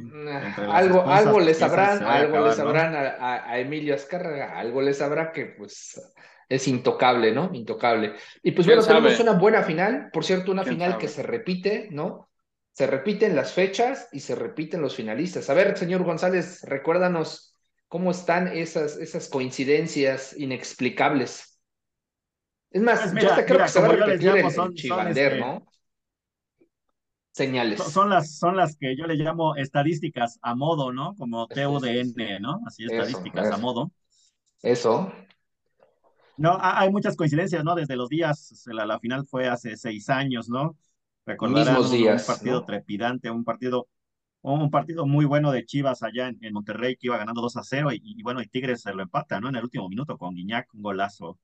algo, 0.71 1.03
algo 1.07 1.41
le 1.41 1.55
sabrán, 1.55 2.03
algo 2.03 2.47
le 2.47 2.53
sabrán 2.53 2.95
a, 2.95 3.59
Emilio 3.59 3.95
Azcárraga, 3.95 4.59
algo 4.59 4.83
le 4.83 4.95
sabrá 4.95 5.33
que, 5.33 5.47
pues, 5.47 6.01
es 6.49 6.69
intocable, 6.69 7.33
¿no? 7.33 7.51
Intocable. 7.53 8.15
Y 8.43 8.53
pues 8.53 8.67
bueno, 8.67 8.83
tenemos 8.83 9.19
una 9.21 9.33
buena 9.33 9.63
final, 9.63 10.11
por 10.13 10.25
cierto, 10.25 10.51
una 10.51 10.65
final 10.65 10.99
que 10.99 11.09
se 11.09 11.23
repite, 11.23 11.89
¿no? 11.91 12.29
Se 12.73 12.87
repiten 12.87 13.37
las 13.37 13.53
fechas 13.53 14.09
y 14.13 14.21
se 14.21 14.35
repiten 14.35 14.81
los 14.81 14.97
finalistas. 14.97 15.51
A 15.51 15.55
ver, 15.55 15.77
señor 15.77 16.05
González, 16.05 16.63
recuérdanos 16.63 17.55
cómo 17.89 18.11
están 18.11 18.49
esas, 18.49 18.97
esas 18.97 19.29
coincidencias 19.29 20.35
inexplicables. 20.39 21.61
Es 22.71 22.81
más, 22.81 23.13
pues 23.13 23.23
yo 23.23 23.31
hasta 23.31 23.45
creo 23.45 23.59
que 23.59 23.69
se 23.69 23.81
va 23.81 23.87
a 23.87 23.93
repetir 23.93 24.29
el, 24.31 24.51
son, 24.51 24.75
Chivander, 24.75 25.33
este, 25.35 25.41
¿no? 25.41 25.67
Señales. 27.33 27.83
Son 27.83 28.09
las, 28.09 28.39
son 28.39 28.57
las 28.57 28.77
que 28.77 28.97
yo 28.97 29.07
le 29.07 29.17
llamo 29.17 29.57
estadísticas 29.57 30.39
a 30.41 30.55
modo, 30.55 30.93
¿no? 30.93 31.15
Como 31.17 31.47
TUDN, 31.49 32.41
¿no? 32.41 32.61
Así, 32.67 32.85
estadísticas 32.85 33.53
a 33.53 33.59
modo. 33.59 33.91
Eso. 34.63 35.13
No, 36.39 36.57
hay 36.61 36.91
muchas 36.91 37.17
coincidencias, 37.17 37.63
¿no? 37.63 37.75
Desde 37.75 37.97
los 37.97 38.09
días, 38.09 38.65
la, 38.67 38.87
la 38.87 38.99
final 38.99 39.27
fue 39.27 39.49
hace 39.49 39.77
seis 39.77 40.09
años, 40.09 40.49
¿no? 40.49 40.77
Recordarán 41.25 41.79
un, 41.79 41.91
días, 41.91 42.23
un 42.23 42.35
partido 42.35 42.65
trepidante, 42.65 43.31
un 43.31 43.45
partido 43.45 43.89
un 44.45 44.71
partido 44.71 45.07
muy 45.07 45.25
bueno 45.25 45.53
de 45.53 45.65
Chivas 45.65 46.03
allá 46.03 46.29
en, 46.29 46.53
Monterrey 46.53 46.97
que 46.97 47.07
iba 47.07 47.17
ganando 47.17 47.41
2 47.43 47.57
a 47.59 47.63
0 47.63 47.93
y, 47.93 48.01
y, 48.03 48.23
bueno, 48.25 48.43
y 48.43 48.49
Tigres 48.49 48.83
se 48.83 48.93
lo 48.93 49.03
empata, 49.03 49.41
¿no? 49.41 49.49
En 49.49 49.55
el 49.55 49.63
último 49.63 49.89
minuto 49.89 50.19
con 50.19 50.35
Guiñac, 50.35 50.75
un 50.75 50.83
golazo 50.83 51.39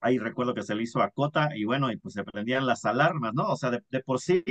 ahí 0.00 0.18
recuerdo 0.18 0.54
que 0.54 0.62
se 0.62 0.74
le 0.74 0.82
hizo 0.82 1.02
a 1.02 1.10
Cota 1.10 1.50
y 1.56 1.64
bueno, 1.64 1.90
y 1.90 1.96
pues 1.96 2.14
se 2.14 2.24
prendían 2.24 2.66
las 2.66 2.84
alarmas, 2.84 3.34
¿no? 3.34 3.48
O 3.48 3.56
sea, 3.56 3.70
de, 3.70 4.00
por 4.04 4.20
sí, 4.20 4.42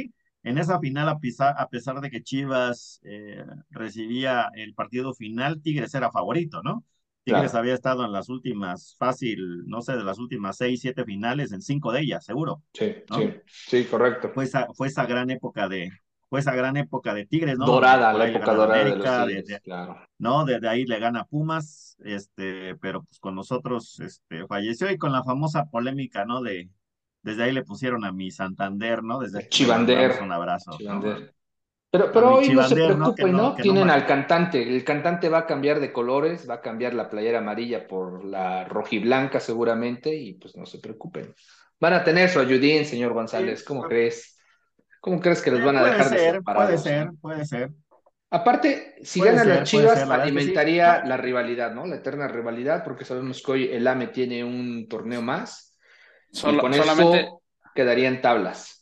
en 0.44 0.58
esa 0.58 0.80
final, 0.80 1.10
a 1.10 1.20
pesar, 1.20 1.56
a 1.58 1.68
pesar 1.70 2.02
de 2.02 2.10
que 2.10 2.24
Chivas 2.24 3.00
eh, 3.04 3.46
recibía 3.70 4.50
el 4.56 4.74
partido 4.74 5.14
final, 5.14 5.62
Tigres 5.62 5.94
era 5.94 6.12
favorito, 6.12 6.62
¿no? 6.64 6.84
Tigres 7.28 7.56
había 7.56 7.74
estado 7.74 8.06
en 8.06 8.14
las 8.14 8.30
últimas, 8.30 8.96
fácil, 8.98 9.66
no 9.68 9.82
sé, 9.82 9.98
de 9.98 10.04
las 10.04 10.18
últimas 10.18 10.56
seis, 10.56 10.80
siete 10.80 11.04
finales, 11.04 11.52
en 11.52 11.62
cinco 11.62 11.92
de 11.92 12.02
ellas, 12.02 12.24
seguro. 12.24 12.64
Sí, 12.74 12.96
sí, 13.14 13.34
sí, 13.46 13.84
correcto. 13.86 14.32
Fue 14.34 14.46
esa, 14.46 14.68
fue 14.74 14.88
esa 14.88 15.06
gran 15.06 15.30
época 15.30 15.68
de, 15.68 15.92
fue 16.30 16.40
esa 16.40 16.56
gran 16.56 16.78
época 16.78 17.14
de 17.14 17.26
Tigres, 17.26 17.58
¿no? 17.58 17.66
Dorada, 17.66 18.14
la 18.14 18.30
época 18.30 18.54
dorada 18.54 18.84
de 18.84 18.96
los 18.96 19.28
Tigres, 19.28 19.62
claro. 19.62 19.98
¿no? 20.18 20.46
Desde 20.46 20.70
ahí 20.70 20.86
le 20.86 21.00
gana 21.00 21.26
Pumas, 21.26 21.98
este, 22.00 22.76
pero 22.78 23.04
pues 23.04 23.20
con 23.20 23.36
nosotros 23.36 24.00
este, 24.00 24.48
falleció 24.48 24.90
y 24.90 24.98
con 24.98 25.12
la 25.12 25.24
famosa 25.24 25.66
polémica, 25.66 26.24
¿no? 26.24 26.42
De, 26.42 26.70
desde 27.24 27.44
ahí 27.44 27.52
le 27.52 27.64
pusieron 27.64 28.06
a 28.06 28.14
mi 28.14 28.32
Santander, 28.32 29.04
¿no? 29.04 29.20
Desde 29.20 29.50
Chivander. 29.50 30.22
Un 30.24 30.32
abrazo. 30.32 30.78
Pero, 31.90 32.12
pero 32.12 32.36
hoy 32.36 32.50
no 32.50 32.68
se 32.68 32.76
preocupen, 32.76 33.32
¿no? 33.32 33.56
Tienen 33.56 33.90
al 33.90 34.06
cantante. 34.06 34.62
El 34.62 34.84
cantante 34.84 35.30
va 35.30 35.40
a 35.40 35.46
cambiar 35.46 35.80
de 35.80 35.94
colores, 35.94 36.50
va 36.50 36.56
a 36.56 36.62
cambiar 36.62 36.94
la 36.94 37.10
playera 37.10 37.40
amarilla 37.40 37.88
por 37.88 38.26
la 38.26 38.66
rojiblanca 38.66 39.40
seguramente 39.40 40.14
y 40.14 40.34
pues 40.34 40.58
no 40.58 40.66
se 40.66 40.80
preocupen. 40.80 41.34
Van 41.80 41.94
a 41.94 42.04
tener 42.04 42.30
su 42.30 42.40
ayudín, 42.40 42.86
señor 42.86 43.14
González, 43.14 43.64
¿cómo 43.64 43.84
crees? 43.84 44.38
¿Cómo 45.00 45.22
crees 45.22 45.42
que 45.42 45.52
los 45.52 45.64
van 45.64 45.78
a 45.78 45.86
dejar 45.86 46.10
ser, 46.10 46.42
Puede 46.44 46.78
ser, 46.78 47.10
puede 47.22 47.46
ser. 47.46 47.72
Aparte, 48.30 48.96
si 49.04 49.22
ganan 49.22 49.48
las 49.48 49.70
Chivas, 49.70 50.02
alimentaría 50.10 51.06
la 51.06 51.16
rivalidad, 51.16 51.74
¿no? 51.74 51.86
La 51.86 51.96
eterna 51.96 52.28
rivalidad, 52.28 52.84
porque 52.84 53.06
sabemos 53.06 53.42
que 53.42 53.52
hoy 53.52 53.70
el 53.72 53.88
AME 53.88 54.08
tiene 54.08 54.44
un 54.44 54.90
torneo 54.90 55.22
más. 55.22 55.78
y 56.34 56.58
con 56.58 56.74
solamente... 56.74 57.22
eso 57.22 57.42
quedarían 57.74 58.22
tablas 58.22 58.77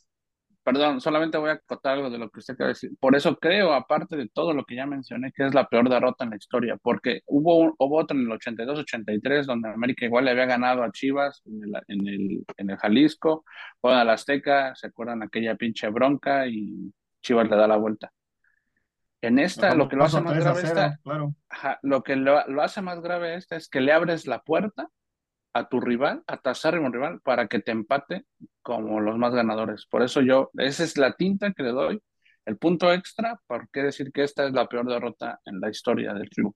perdón, 0.66 1.00
solamente 1.00 1.38
voy 1.38 1.50
a 1.50 1.52
acotar 1.52 1.92
algo 1.92 2.10
de 2.10 2.18
lo 2.18 2.28
que 2.28 2.40
usted 2.40 2.56
quiere 2.56 2.70
decir. 2.70 2.90
Por 2.98 3.14
eso 3.14 3.36
creo, 3.36 3.72
aparte 3.72 4.16
de 4.16 4.28
todo 4.28 4.52
lo 4.52 4.64
que 4.64 4.74
ya 4.74 4.84
mencioné, 4.84 5.30
que 5.30 5.46
es 5.46 5.54
la 5.54 5.68
peor 5.68 5.88
derrota 5.88 6.24
en 6.24 6.30
la 6.30 6.36
historia, 6.36 6.76
porque 6.82 7.20
hubo, 7.26 7.58
un, 7.58 7.74
hubo 7.78 7.98
otro 8.00 8.18
en 8.18 8.24
el 8.24 8.32
82-83, 8.36 9.44
donde 9.44 9.68
América 9.68 10.06
igual 10.06 10.24
le 10.24 10.32
había 10.32 10.46
ganado 10.46 10.82
a 10.82 10.90
Chivas 10.90 11.40
en 11.44 11.62
el, 11.62 11.82
en 11.86 12.08
el, 12.08 12.44
en 12.56 12.70
el 12.70 12.76
Jalisco, 12.78 13.44
fueron 13.80 14.00
a 14.00 14.04
la 14.04 14.14
Azteca, 14.14 14.74
se 14.74 14.88
acuerdan 14.88 15.22
aquella 15.22 15.54
pinche 15.54 15.88
bronca 15.88 16.48
y 16.48 16.92
Chivas 17.22 17.48
le 17.48 17.54
da 17.54 17.68
la 17.68 17.76
vuelta. 17.76 18.10
En 19.20 19.38
esta, 19.38 19.72
lo 19.76 19.86
que 19.88 19.94
lo 19.94 20.02
hace 20.02 20.20
más 20.20 20.36
grave 20.36 20.62
esta, 20.62 20.98
lo 21.82 22.02
que 22.02 22.16
lo, 22.16 22.44
lo, 22.48 22.62
hace 22.62 22.82
más 22.82 23.00
grave 23.00 23.36
esta 23.36 23.54
es 23.54 23.68
que 23.68 23.80
le 23.80 23.92
abres 23.92 24.26
la 24.26 24.42
puerta 24.42 24.88
a 25.58 25.68
tu 25.68 25.80
rival, 25.80 26.22
a 26.26 26.38
tu 26.38 26.70
rival, 26.70 27.20
para 27.20 27.46
que 27.46 27.60
te 27.60 27.72
empate 27.72 28.24
como 28.62 29.00
los 29.00 29.16
más 29.16 29.34
ganadores. 29.34 29.86
Por 29.86 30.02
eso 30.02 30.20
yo, 30.20 30.50
esa 30.58 30.84
es 30.84 30.96
la 30.96 31.12
tinta 31.12 31.52
que 31.52 31.62
le 31.62 31.70
doy, 31.70 32.02
el 32.44 32.58
punto 32.58 32.92
extra, 32.92 33.40
¿por 33.46 33.68
qué 33.70 33.82
decir 33.82 34.12
que 34.12 34.22
esta 34.22 34.46
es 34.46 34.52
la 34.52 34.68
peor 34.68 34.86
derrota 34.86 35.40
en 35.44 35.60
la 35.60 35.68
historia 35.68 36.12
del 36.14 36.28
club? 36.28 36.54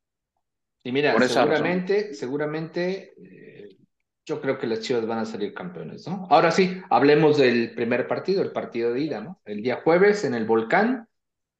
Y 0.84 0.92
mira, 0.92 1.18
seguramente, 1.26 2.14
seguramente, 2.14 3.14
eh, 3.22 3.76
yo 4.24 4.40
creo 4.40 4.58
que 4.58 4.66
las 4.66 4.80
Chivas 4.80 5.06
van 5.06 5.18
a 5.18 5.24
salir 5.24 5.52
campeones, 5.52 6.06
¿no? 6.06 6.26
Ahora 6.30 6.50
sí, 6.50 6.80
hablemos 6.90 7.38
del 7.38 7.74
primer 7.74 8.06
partido, 8.06 8.42
el 8.42 8.52
partido 8.52 8.92
de 8.92 9.00
ida, 9.00 9.20
¿no? 9.20 9.40
El 9.44 9.62
día 9.62 9.80
jueves 9.82 10.24
en 10.24 10.34
el 10.34 10.46
Volcán. 10.46 11.08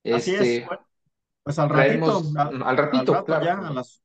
Así 0.04 0.34
es. 0.34 0.40
Este, 0.40 0.68
pues 1.42 1.58
al 1.58 1.68
ratito, 1.68 2.22
al, 2.36 2.76
ratito, 2.76 3.24
claro. 3.24 3.66
a 3.66 3.72
las, 3.72 4.02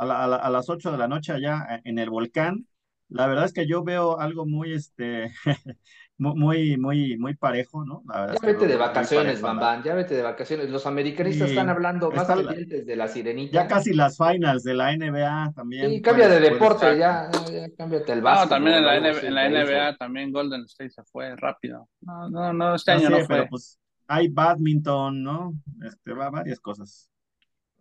a, 0.00 0.50
las 0.50 0.68
8 0.68 0.92
de 0.92 0.98
la 0.98 1.08
noche 1.08 1.32
allá 1.32 1.66
eh, 1.70 1.80
en 1.84 1.98
el 1.98 2.10
volcán. 2.10 2.66
La 3.08 3.26
verdad 3.26 3.44
es 3.44 3.52
que 3.52 3.66
yo 3.66 3.82
veo 3.82 4.20
algo 4.20 4.46
muy, 4.46 4.72
este, 4.72 5.32
muy, 6.16 6.76
muy, 6.76 7.18
muy 7.18 7.34
parejo, 7.34 7.84
¿no? 7.84 8.04
ya 8.06 8.46
vete 8.46 8.68
de 8.68 8.76
vacaciones, 8.76 9.40
Bambán, 9.40 9.82
ya 9.82 9.94
vete 9.94 10.14
de 10.14 10.22
vacaciones. 10.22 10.70
Los 10.70 10.86
americanistas 10.86 11.50
están 11.50 11.68
hablando 11.68 12.10
más 12.12 12.26
pendientes 12.26 12.86
de 12.86 12.96
la 12.96 13.08
sirenita. 13.08 13.52
Ya 13.52 13.66
casi 13.66 13.92
las 13.92 14.16
finals 14.16 14.62
de 14.62 14.74
la 14.74 14.96
NBA 14.96 15.52
también. 15.56 15.90
Sí, 15.90 16.00
cambia 16.00 16.28
de 16.28 16.38
deporte, 16.38 16.96
ya, 16.96 17.28
ya, 17.50 17.68
cámbiate 17.76 18.12
el 18.12 18.22
básquet. 18.22 18.44
No, 18.44 18.48
también 18.48 18.76
en 18.76 18.84
la, 18.84 18.96
en 18.96 19.34
la 19.34 19.48
NBA 19.48 19.96
también 19.96 20.32
Golden 20.32 20.62
State 20.66 20.90
se 20.90 21.02
fue 21.02 21.34
rápido. 21.34 21.88
No, 22.02 22.30
no, 22.30 22.52
no, 22.52 22.74
este 22.76 22.92
año 22.92 23.10
no 23.10 23.18
fue. 23.18 23.26
Pero 23.26 23.48
pues 23.50 23.80
hay 24.06 24.28
badminton, 24.28 25.22
¿no? 25.22 25.54
Este, 25.82 26.12
va, 26.12 26.30
varias 26.30 26.60
cosas. 26.60 27.10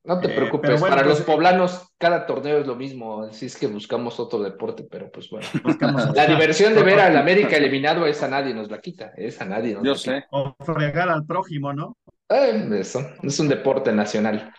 No 0.10 0.20
te 0.20 0.26
eh, 0.26 0.36
preocupes, 0.36 0.82
para 0.82 1.04
los 1.04 1.18
pues, 1.18 1.24
poblanos 1.24 1.94
cada 2.00 2.26
torneo 2.26 2.58
es 2.58 2.66
lo 2.66 2.76
mismo, 2.76 3.26
así 3.26 3.46
es 3.46 3.56
que 3.56 3.68
buscamos 3.68 4.20
otro 4.20 4.40
deporte, 4.40 4.84
pero 4.90 5.12
pues 5.12 5.30
bueno. 5.30 5.46
la 6.16 6.26
diversión 6.26 6.74
de 6.74 6.82
ver 6.82 7.00
al 7.00 7.16
América 7.16 7.58
eliminado, 7.58 8.08
esa 8.08 8.28
nadie 8.28 8.56
nos 8.56 8.72
la 8.72 8.82
quita, 8.82 9.12
esa 9.16 9.46
nadie 9.46 9.76
nos 9.76 9.84
Yo 9.84 9.94
sé. 9.94 10.26
O 10.32 10.56
fregar 10.66 11.10
al 11.10 11.28
prójimo, 11.28 11.74
¿no? 11.74 11.96
Eh, 12.28 12.70
eso, 12.80 13.08
es 13.22 13.40
un 13.40 13.50
deporte 13.50 13.92
nacional. 13.92 14.52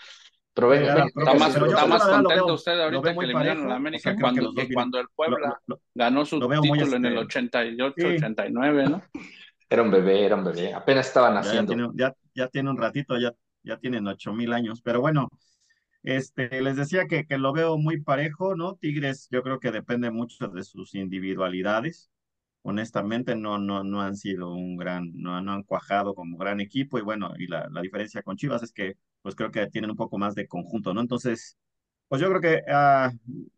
Pero 0.54 0.68
venga, 0.68 1.06
está 1.06 1.34
más, 1.34 1.56
está 1.56 1.86
más 1.86 2.04
contento 2.04 2.54
usted 2.54 2.80
ahorita 2.80 3.12
que 3.12 3.24
eliminaron 3.24 3.64
a 3.64 3.68
la 3.70 3.74
América 3.74 4.14
cuando, 4.20 5.00
el 5.00 5.08
Puebla 5.16 5.60
ganó 5.92 6.24
su 6.24 6.38
título 6.38 6.94
en 6.94 7.06
el 7.06 7.18
88, 7.18 7.94
89, 8.06 8.88
¿no? 8.88 9.02
Era 9.68 9.82
un 9.82 9.90
bebé, 9.90 10.26
era 10.26 10.36
un 10.36 10.44
bebé. 10.44 10.72
Apenas 10.72 11.12
Ya, 11.12 11.22
ya 11.22 11.30
naciendo. 11.30 11.74
tiene, 11.74 11.88
ya, 11.94 12.14
ya 12.36 12.46
tiene 12.46 12.70
un 12.70 12.76
ratito, 12.76 13.18
ya, 13.18 13.32
ya 13.62 13.78
tienen 13.78 14.06
ocho 14.06 14.32
mil 14.32 14.52
años. 14.52 14.80
Pero 14.82 15.00
bueno, 15.00 15.28
este, 16.02 16.62
les 16.62 16.76
decía 16.76 17.06
que, 17.06 17.26
que 17.26 17.38
lo 17.38 17.52
veo 17.52 17.78
muy 17.78 18.00
parejo, 18.02 18.56
¿no? 18.56 18.76
Tigres, 18.76 19.28
yo 19.30 19.42
creo 19.42 19.60
que 19.60 19.70
depende 19.72 20.10
mucho 20.10 20.48
de 20.48 20.64
sus 20.64 20.94
individualidades. 20.94 22.10
Honestamente, 22.62 23.36
no, 23.36 23.58
no, 23.58 23.84
no 23.84 24.02
han 24.02 24.16
sido 24.16 24.52
un 24.54 24.76
gran, 24.76 25.12
no, 25.14 25.40
no 25.40 25.52
han 25.52 25.62
cuajado 25.64 26.14
como 26.14 26.36
gran 26.38 26.60
equipo. 26.60 26.98
Y 26.98 27.02
bueno, 27.02 27.32
y 27.38 27.46
la, 27.46 27.68
la 27.70 27.80
diferencia 27.82 28.22
con 28.22 28.36
Chivas 28.36 28.62
es 28.62 28.72
que, 28.72 28.96
pues 29.22 29.34
creo 29.34 29.50
que 29.50 29.66
tienen 29.68 29.90
un 29.90 29.96
poco 29.96 30.18
más 30.18 30.34
de 30.34 30.46
conjunto, 30.48 30.92
¿no? 30.94 31.00
Entonces, 31.00 31.56
pues 32.08 32.20
yo 32.20 32.28
creo 32.28 32.40
que 32.40 32.62
ah, 32.68 33.12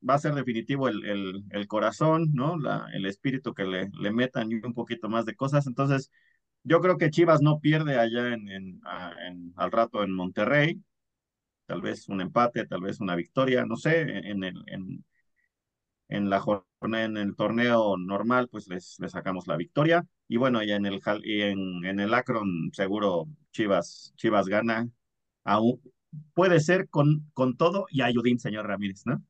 va 0.08 0.14
a 0.14 0.18
ser 0.18 0.34
definitivo 0.34 0.88
el, 0.88 1.04
el, 1.06 1.44
el 1.50 1.66
corazón, 1.66 2.30
¿no? 2.34 2.58
La, 2.58 2.86
el 2.92 3.06
espíritu 3.06 3.54
que 3.54 3.64
le, 3.64 3.88
le 3.98 4.10
metan 4.12 4.50
y 4.52 4.56
un 4.56 4.74
poquito 4.74 5.08
más 5.08 5.24
de 5.26 5.34
cosas. 5.34 5.66
Entonces, 5.66 6.10
yo 6.64 6.80
creo 6.80 6.96
que 6.96 7.10
Chivas 7.10 7.42
no 7.42 7.60
pierde 7.60 7.98
allá 7.98 8.34
en, 8.34 8.80
al 9.56 9.72
rato 9.72 10.02
en 10.02 10.12
Monterrey. 10.12 10.80
Tal 11.66 11.80
vez 11.80 12.08
un 12.08 12.20
empate, 12.20 12.66
tal 12.66 12.82
vez 12.82 13.00
una 13.00 13.16
victoria, 13.16 13.64
no 13.64 13.76
sé, 13.76 14.00
en 14.02 14.44
el, 14.44 14.62
en, 14.66 15.04
en 16.08 16.30
la 16.30 16.40
jornada, 16.40 17.04
en 17.04 17.16
el 17.16 17.34
torneo 17.36 17.96
normal, 17.96 18.48
pues 18.48 18.68
les, 18.68 18.96
les 19.00 19.12
sacamos 19.12 19.46
la 19.46 19.56
victoria. 19.56 20.04
Y 20.28 20.36
bueno, 20.36 20.62
ya 20.62 20.76
en 20.76 20.86
el, 20.86 21.00
y 21.24 21.42
en, 21.42 22.00
el 22.00 22.14
Akron 22.14 22.70
seguro 22.72 23.26
Chivas, 23.52 24.12
Chivas 24.16 24.46
gana. 24.46 24.88
Puede 26.34 26.60
ser 26.60 26.88
con, 26.88 27.30
con 27.32 27.56
todo 27.56 27.86
y 27.90 28.02
ayudín, 28.02 28.38
señor 28.38 28.66
Ramírez, 28.66 29.02
¿no? 29.06 29.22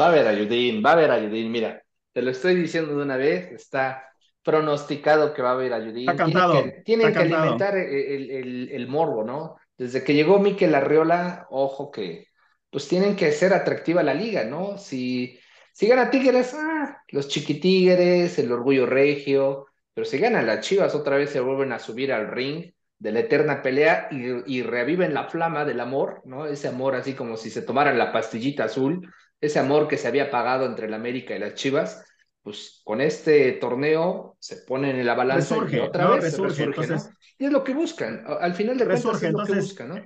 Va 0.00 0.06
a 0.06 0.08
haber 0.08 0.26
ayudín, 0.26 0.82
va 0.84 0.90
a 0.90 0.92
haber 0.94 1.10
ayudín. 1.10 1.50
Mira, 1.52 1.82
te 2.12 2.22
lo 2.22 2.30
estoy 2.30 2.54
diciendo 2.56 2.96
de 2.96 3.02
una 3.02 3.16
vez, 3.16 3.52
está 3.52 4.13
pronosticado 4.44 5.32
que 5.34 5.42
va 5.42 5.50
a 5.50 5.52
haber. 5.54 5.72
Está 6.00 6.14
Tienen 6.22 6.22
cantado, 6.22 6.52
que, 6.52 6.82
tienen 6.84 7.08
está 7.08 7.12
que 7.14 7.22
cantado. 7.22 7.52
alimentar 7.52 7.76
el, 7.76 8.30
el- 8.30 8.68
el 8.70 8.88
morbo, 8.88 9.24
¿no? 9.24 9.56
Desde 9.76 10.04
que 10.04 10.14
llegó 10.14 10.38
Mikel 10.38 10.74
Arriola, 10.74 11.46
ojo 11.50 11.90
que, 11.90 12.28
pues 12.70 12.88
tienen 12.88 13.16
que 13.16 13.32
ser 13.32 13.52
atractiva 13.54 14.02
la 14.02 14.14
liga, 14.14 14.44
¿no? 14.44 14.78
Si, 14.78 15.38
si 15.72 15.86
gana 15.88 16.10
Tigres, 16.10 16.54
ah, 16.54 17.02
los 17.08 17.28
chiquitigres, 17.28 18.38
el 18.38 18.52
orgullo 18.52 18.86
regio, 18.86 19.66
pero 19.92 20.04
si 20.04 20.18
gana 20.18 20.42
las 20.42 20.60
Chivas, 20.66 20.94
otra 20.94 21.16
vez 21.16 21.30
se 21.30 21.40
vuelven 21.40 21.72
a 21.72 21.78
subir 21.78 22.12
al 22.12 22.28
ring 22.28 22.72
de 22.98 23.12
la 23.12 23.20
eterna 23.20 23.62
pelea 23.62 24.08
y, 24.10 24.58
y 24.58 24.62
reviven 24.62 25.14
la 25.14 25.24
flama 25.28 25.64
del 25.64 25.80
amor, 25.80 26.22
¿no? 26.24 26.46
Ese 26.46 26.68
amor 26.68 26.94
así 26.94 27.14
como 27.14 27.36
si 27.36 27.50
se 27.50 27.62
tomaran 27.62 27.98
la 27.98 28.12
pastillita 28.12 28.64
azul 28.64 29.08
ese 29.40 29.58
amor 29.58 29.88
que 29.88 29.98
se 29.98 30.08
había 30.08 30.30
pagado 30.30 30.64
entre 30.66 30.86
el 30.86 30.94
América 30.94 31.34
y 31.36 31.38
las 31.38 31.54
Chivas, 31.54 32.04
pues 32.44 32.82
con 32.84 33.00
este 33.00 33.52
torneo 33.52 34.36
se 34.38 34.56
ponen 34.58 34.96
en 34.96 35.06
la 35.06 35.14
balanza 35.14 35.56
y 35.68 35.78
otra 35.78 36.04
¿no? 36.04 36.12
vez 36.12 36.24
Resurge, 36.24 36.66
resurge, 36.66 36.66
¿no? 36.66 36.82
entonces- 36.94 37.10
Y 37.38 37.46
es 37.46 37.50
lo 37.52 37.64
que 37.64 37.74
buscan, 37.74 38.22
al 38.26 38.54
final 38.54 38.76
de 38.78 38.84
cuentas 38.84 39.22
es 39.22 39.32
lo 39.32 39.44
que 39.44 39.54
buscan, 39.54 39.88
¿no? 39.88 39.96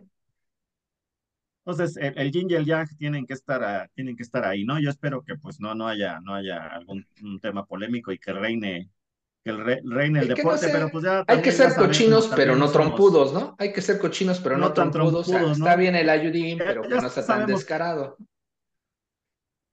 Entonces, 1.66 1.96
el, 1.98 2.16
el 2.18 2.32
yin 2.32 2.48
y 2.50 2.54
el 2.54 2.64
yang 2.64 2.88
tienen 2.96 3.26
que 3.26 3.34
estar, 3.34 3.62
a- 3.62 3.88
tienen 3.94 4.16
que 4.16 4.22
estar 4.22 4.44
ahí, 4.44 4.64
¿no? 4.64 4.80
Yo 4.80 4.88
espero 4.88 5.22
que 5.22 5.34
pues 5.36 5.60
no, 5.60 5.74
no 5.74 5.86
haya, 5.86 6.18
no 6.20 6.34
haya 6.34 6.66
algún 6.68 7.04
un 7.22 7.40
tema 7.40 7.66
polémico 7.66 8.10
y 8.12 8.18
que 8.18 8.32
reine, 8.32 8.88
que 9.44 9.50
el 9.50 9.58
re- 9.62 9.82
reine 9.84 10.20
el 10.20 10.28
no 10.28 10.34
deporte, 10.34 10.60
sea- 10.66 10.72
pero 10.72 10.88
pues 10.90 11.04
ya 11.04 11.24
Hay 11.26 11.42
que 11.42 11.52
ser 11.52 11.70
sabemos, 11.72 11.88
cochinos, 11.98 12.30
pero 12.34 12.56
no 12.56 12.70
trompudos, 12.70 13.34
¿no? 13.34 13.54
Hay 13.58 13.72
que 13.72 13.82
ser 13.82 13.98
cochinos, 13.98 14.38
pero 14.40 14.56
no, 14.56 14.72
trompudos. 14.72 15.12
O 15.12 15.24
sea, 15.24 15.38
trompudos, 15.40 15.58
está 15.58 15.76
bien 15.76 15.96
el 15.96 16.08
ayudín, 16.08 16.56
Ya- 16.58 16.64
pero 16.64 16.82
que 16.82 16.88
no 16.88 17.00
sea 17.02 17.10
tan 17.10 17.24
sabemos. 17.24 17.60
descarado. 17.60 18.16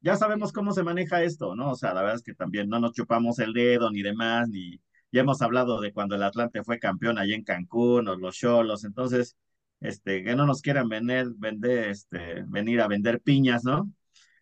Ya 0.05 0.15
sabemos 0.15 0.53
cómo 0.53 0.71
se 0.71 0.83
maneja 0.83 1.23
esto, 1.23 1.55
¿no? 1.55 1.71
O 1.71 1.75
sea, 1.75 1.91
la 1.95 2.01
verdad 2.01 2.17
es 2.17 2.21
que 2.23 2.35
también 2.35 2.69
no 2.69 2.79
nos 2.79 2.93
chupamos 2.93 3.39
el 3.39 3.53
dedo 3.53 3.89
ni 3.89 4.03
demás, 4.03 4.47
ni 4.49 4.79
ya 5.11 5.21
hemos 5.21 5.41
hablado 5.41 5.81
de 5.81 5.93
cuando 5.93 6.15
el 6.15 6.21
Atlante 6.21 6.63
fue 6.63 6.77
campeón 6.77 7.17
allí 7.17 7.33
en 7.33 7.43
Cancún 7.43 8.07
o 8.07 8.15
los 8.15 8.35
Cholos, 8.37 8.83
entonces, 8.83 9.35
este, 9.79 10.23
que 10.23 10.35
no 10.35 10.45
nos 10.45 10.61
quieran 10.61 10.89
vender, 10.89 11.29
vender, 11.37 11.89
este, 11.89 12.43
venir 12.47 12.81
a 12.81 12.87
vender 12.87 13.19
piñas, 13.21 13.63
¿no? 13.63 13.91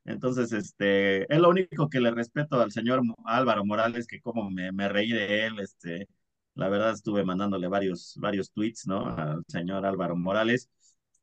Entonces, 0.04 0.52
este, 0.52 1.34
es 1.34 1.40
lo 1.40 1.50
único 1.50 1.88
que 1.90 2.02
le 2.02 2.12
respeto 2.12 2.60
al 2.60 2.72
señor 2.74 3.02
Álvaro 3.26 3.64
Morales, 3.66 4.06
que 4.08 4.20
como 4.22 4.50
me, 4.52 4.74
me 4.74 4.90
reí 4.90 5.12
de 5.14 5.46
él, 5.46 5.60
este, 5.62 6.10
la 6.56 6.68
verdad 6.68 6.92
estuve 6.92 7.24
mandándole 7.24 7.68
varios, 7.70 8.16
varios 8.20 8.52
tweets, 8.52 8.86
¿no? 8.88 9.06
Al 9.08 9.44
señor 9.48 9.86
Álvaro 9.86 10.18
Morales, 10.18 10.70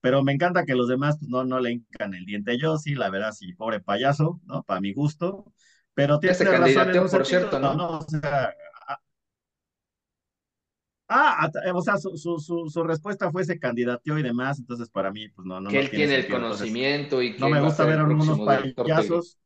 pero 0.01 0.23
me 0.23 0.33
encanta 0.33 0.65
que 0.65 0.75
los 0.75 0.89
demás 0.89 1.17
pues, 1.19 1.29
no, 1.31 1.45
no 1.45 1.61
le 1.61 1.73
hincan 1.73 2.15
el 2.15 2.25
diente. 2.27 2.59
Yo 2.59 2.77
sí, 2.79 2.95
la 2.95 3.11
verdad, 3.11 3.33
sí, 3.33 3.53
pobre 3.55 3.81
payaso, 3.81 4.41
¿no? 4.45 4.63
Para 4.63 4.81
mi 4.81 4.93
gusto, 4.93 5.53
pero 5.95 6.19
tiene 6.21 6.35
se 6.35 6.47
razón 6.47 6.91
en 6.91 6.99
candidateó, 6.99 7.01
un 7.01 7.09
por 7.09 7.27
sentido, 7.27 7.49
cierto, 7.51 7.59
¿no? 7.61 7.99
O 8.01 8.03
sea, 8.09 8.55
Ah, 11.13 11.51
o 11.75 11.83
sea, 11.83 11.97
su, 11.99 12.17
su, 12.17 12.39
su, 12.39 12.69
su 12.71 12.85
respuesta 12.85 13.31
fue 13.33 13.45
se 13.45 13.59
candidateó 13.59 14.17
y 14.19 14.23
demás, 14.23 14.59
entonces 14.61 14.89
para 14.91 15.11
mí, 15.11 15.29
pues 15.29 15.45
no, 15.47 15.61
no, 15.61 15.71
que 15.71 15.79
no 15.81 15.81
él 15.81 15.91
tiene 15.91 16.07
tiene 16.07 16.17
el 16.17 16.27
sentido. 16.27 16.29
Conocimiento 16.29 17.23
y 17.23 17.35
que 17.37 17.43
no 17.43 17.49
me 17.51 17.61
a 17.61 17.61
gusta 17.61 17.85
ver 17.87 17.99
el 17.99 18.01
a 18.01 18.05
unos 18.05 18.41
payasos. 18.43 19.39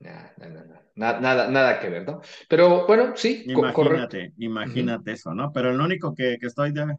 Nah, 0.00 0.22
nah, 0.38 0.48
nah, 0.50 0.64
nah. 0.66 0.80
Na- 0.96 1.20
Nada, 1.20 1.42
nada 1.50 1.78
que 1.80 1.88
ver, 1.88 2.04
¿no? 2.06 2.20
Pero 2.48 2.86
bueno, 2.86 3.14
sí. 3.16 3.30
Imagínate, 3.44 4.32
imagínate 4.38 5.12
eso, 5.12 5.34
¿no? 5.34 5.52
Pero 5.52 5.72
lo 5.72 5.84
único 5.84 6.14
que, 6.14 6.38
que 6.40 6.46
estoy 6.46 6.72
de, 6.72 6.96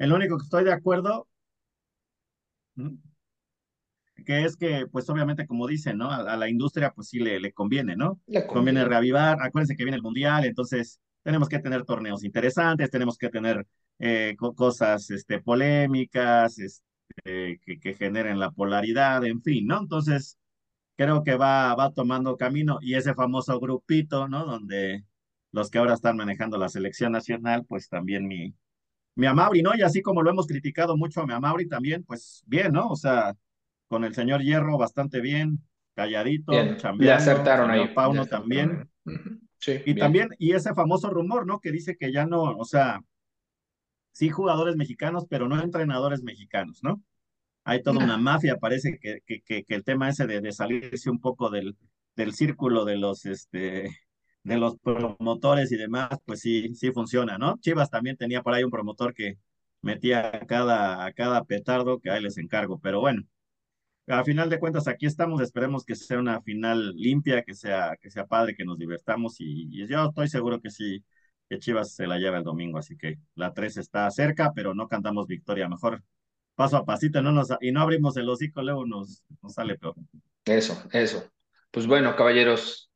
el 0.00 0.12
único 0.12 0.36
que 0.38 0.44
estoy 0.44 0.64
de 0.64 0.72
acuerdo, 0.74 1.28
que 4.26 4.44
es 4.44 4.56
que, 4.56 4.86
pues 4.90 5.08
obviamente, 5.10 5.46
como 5.46 5.66
dicen, 5.66 5.98
¿no? 5.98 6.10
A, 6.10 6.16
a 6.32 6.36
la 6.36 6.48
industria, 6.48 6.92
pues 6.92 7.08
sí 7.08 7.18
le, 7.20 7.40
le 7.40 7.52
conviene, 7.52 7.96
¿no? 7.96 8.20
Le 8.28 8.46
Conviene 8.50 8.84
conviene. 8.84 8.84
reavivar. 8.84 9.38
Acuérdense 9.42 9.76
que 9.76 9.84
viene 9.84 9.96
el 9.96 10.02
mundial, 10.02 10.44
entonces 10.44 11.00
tenemos 11.22 11.48
que 11.48 11.58
tener 11.58 11.84
torneos 11.84 12.24
interesantes, 12.24 12.90
tenemos 12.90 13.16
que 13.18 13.30
tener 13.30 13.66
eh, 13.98 14.34
co- 14.38 14.54
cosas 14.54 15.10
este, 15.10 15.40
polémicas, 15.40 16.58
este, 16.58 17.60
que, 17.64 17.78
que 17.80 17.94
generen 17.94 18.38
la 18.38 18.50
polaridad, 18.50 19.24
en 19.24 19.40
fin, 19.42 19.66
¿no? 19.66 19.78
Entonces, 19.80 20.38
creo 20.96 21.24
que 21.24 21.36
va, 21.36 21.74
va 21.74 21.92
tomando 21.92 22.36
camino 22.36 22.78
y 22.82 22.94
ese 22.94 23.14
famoso 23.14 23.58
grupito, 23.60 24.28
¿no? 24.28 24.44
Donde 24.46 25.04
los 25.52 25.70
que 25.70 25.78
ahora 25.78 25.94
están 25.94 26.16
manejando 26.16 26.58
la 26.58 26.68
selección 26.68 27.12
nacional, 27.12 27.64
pues 27.66 27.88
también 27.88 28.26
mi, 28.28 28.54
mi 29.14 29.26
Amauri, 29.26 29.62
¿no? 29.62 29.74
Y 29.76 29.82
así 29.82 30.02
como 30.02 30.22
lo 30.22 30.30
hemos 30.30 30.46
criticado 30.46 30.96
mucho 30.96 31.20
a 31.20 31.26
mi 31.26 31.32
Amauri 31.34 31.68
también, 31.68 32.04
pues 32.04 32.42
bien, 32.46 32.72
¿no? 32.72 32.88
O 32.88 32.96
sea, 32.96 33.34
con 33.88 34.04
el 34.04 34.14
señor 34.14 34.42
Hierro 34.42 34.78
bastante 34.78 35.20
bien, 35.20 35.62
calladito, 35.94 36.52
Bien, 36.52 36.68
le 36.72 36.76
chambeando, 36.76 37.14
acertaron 37.16 37.70
ahí. 37.70 37.88
Pauno 37.94 38.22
acertaron 38.22 38.48
también. 38.48 38.90
Sí, 39.58 39.72
Y 39.84 39.92
bien. 39.92 39.98
también, 39.98 40.28
y 40.38 40.52
ese 40.52 40.74
famoso 40.74 41.10
rumor, 41.10 41.46
¿no? 41.46 41.60
Que 41.60 41.70
dice 41.70 41.96
que 41.96 42.12
ya 42.12 42.24
no, 42.24 42.42
o 42.42 42.64
sea, 42.64 43.00
sí 44.12 44.28
jugadores 44.30 44.76
mexicanos, 44.76 45.26
pero 45.28 45.48
no 45.48 45.60
entrenadores 45.60 46.22
mexicanos, 46.22 46.80
¿no? 46.82 47.02
Hay 47.64 47.82
toda 47.82 48.02
una 48.02 48.16
mafia, 48.18 48.56
parece 48.56 48.98
que, 48.98 49.20
que, 49.26 49.42
que, 49.42 49.64
que 49.64 49.74
el 49.74 49.84
tema 49.84 50.08
ese 50.08 50.26
de, 50.26 50.40
de 50.40 50.52
salirse 50.52 51.10
un 51.10 51.20
poco 51.20 51.50
del, 51.50 51.76
del 52.16 52.32
círculo 52.32 52.84
de 52.84 52.96
los, 52.96 53.26
este, 53.26 53.90
de 54.42 54.58
los 54.58 54.76
promotores 54.78 55.70
y 55.72 55.76
demás, 55.76 56.10
pues 56.24 56.40
sí, 56.40 56.74
sí 56.74 56.92
funciona, 56.92 57.38
¿no? 57.38 57.58
Chivas 57.60 57.90
también 57.90 58.16
tenía 58.16 58.42
por 58.42 58.54
ahí 58.54 58.64
un 58.64 58.70
promotor 58.70 59.14
que 59.14 59.38
metía 59.82 60.28
a 60.28 60.46
cada, 60.46 61.04
a 61.04 61.12
cada 61.12 61.44
petardo 61.44 62.00
que 62.00 62.10
ahí 62.10 62.22
les 62.22 62.38
encargo, 62.38 62.78
pero 62.80 63.00
bueno, 63.00 63.22
a 64.06 64.24
final 64.24 64.50
de 64.50 64.58
cuentas 64.58 64.88
aquí 64.88 65.06
estamos, 65.06 65.40
esperemos 65.40 65.84
que 65.84 65.94
sea 65.94 66.18
una 66.18 66.40
final 66.42 66.94
limpia, 66.96 67.42
que 67.42 67.54
sea, 67.54 67.96
que 68.00 68.10
sea 68.10 68.26
padre, 68.26 68.54
que 68.54 68.64
nos 68.64 68.78
divertamos 68.78 69.36
y, 69.38 69.86
yo 69.86 70.04
estoy 70.06 70.28
seguro 70.28 70.60
que 70.60 70.70
sí, 70.70 71.04
que 71.48 71.58
Chivas 71.58 71.94
se 71.94 72.06
la 72.06 72.18
lleva 72.18 72.38
el 72.38 72.44
domingo, 72.44 72.78
así 72.78 72.96
que 72.96 73.18
la 73.34 73.52
3 73.52 73.76
está 73.76 74.10
cerca, 74.10 74.52
pero 74.54 74.74
no 74.74 74.88
cantamos 74.88 75.26
victoria, 75.26 75.68
mejor 75.68 76.02
paso 76.54 76.76
a 76.76 76.84
pasito 76.84 77.22
no 77.22 77.32
nos, 77.32 77.48
y 77.60 77.72
no 77.72 77.80
abrimos 77.80 78.16
el 78.16 78.28
hocico, 78.28 78.62
luego 78.62 78.84
nos, 78.84 79.24
nos 79.42 79.54
sale 79.54 79.78
peor. 79.78 79.94
Eso, 80.44 80.82
eso. 80.92 81.30
Pues 81.70 81.86
bueno, 81.86 82.14
caballeros, 82.16 82.89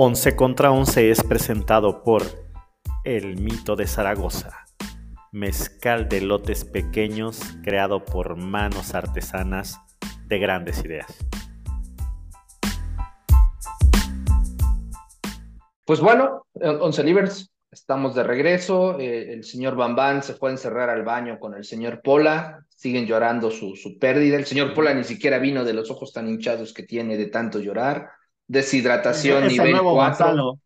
11 0.00 0.36
contra 0.36 0.70
11 0.70 1.10
es 1.10 1.24
presentado 1.24 2.04
por 2.04 2.22
El 3.02 3.36
Mito 3.36 3.74
de 3.74 3.88
Zaragoza, 3.88 4.64
mezcal 5.32 6.08
de 6.08 6.20
lotes 6.20 6.64
pequeños 6.64 7.40
creado 7.64 8.04
por 8.04 8.36
manos 8.36 8.94
artesanas 8.94 9.76
de 10.28 10.38
grandes 10.38 10.84
ideas. 10.84 11.12
Pues 15.84 15.98
bueno, 15.98 16.46
eh, 16.60 16.68
Once 16.68 17.02
Livers, 17.02 17.50
estamos 17.68 18.14
de 18.14 18.22
regreso. 18.22 19.00
Eh, 19.00 19.32
el 19.32 19.42
señor 19.42 19.74
Bambán 19.74 20.22
se 20.22 20.34
fue 20.34 20.50
a 20.50 20.52
encerrar 20.52 20.90
al 20.90 21.02
baño 21.02 21.40
con 21.40 21.56
el 21.56 21.64
señor 21.64 22.02
Pola. 22.02 22.64
Siguen 22.68 23.06
llorando 23.06 23.50
su, 23.50 23.74
su 23.74 23.98
pérdida. 23.98 24.36
El 24.36 24.46
señor 24.46 24.74
Pola 24.74 24.94
ni 24.94 25.02
siquiera 25.02 25.40
vino 25.40 25.64
de 25.64 25.72
los 25.72 25.90
ojos 25.90 26.12
tan 26.12 26.28
hinchados 26.28 26.72
que 26.72 26.84
tiene 26.84 27.16
de 27.16 27.26
tanto 27.26 27.58
llorar. 27.58 28.10
Deshidratación 28.48 29.44
Es 29.44 29.52
el 29.52 29.52
nivel 29.52 29.72
nuevo 29.72 29.92
4. 29.94 30.26
Gonzalo, 30.26 30.60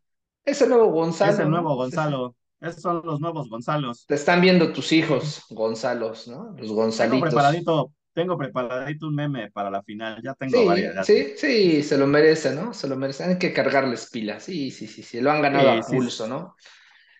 Es 0.45 0.61
el 0.61 0.69
nuevo 0.69 0.87
Gonzalo. 0.87 1.31
es 1.33 1.39
el 1.39 1.49
nuevo. 1.49 1.75
Gonzalo, 1.75 2.35
esos 2.61 2.81
son 2.81 3.01
los 3.05 3.19
nuevos 3.19 3.49
Gonzalos. 3.49 4.05
Te 4.07 4.15
están 4.15 4.41
viendo 4.41 4.71
tus 4.73 4.91
hijos, 4.91 5.43
Gonzalos, 5.49 6.27
¿no? 6.27 6.49
Los 6.57 6.57
Tengo 6.57 6.75
Gonzalitos. 6.75 7.21
preparadito, 7.21 7.91
tengo 8.13 8.37
preparadito 8.37 9.07
un 9.07 9.15
meme 9.15 9.51
para 9.51 9.69
la 9.69 9.83
final, 9.83 10.21
ya 10.23 10.33
tengo 10.35 10.57
Sí, 10.57 10.65
varias. 10.65 11.05
sí, 11.05 11.33
sí, 11.37 11.83
se 11.83 11.97
lo 11.97 12.07
merece, 12.07 12.53
¿no? 12.55 12.73
Se 12.73 12.87
lo 12.87 12.95
merece. 12.95 13.23
Hay 13.23 13.37
que 13.37 13.53
cargarles 13.53 14.09
pilas. 14.09 14.43
Sí, 14.43 14.71
sí, 14.71 14.87
sí, 14.87 15.03
sí. 15.03 15.19
Lo 15.21 15.31
han 15.31 15.41
ganado 15.41 15.69
a 15.71 15.75
Sí, 15.75 15.83
sí, 15.83 15.95
pulso, 15.95 16.27
¿no? 16.27 16.55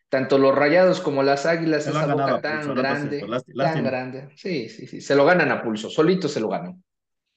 Tanto 0.10 0.38
los 0.38 0.54
Rayados 0.56 1.02
como 1.02 1.24
las 1.24 1.46
Águilas, 1.46 1.86
Se 1.86 1.90
esa 1.90 2.06
boca 2.14 2.36
a 2.36 2.42
tan 2.42 2.68
no, 2.68 2.76
grande, 2.76 3.20
tan 3.58 3.84
grande. 3.84 4.30
Sí, 4.36 4.70
sí, 4.70 4.88
sí. 4.88 5.02
Se 5.02 5.16
lo 5.16 5.26
ganan 5.26 5.52
a 5.52 5.64
pulso, 5.64 5.90
solito 5.90 6.28
se 6.28 6.40
lo 6.40 6.50
ganan. 6.50 6.84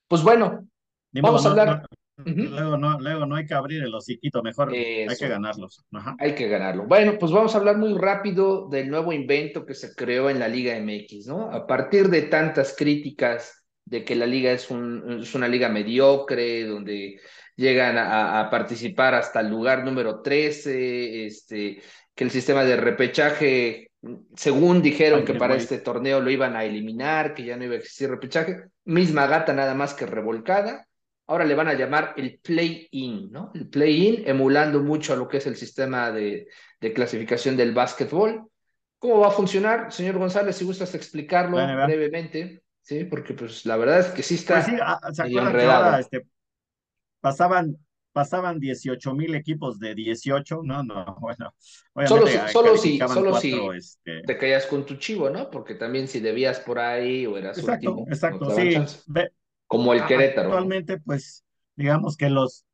Pues 0.09 0.23
bueno, 0.23 0.69
Ni 1.13 1.23
modo, 1.23 1.33
vamos 1.33 1.47
a 1.47 1.51
hablar. 1.51 1.87
Luego, 2.27 2.77
no, 2.77 2.99
luego 2.99 3.27
no 3.27 3.37
hay 3.37 3.47
que 3.47 3.55
abrir 3.55 3.83
el 3.83 3.95
hociquito, 3.95 4.43
mejor 4.43 4.73
hay 4.73 5.07
que 5.19 5.29
ganarlos. 5.29 5.85
Ajá. 5.93 6.17
Hay 6.19 6.35
que 6.35 6.49
ganarlo. 6.49 6.87
Bueno, 6.87 7.17
pues 7.19 7.33
vamos 7.33 7.55
a 7.55 7.59
hablar 7.59 7.79
muy 7.79 7.95
rápido 7.95 8.69
del 8.69 8.91
nuevo 8.91 9.13
invento 9.13 9.65
que 9.65 9.75
se 9.75 9.95
creó 9.95 10.29
en 10.29 10.39
la 10.39 10.49
Liga 10.49 10.77
MX, 10.79 11.27
¿no? 11.29 11.51
A 11.51 11.67
partir 11.67 12.09
de 12.09 12.23
tantas 12.23 12.75
críticas 12.77 13.65
de 13.85 14.05
que 14.05 14.17
la 14.17 14.27
liga 14.27 14.51
es, 14.51 14.71
un, 14.71 15.21
es 15.23 15.35
una 15.35 15.47
liga 15.47 15.69
mediocre, 15.69 16.65
donde 16.65 17.21
llegan 17.55 17.97
a, 17.97 18.41
a 18.41 18.51
participar 18.51 19.15
hasta 19.15 19.41
el 19.41 19.49
lugar 19.49 19.85
número 19.85 20.21
13, 20.21 21.27
este, 21.27 21.81
que 22.15 22.25
el 22.25 22.31
sistema 22.31 22.65
de 22.65 22.77
repechaje, 22.77 23.91
según 24.35 24.83
dijeron 24.83 25.21
Ay, 25.21 25.25
que 25.27 25.35
para 25.35 25.55
este 25.55 25.79
torneo 25.79 26.21
lo 26.21 26.31
iban 26.31 26.57
a 26.57 26.65
eliminar, 26.65 27.35
que 27.35 27.45
ya 27.45 27.57
no 27.57 27.65
iba 27.65 27.75
a 27.75 27.79
existir 27.79 28.11
repechaje, 28.11 28.65
misma 28.85 29.27
gata 29.27 29.53
nada 29.53 29.75
más 29.75 29.95
que 29.95 30.07
revolcada. 30.07 30.87
Ahora 31.29 31.45
le 31.45 31.55
van 31.55 31.69
a 31.69 31.75
llamar 31.75 32.15
el 32.17 32.39
play-in, 32.41 33.31
¿no? 33.33 33.51
El 33.55 33.69
play-in, 33.69 34.23
emulando 34.29 34.81
mucho 34.81 35.13
a 35.13 35.17
lo 35.17 35.29
que 35.29 35.39
es 35.39 35.47
el 35.47 35.57
sistema 35.57 36.11
de, 36.13 36.49
de 36.81 36.93
clasificación 36.93 37.57
del 37.57 37.75
básquetbol. 37.75 38.49
¿Cómo 38.99 39.21
va 39.21 39.29
a 39.29 39.31
funcionar, 39.31 39.93
señor 39.93 40.19
González? 40.19 40.57
Si 40.57 40.65
gustas 40.65 40.95
explicarlo 40.95 41.79
brevemente, 41.81 42.63
¿sí? 42.81 43.05
Porque 43.05 43.35
pues 43.35 43.67
la 43.67 43.77
verdad 43.77 44.01
es 44.01 44.07
que 44.09 44.23
sí 44.23 44.37
está 44.37 44.55
Pues 44.55 44.65
sí, 44.65 44.77
ah, 44.83 45.01
¿se 45.13 45.23
medio 45.23 45.23
acuerdan 45.23 45.57
que 45.57 45.67
ahora 45.67 45.99
enredado. 45.99 46.01
este, 46.01 46.27
pasaban, 47.21 47.79
pasaban 48.13 48.61
18 48.61 49.15
mil 49.15 49.35
equipos 49.35 49.79
de 49.81 49.95
18? 49.95 50.63
No, 50.65 50.83
no, 50.85 51.17
bueno, 51.21 51.55
Solo 52.03 52.27
si, 52.27 52.47
solo 52.49 52.77
si, 52.77 53.07
calificaban 53.07 53.09
solo 53.09 53.33
cuatro, 53.33 53.73
si 53.73 53.75
este, 53.75 54.25
te 54.25 54.39
caías 54.39 54.67
con 54.67 54.87
tu 54.87 54.97
chivo, 54.97 55.29
¿no? 55.31 55.51
Porque 55.51 55.75
también 55.75 56.09
si 56.09 56.21
debías 56.21 56.61
por 56.61 56.79
ahí 56.79 57.27
o 57.27 57.37
eras 57.37 57.63
Exacto, 57.63 57.65
último, 57.65 58.15
no 58.29 58.39
exacto, 58.39 58.51
daban 58.51 58.69
sí. 58.69 58.87
Ve- 59.07 59.33
Como 59.67 59.93
el 59.93 60.01
a- 60.01 60.07
Querétaro. 60.07 60.49
Actualmente, 60.49 60.99
pues, 60.99 61.45
digamos 61.77 62.17
que 62.17 62.31
los, 62.31 62.65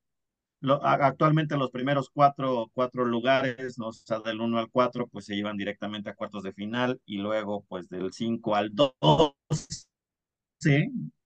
lo- 0.60 0.84
actualmente 0.84 1.56
los 1.56 1.70
primeros 1.70 2.10
cuatro, 2.10 2.70
cuatro 2.74 3.04
lugares, 3.04 3.78
¿no? 3.78 3.88
O 3.88 3.92
sea, 3.92 4.20
del 4.20 4.40
1 4.40 4.58
al 4.58 4.70
4, 4.70 5.06
pues 5.08 5.26
se 5.26 5.34
iban 5.36 5.56
directamente 5.56 6.10
a 6.10 6.14
cuartos 6.14 6.42
de 6.42 6.52
final 6.52 7.00
y 7.06 7.18
luego, 7.18 7.64
pues, 7.68 7.88
del 7.88 8.12
5 8.12 8.56
al 8.56 8.74
12, 8.74 9.34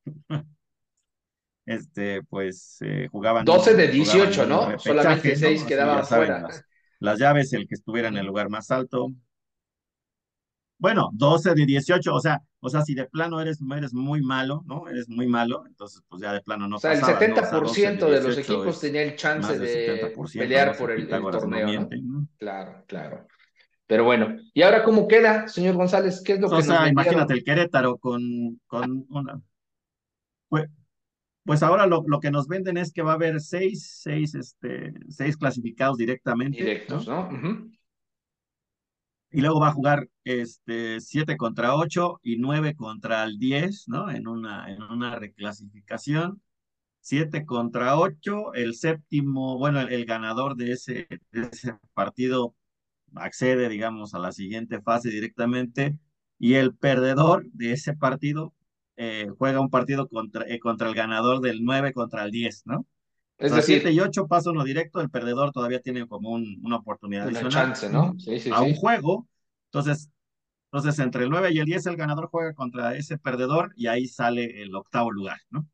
este, 1.66 2.22
pues, 2.24 2.78
eh, 2.82 3.08
jugaban. 3.10 3.44
12 3.44 3.74
de 3.74 3.88
jugaban 3.88 3.92
18, 3.92 4.42
el 4.42 4.48
¿no? 4.48 4.78
Solamente 4.78 5.30
¿no? 5.30 5.36
seis 5.36 5.60
Así 5.60 5.68
quedaban 5.68 5.98
ya 5.98 6.04
saben, 6.04 6.28
fuera. 6.28 6.42
Las, 6.42 6.64
las 7.00 7.18
llaves, 7.18 7.52
el 7.52 7.66
que 7.68 7.74
estuviera 7.74 8.08
en 8.08 8.16
el 8.16 8.26
lugar 8.26 8.48
más 8.48 8.70
alto. 8.70 9.12
Bueno, 10.78 11.10
12 11.14 11.54
de 11.54 11.66
18, 11.66 12.14
o 12.14 12.20
sea, 12.20 12.42
o 12.60 12.68
sea, 12.68 12.82
si 12.82 12.94
de 12.94 13.06
plano 13.06 13.40
eres, 13.40 13.60
eres 13.76 13.94
muy 13.94 14.20
malo, 14.20 14.62
¿no? 14.66 14.88
Eres 14.88 15.08
muy 15.08 15.26
malo, 15.26 15.64
entonces 15.66 16.02
pues 16.08 16.20
ya 16.20 16.32
de 16.32 16.42
plano 16.42 16.68
no 16.68 16.76
O 16.76 16.78
sea, 16.78 16.92
el 16.92 17.00
pasabas, 17.00 17.28
¿no? 17.28 17.34
O 17.34 17.36
sea, 17.36 17.92
70% 17.92 17.98
12 17.98 18.06
de 18.06 18.10
los 18.10 18.36
18 18.36 18.40
equipos 18.40 18.80
tenía 18.80 19.02
el 19.02 19.16
chance 19.16 19.58
de 19.58 20.14
70%, 20.14 20.38
pelear 20.38 20.72
no 20.72 20.78
por 20.78 20.90
el, 20.90 21.08
no 21.08 21.30
torneo, 21.30 21.66
¿no? 21.66 21.88
¿no? 22.02 22.28
Claro, 22.36 22.84
claro. 22.86 23.26
Pero 23.86 24.04
bueno, 24.04 24.36
¿y 24.52 24.62
ahora 24.62 24.82
cómo 24.82 25.06
queda, 25.06 25.48
señor 25.48 25.76
González? 25.76 26.20
¿Qué 26.24 26.34
es 26.34 26.40
lo 26.40 26.48
que 26.48 26.54
O 26.54 26.58
nos 26.58 26.66
sea, 26.66 26.88
imagínate 26.88 27.34
el 27.34 27.44
Querétaro 27.44 27.96
con, 27.98 28.60
con 28.66 29.06
una... 29.08 29.40
Pues, 30.48 30.68
pues 31.44 31.62
ahora 31.62 31.86
lo, 31.86 32.02
lo 32.06 32.18
que 32.18 32.32
nos 32.32 32.48
venden 32.48 32.76
es 32.76 32.92
que 32.92 33.02
va 33.02 33.12
a 33.12 33.14
haber 33.14 33.40
seis, 33.40 34.00
seis, 34.02 34.34
este, 34.34 34.92
seis 35.08 35.36
clasificados 35.36 35.96
directamente, 35.96 36.58
¿no? 36.58 36.64
Directos, 36.64 37.06
¿no? 37.06 37.28
Ujú. 37.28 37.70
Y 39.36 39.42
luego 39.42 39.60
va 39.60 39.68
a 39.68 39.72
jugar 39.72 40.08
este, 40.24 40.98
7 40.98 41.36
contra 41.36 41.76
8 41.76 42.20
y 42.22 42.38
9 42.38 42.74
contra 42.74 43.22
el 43.24 43.38
10, 43.38 43.86
¿no? 43.88 44.10
En 44.10 44.28
una, 44.28 44.72
en 44.72 44.82
una 44.82 45.16
reclasificación. 45.16 46.40
7 47.00 47.44
contra 47.44 47.98
8, 47.98 48.54
el 48.54 48.74
séptimo, 48.74 49.58
bueno, 49.58 49.80
el, 49.80 49.92
el 49.92 50.06
ganador 50.06 50.56
de 50.56 50.72
ese, 50.72 51.08
de 51.32 51.42
ese 51.52 51.74
partido 51.92 52.54
accede, 53.14 53.68
digamos, 53.68 54.14
a 54.14 54.20
la 54.20 54.32
siguiente 54.32 54.80
fase 54.80 55.10
directamente 55.10 55.98
y 56.38 56.54
el 56.54 56.74
perdedor 56.74 57.46
de 57.52 57.72
ese 57.72 57.94
partido 57.94 58.54
eh, 58.96 59.28
juega 59.38 59.60
un 59.60 59.70
partido 59.70 60.08
contra, 60.08 60.46
eh, 60.48 60.58
contra 60.60 60.88
el 60.88 60.94
ganador 60.94 61.40
del 61.42 61.62
9 61.62 61.92
contra 61.92 62.24
el 62.24 62.30
10, 62.30 62.62
¿no? 62.66 62.86
Es 63.38 63.52
O 63.52 63.54
sea, 63.54 63.62
7 63.62 63.90
decir, 63.90 63.92
y 63.92 64.00
8 64.00 64.26
pasa 64.26 64.50
uno 64.50 64.64
directo, 64.64 65.00
el 65.00 65.10
perdedor 65.10 65.52
todavía 65.52 65.80
tiene 65.80 66.06
como 66.08 66.30
un, 66.30 66.58
una 66.64 66.76
oportunidad 66.76 67.24
una 67.24 67.46
adicional 67.46 67.48
chance, 67.48 67.90
¿no? 67.90 68.14
Sí, 68.18 68.38
sí, 68.40 68.54
a 68.54 68.62
un 68.62 68.74
sí. 68.74 68.74
juego. 68.74 69.28
Entonces, 69.66 70.10
entonces, 70.72 70.98
entre 71.00 71.24
el 71.24 71.30
9 71.30 71.50
y 71.52 71.58
el 71.60 71.66
10, 71.66 71.86
el 71.86 71.96
ganador 71.96 72.28
juega 72.30 72.54
contra 72.54 72.96
ese 72.96 73.18
perdedor 73.18 73.72
y 73.76 73.88
ahí 73.88 74.06
sale 74.08 74.62
el 74.62 74.74
octavo 74.74 75.10
lugar, 75.12 75.38
¿no? 75.50 75.68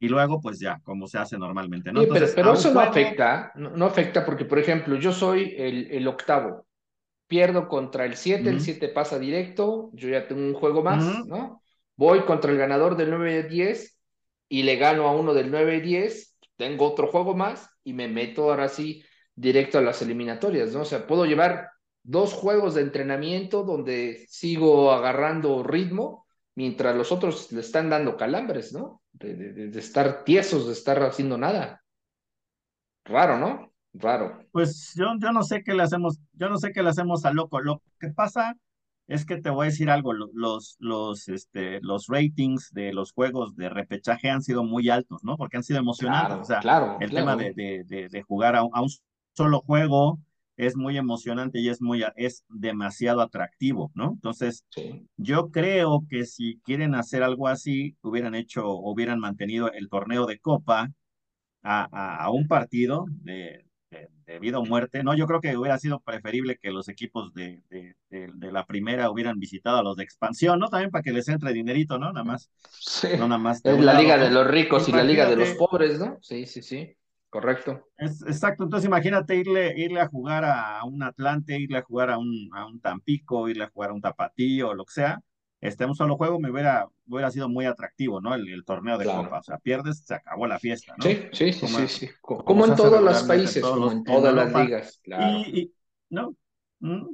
Y 0.00 0.08
luego, 0.08 0.40
pues 0.40 0.60
ya, 0.60 0.80
como 0.84 1.08
se 1.08 1.18
hace 1.18 1.38
normalmente, 1.38 1.92
¿no? 1.92 2.00
Sí, 2.00 2.06
pero, 2.12 2.32
Entonces, 2.32 2.34
pero 2.34 2.52
un 2.52 2.54
eso 2.54 2.72
no 2.72 2.80
juego- 2.80 2.80
afecta, 2.80 3.52
no, 3.54 3.70
no 3.70 3.84
afecta 3.84 4.24
porque, 4.24 4.46
por 4.46 4.58
ejemplo, 4.58 4.96
yo 4.96 5.12
soy 5.12 5.54
el, 5.58 5.90
el 5.90 6.08
octavo, 6.08 6.66
pierdo 7.28 7.68
contra 7.68 8.06
el 8.06 8.16
7, 8.16 8.50
el 8.50 8.60
Ujú. 8.60 8.60
7 8.60 8.88
pasa 8.88 9.18
directo, 9.18 9.90
yo 9.94 10.08
ya 10.10 10.28
tengo 10.28 10.42
un 10.42 10.54
juego 10.54 10.82
más, 10.82 11.20
Ujú. 11.20 11.26
¿no? 11.26 11.62
Voy 11.96 12.24
contra 12.26 12.52
el 12.52 12.58
ganador 12.58 12.96
del 12.96 13.10
9 13.10 13.40
y 13.46 13.50
10 13.50 13.98
y 14.48 14.64
le 14.64 14.76
gano 14.76 15.08
a 15.08 15.12
uno 15.16 15.34
del 15.34 15.50
9 15.50 15.76
y 15.78 15.80
10, 15.82 16.31
tengo 16.62 16.86
otro 16.86 17.08
juego 17.08 17.34
más 17.34 17.68
y 17.84 17.92
me 17.92 18.08
meto 18.08 18.44
ahora 18.50 18.68
sí 18.68 19.02
directo 19.34 19.78
a 19.78 19.82
las 19.82 20.00
eliminatorias, 20.02 20.72
¿no? 20.72 20.82
O 20.82 20.84
sea, 20.84 21.06
puedo 21.08 21.26
llevar 21.26 21.70
dos 22.04 22.32
juegos 22.34 22.74
de 22.74 22.82
entrenamiento 22.82 23.64
donde 23.64 24.26
sigo 24.28 24.92
agarrando 24.92 25.62
ritmo 25.64 26.26
mientras 26.54 26.94
los 26.96 27.10
otros 27.12 27.50
le 27.52 27.60
están 27.60 27.90
dando 27.90 28.16
calambres, 28.16 28.72
¿no? 28.72 29.02
De, 29.12 29.34
de- 29.34 29.78
estar 29.80 30.24
tiesos, 30.24 30.66
de 30.68 30.72
estar 30.74 31.02
haciendo 31.02 31.36
nada. 31.38 31.82
Raro, 33.04 33.38
¿no? 33.38 33.72
Raro. 33.94 34.44
Pues 34.50 34.92
yo, 34.96 35.06
yo 35.18 35.32
no 35.32 35.42
sé 35.42 35.62
qué 35.64 35.74
le 35.74 35.82
hacemos, 35.82 36.18
yo 36.34 36.48
no 36.50 36.58
sé 36.58 36.72
qué 36.72 36.82
le 36.82 36.90
hacemos 36.90 37.24
al 37.24 37.36
loco. 37.36 37.60
Lo 37.60 37.82
que 37.98 38.08
pasa 38.10 38.56
es 39.14 39.24
que 39.26 39.40
te 39.40 39.50
voy 39.50 39.66
a 39.66 39.70
decir 39.70 39.90
algo, 39.90 40.12
lo- 40.12 40.30
los, 40.34 40.76
los, 40.80 41.28
este, 41.28 41.80
los 41.82 42.06
ratings 42.08 42.70
de 42.72 42.92
los 42.92 43.12
juegos 43.12 43.56
de 43.56 43.68
repechaje 43.68 44.30
han 44.30 44.42
sido 44.42 44.64
muy 44.64 44.88
altos, 44.90 45.22
¿no? 45.24 45.36
Porque 45.36 45.56
han 45.58 45.64
sido 45.64 45.78
emocionantes. 45.80 46.36
Claro, 46.36 46.42
O 46.42 46.44
sea, 46.44 46.60
claro, 46.62 46.96
el 46.98 47.10
claro. 47.10 47.14
tema 47.14 47.36
de, 47.36 47.52
de, 47.54 47.84
de, 47.84 48.08
de 48.08 48.22
jugar 48.22 48.56
a 48.56 48.64
un, 48.64 48.70
a 48.74 48.82
un 48.82 48.88
solo 49.36 49.60
juego 49.60 50.18
es 50.56 50.76
muy 50.76 50.96
emocionante 50.98 51.60
y 51.60 51.68
es 51.68 51.80
muy, 51.82 52.04
es 52.16 52.44
demasiado 52.48 53.20
atractivo, 53.22 53.90
¿no? 53.94 54.12
Entonces, 54.12 54.64
Sí. 54.70 55.08
yo 55.16 55.50
creo 55.50 56.04
que 56.08 56.24
si 56.26 56.60
quieren 56.64 56.94
hacer 56.94 57.22
algo 57.22 57.48
así, 57.48 57.96
hubieran 58.02 58.34
hecho, 58.34 58.68
hubieran 58.76 59.18
mantenido 59.20 59.72
el 59.72 59.88
torneo 59.88 60.26
de 60.26 60.38
Copa 60.38 60.90
a, 61.62 61.88
a, 61.92 62.24
a 62.24 62.30
un 62.30 62.48
partido 62.48 63.06
de, 63.10 63.64
de, 63.92 64.08
de 64.26 64.38
vida 64.38 64.58
o 64.58 64.64
muerte. 64.64 65.04
No, 65.04 65.14
yo 65.14 65.26
creo 65.26 65.40
que 65.40 65.56
hubiera 65.56 65.78
sido 65.78 66.00
preferible 66.00 66.56
que 66.56 66.70
los 66.70 66.88
equipos 66.88 67.32
de, 67.34 67.62
de, 67.70 67.94
de, 68.10 68.52
la 68.52 68.66
primera 68.66 69.10
hubieran 69.10 69.38
visitado 69.38 69.78
a 69.78 69.82
los 69.82 69.96
de 69.96 70.04
expansión, 70.04 70.58
¿no? 70.58 70.68
También 70.68 70.90
para 70.90 71.02
que 71.02 71.12
les 71.12 71.28
entre 71.28 71.52
dinerito, 71.52 71.98
¿no? 71.98 72.12
Nada 72.12 72.24
más, 72.24 72.50
Sí. 72.70 73.08
no 73.18 73.28
nada 73.28 73.38
más 73.38 73.64
Es 73.64 73.74
un 73.74 73.86
la 73.86 73.94
liga 74.00 74.18
de 74.18 74.30
los 74.30 74.46
ricos 74.46 74.88
y 74.88 74.92
la 74.92 75.04
liga 75.04 75.28
de 75.28 75.36
los 75.36 75.50
pobres, 75.50 75.98
¿no? 75.98 76.18
Sí, 76.20 76.46
sí, 76.46 76.62
sí. 76.62 76.96
Correcto. 77.30 77.88
Es, 77.96 78.20
exacto, 78.22 78.64
entonces 78.64 78.86
imagínate 78.86 79.36
irle, 79.36 79.72
irle 79.76 80.00
a 80.00 80.08
jugar 80.08 80.44
a 80.44 80.84
un 80.84 81.02
Atlante, 81.02 81.58
irle 81.58 81.78
a 81.78 81.82
jugar 81.82 82.10
a 82.10 82.18
un, 82.18 82.50
a 82.52 82.66
un 82.66 82.80
Tampico, 82.80 83.48
irle 83.48 83.64
a 83.64 83.70
jugar 83.70 83.90
a 83.90 83.94
un 83.94 84.02
Tapatío, 84.02 84.70
o 84.70 84.74
lo 84.74 84.84
que 84.84 84.92
sea. 84.92 85.22
Este, 85.62 85.86
un 85.86 85.94
solo 85.94 86.16
juego 86.16 86.38
me 86.38 86.50
hubiera, 86.50 86.86
hubiera 87.06 87.30
sido 87.30 87.48
muy 87.48 87.64
atractivo, 87.66 88.20
¿no? 88.20 88.34
El, 88.34 88.48
el 88.48 88.64
torneo 88.64 88.98
de 88.98 89.04
Claro. 89.04 89.24
Copa. 89.24 89.38
O 89.38 89.42
sea, 89.44 89.58
pierdes, 89.58 90.04
se 90.04 90.14
acabó 90.14 90.46
la 90.46 90.58
fiesta, 90.58 90.94
¿no? 90.98 91.04
Sí, 91.04 91.18
sí, 91.32 91.52
sí, 91.54 91.60
Como- 91.60 91.78
sí, 91.78 91.88
sí. 91.88 92.10
Co- 92.20 92.44
como 92.44 92.66
en 92.66 92.74
todos 92.76 93.00
los 93.02 93.22
en 93.22 93.28
países, 93.28 93.62
todos 93.62 93.74
como 93.74 93.84
los- 93.86 93.92
en 93.94 93.98
en 94.00 94.04
todas 94.04 94.34
las 94.34 94.44
Europa. 94.46 94.64
ligas, 94.64 95.00
claro. 95.02 95.38
Y, 95.46 95.60
y- 95.60 95.72
¿no? 96.10 96.36
Mm. 96.80 97.06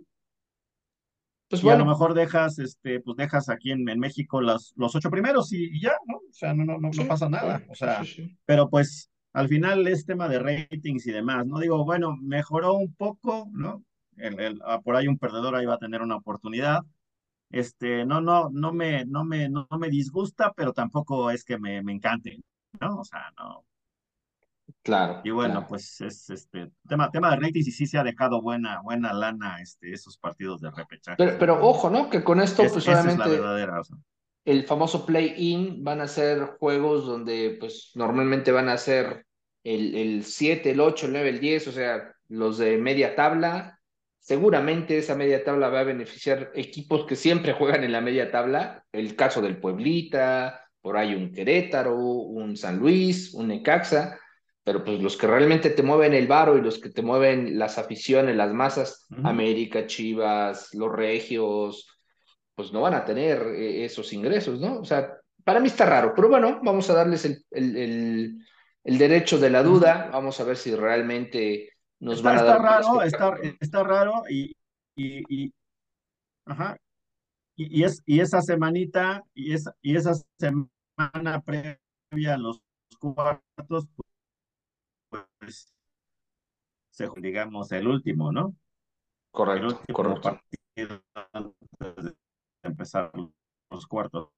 Pues 1.51 1.63
Y 1.63 1.69
a 1.69 1.73
lo 1.73 1.79
bueno, 1.79 1.91
mejor 1.93 2.15
dejas, 2.15 2.59
este, 2.59 3.01
pues 3.01 3.17
dejas 3.17 3.49
aquí 3.49 3.71
en, 3.71 3.89
en 3.89 3.99
México 3.99 4.41
los, 4.43 4.75
los 4.77 4.95
ocho 4.95 5.11
primeros 5.11 5.53
y, 5.53 5.65
y 5.77 5.81
ya, 5.81 5.93
¿no? 6.07 6.17
O 6.17 6.33
sea, 6.33 6.53
no, 6.53 6.65
no, 6.65 6.79
no, 6.79 6.91
pasa 7.09 7.29
nada. 7.29 7.63
O 7.69 7.75
sea, 7.75 8.05
sí, 8.05 8.15
sí. 8.15 8.39
pero 8.45 8.69
pues 8.69 9.11
al 9.33 9.49
final 9.49 9.87
es 9.89 10.05
tema 10.05 10.29
de 10.29 10.39
ratings 10.39 11.07
y 11.07 11.13
demás, 11.13 11.47
¿no? 11.47 11.59
Digo, 11.59 11.85
bueno, 11.85 12.17
mejoró 12.21 12.75
un 12.75 12.93
poco, 12.95 13.49
¿no? 13.53 13.83
El, 14.17 14.39
el- 14.41 14.61
ah, 14.65 14.81
por 14.83 14.97
ahí 14.97 15.07
un 15.09 15.19
perdedor 15.19 15.55
ahí 15.55 15.65
va 15.65 15.75
a 15.75 15.79
tener 15.79 16.03
una 16.03 16.17
oportunidad. 16.17 16.81
Este, 17.51 18.05
no, 18.05 18.21
no, 18.21 18.51
no 18.53 18.73
me, 18.73 19.05
no 19.07 19.25
me, 19.25 19.49
no, 19.49 19.67
me 19.79 19.89
disgusta, 19.89 20.53
pero 20.55 20.73
tampoco 20.73 21.31
es 21.31 21.45
que 21.45 21.59
me, 21.59 21.83
me 21.83 21.93
encante, 21.93 22.39
¿no? 22.81 23.01
O 23.01 23.05
sea, 23.05 23.33
no. 23.39 23.65
Claro. 24.83 25.21
Y 25.25 25.31
bueno, 25.31 25.55
claro. 25.55 25.67
pues 25.69 26.01
es 26.01 26.29
este 26.31 26.71
tema, 26.89 27.11
tema 27.11 27.31
de 27.31 27.37
ratings 27.37 27.69
y 27.69 27.73
sí 27.73 27.87
se 27.87 27.99
ha 27.99 28.05
dejado 28.05 28.41
buena, 28.43 28.81
buena 28.83 29.13
lana 29.13 29.61
este, 29.63 29.93
esos 29.93 30.19
partidos 30.19 30.61
de 30.61 30.71
repechaje. 30.71 31.17
Pero, 31.17 31.39
pero 31.39 31.67
ojo, 31.67 31.91
¿no? 31.91 32.11
Que 32.11 32.23
con 32.23 32.41
esto, 32.41 32.63
Es- 32.63 32.73
pues 32.73 32.87
esa 32.87 33.11
es 33.11 33.17
la 33.19 33.27
obviamente, 33.27 33.31
verdadera. 33.41 33.81
o 33.81 33.85
sea. 33.85 33.97
el 34.45 34.65
famoso 34.67 35.05
play-in 35.07 35.85
van 35.85 36.01
a 36.01 36.09
ser 36.09 36.57
juegos 36.59 37.07
donde 37.07 37.57
pues 37.61 37.93
normalmente 37.95 38.53
van 38.53 38.69
a 38.69 38.79
ser 38.79 39.27
el, 39.65 39.95
el 39.95 40.25
7, 40.25 40.71
el 40.71 40.81
8, 40.81 41.07
el 41.07 41.13
9, 41.13 41.29
el 41.31 41.41
10, 41.41 41.69
o 41.69 41.73
sea, 41.73 42.15
los 42.29 42.59
de 42.59 42.79
media 42.79 43.15
tabla. 43.15 43.78
Seguramente 44.29 44.99
esa 44.99 45.15
media 45.15 45.43
tabla 45.43 45.71
va 45.71 45.81
a 45.81 45.85
beneficiar 45.85 46.53
equipos 46.55 47.07
que 47.07 47.17
siempre 47.17 47.55
juegan 47.55 47.83
en 47.83 47.93
la 47.93 48.03
media 48.03 48.31
tabla. 48.31 48.85
El 48.93 49.17
caso 49.17 49.41
del 49.41 49.57
Pueblita, 49.59 50.69
por 50.83 50.99
ahí 50.99 51.15
un 51.15 51.33
Querétaro, 51.33 51.97
un 51.97 52.55
San 52.55 52.77
Luis, 52.77 53.33
un 53.33 53.49
Necaxa 53.49 54.19
pero 54.69 54.85
pues 54.85 55.01
los 55.01 55.17
que 55.17 55.27
realmente 55.27 55.71
te 55.71 55.83
mueven 55.83 56.13
el 56.13 56.27
varo 56.27 56.59
y 56.59 56.61
los 56.61 56.79
que 56.79 56.91
te 56.91 57.01
mueven 57.01 57.59
las 57.59 57.79
aficiones, 57.79 58.37
las 58.37 58.53
masas, 58.53 59.07
América, 59.25 59.87
Chivas, 59.87 60.75
los 60.75 60.93
Regios, 60.93 61.99
pues 62.55 62.71
no 62.71 62.83
van 62.83 62.93
a 62.93 63.03
tener 63.07 63.41
eh, 63.57 63.87
esos 63.87 64.13
ingresos, 64.13 64.61
¿no? 64.61 64.81
O 64.81 64.85
sea, 64.85 65.17
para 65.43 65.59
mí 65.61 65.69
está 65.69 65.87
raro, 65.87 66.13
pero 66.15 66.29
bueno, 66.29 66.61
vamos 66.63 66.91
a 66.91 66.93
darles 66.93 67.25
el, 67.25 67.43
el, 67.51 68.45
el, 68.85 68.99
derecho 68.99 69.39
de 69.39 69.49
la 69.49 69.63
duda, 69.63 70.11
vamos 70.13 70.39
a 70.39 70.45
ver 70.45 70.59
si 70.59 70.75
realmente 70.75 71.71
nos 72.01 72.23
van 72.23 72.39
a 72.39 72.43
dar... 72.43 72.63
Raro, 72.63 73.03
está, 73.03 73.37
está 73.61 73.83
raro 73.83 74.25
y, 74.29 74.57
y, 74.97 75.23
y, 75.29 75.55
ajá, 76.47 76.77
y, 77.57 77.81
y, 77.81 77.85
es, 77.85 78.03
y 78.07 78.21
esa 78.21 78.41
semanita, 78.41 79.25
y, 79.35 79.53
esa 79.53 79.75
y 79.83 79.97
esa 79.97 80.13
semana 80.39 81.43
previa 81.45 82.35
a 82.35 82.39
los 82.39 82.63
cuartos, 82.99 83.89
pues, 85.39 85.73
digamos, 87.17 87.73
el 87.73 87.87
último, 87.89 88.33
¿no? 88.33 88.55
Correcto, 89.31 89.81
correcto. 89.93 90.41
empezar 92.63 93.13
los 93.71 93.87
cuartos. 93.87 94.31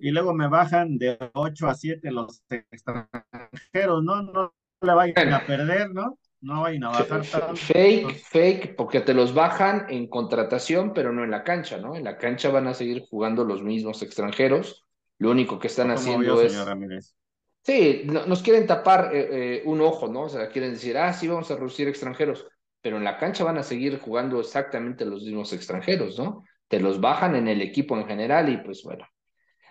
Y 0.00 0.10
luego 0.10 0.34
me 0.34 0.48
bajan 0.48 0.98
de 0.98 1.18
8 1.32 1.68
a 1.68 1.74
7 1.74 2.10
los 2.10 2.42
extranjeros, 2.48 4.04
¿no? 4.04 4.22
No 4.22 4.54
la 4.82 4.94
vayan 4.94 5.32
a 5.32 5.46
perder, 5.46 5.90
¿no? 5.90 6.18
No 6.42 6.62
vayan 6.62 6.84
a 6.84 6.88
bajar 6.88 7.26
tanto. 7.26 7.56
Fake, 7.56 8.14
fake, 8.24 8.76
porque 8.76 9.00
te 9.00 9.14
los 9.14 9.34
bajan 9.34 9.86
en 9.88 10.08
contratación, 10.08 10.92
pero 10.94 11.12
no 11.12 11.24
en 11.24 11.30
la 11.30 11.44
cancha, 11.44 11.78
¿no? 11.78 11.96
En 11.96 12.04
la 12.04 12.16
cancha 12.16 12.50
van 12.50 12.66
a 12.66 12.74
seguir 12.74 13.02
jugando 13.08 13.44
los 13.44 13.62
mismos 13.62 14.02
extranjeros. 14.02 14.86
Lo 15.18 15.30
único 15.30 15.58
que 15.58 15.66
están 15.66 15.90
haciendo 15.90 16.40
es. 16.40 17.14
Sí, 17.62 18.06
nos 18.06 18.42
quieren 18.42 18.66
tapar 18.66 19.14
eh, 19.14 19.58
eh, 19.58 19.62
un 19.66 19.82
ojo, 19.82 20.08
¿no? 20.08 20.22
O 20.22 20.28
sea, 20.30 20.48
quieren 20.48 20.72
decir, 20.72 20.96
ah, 20.96 21.12
sí, 21.12 21.28
vamos 21.28 21.50
a 21.50 21.56
reducir 21.56 21.88
extranjeros, 21.88 22.46
pero 22.80 22.96
en 22.96 23.04
la 23.04 23.18
cancha 23.18 23.44
van 23.44 23.58
a 23.58 23.62
seguir 23.62 23.98
jugando 24.00 24.40
exactamente 24.40 25.04
los 25.04 25.22
mismos 25.24 25.52
extranjeros, 25.52 26.18
¿no? 26.18 26.42
Te 26.68 26.80
los 26.80 27.02
bajan 27.02 27.36
en 27.36 27.48
el 27.48 27.60
equipo 27.60 27.98
en 27.98 28.06
general 28.06 28.48
y 28.48 28.56
pues 28.58 28.82
bueno, 28.82 29.06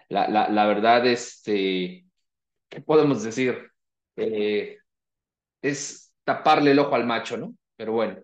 la, 0.07 0.28
la, 0.28 0.49
la 0.49 0.67
verdad, 0.67 1.07
este, 1.07 2.05
¿qué 2.70 2.82
podemos 2.82 3.24
decir? 3.24 3.72
Eh, 4.15 4.78
es 5.63 6.09
taparle 6.30 6.71
el 6.71 6.80
ojo 6.80 6.93
al 6.93 7.07
macho, 7.07 7.38
¿no? 7.38 7.55
Pero 7.75 7.93
bueno, 7.93 8.19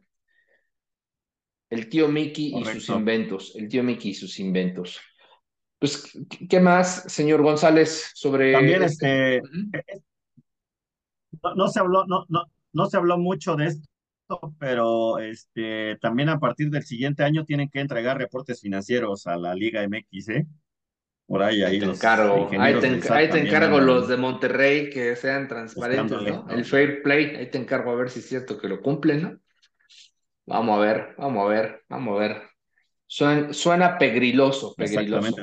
el 1.72 1.89
tío 1.89 2.08
Mickey 2.08 2.53
y 2.56 2.66
sus 2.66 2.89
inventos, 2.89 3.56
el 3.56 3.68
tío 3.68 3.82
Mickey 3.82 4.12
y 4.12 4.14
sus 4.14 4.39
inventos. 4.39 4.99
Pues, 5.80 6.12
¿qué 6.47 6.60
más, 6.60 7.12
señor 7.12 7.41
González, 7.41 8.12
sobre... 8.14 8.53
También, 8.53 8.84
este, 8.84 9.38
este 9.38 10.03
no, 11.56 11.68
se 11.68 11.80
habló, 11.80 12.06
no, 12.06 12.26
no, 12.30 12.43
no 12.74 12.86
se 12.86 12.97
habló 12.97 13.18
mucho 13.18 13.56
de 13.56 13.68
esto, 13.68 13.89
pero 14.60 15.18
este, 15.18 15.97
también 15.97 16.30
a 16.30 16.39
partir 16.39 16.70
del 16.70 16.84
siguiente 16.84 17.24
año 17.24 17.43
tienen 17.43 17.70
que 17.70 17.80
entregar 17.80 18.20
reportes 18.20 18.62
financieros 18.62 19.26
a 19.26 19.36
la 19.36 19.56
Liga 19.56 19.82
MX, 19.88 20.30
¿eh? 20.30 20.47
Por 21.28 21.41
ahí, 21.41 21.63
ahí, 21.63 21.80
te 21.80 21.86
encargo, 21.86 22.49
ahí 22.59 22.80
te, 22.80 23.39
encargo 23.39 23.80
los 23.80 24.07
de 24.07 24.15
Monterrey 24.15 24.91
que 24.91 25.15
sean 25.15 25.47
transparentes, 25.47 26.21
¿no? 26.21 26.47
El 26.49 26.63
fair 26.65 27.01
play, 27.01 27.36
ahí 27.36 27.49
te 27.49 27.57
encargo 27.57 27.91
a 27.91 27.95
ver 27.95 28.11
si 28.11 28.19
es 28.19 28.30
cierto 28.30 28.59
que 28.59 28.67
lo 28.67 28.80
cumplen, 28.80 29.21
¿no? 29.23 29.39
Vamos 30.45 30.78
a 30.78 30.82
ver, 30.82 31.15
vamos 31.17 31.45
a 31.45 31.49
ver, 31.49 31.84
vamos 31.89 32.15
a 32.15 32.19
ver. 32.19 32.41
Suena, 33.07 33.53
suena 33.53 33.97
pegriloso, 33.97 34.76
pegriloso. 34.76 35.36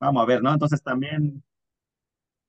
Vamos 0.00 0.22
a 0.22 0.26
ver, 0.26 0.42
¿no? 0.42 0.52
Entonces 0.52 0.82
también, 0.82 1.42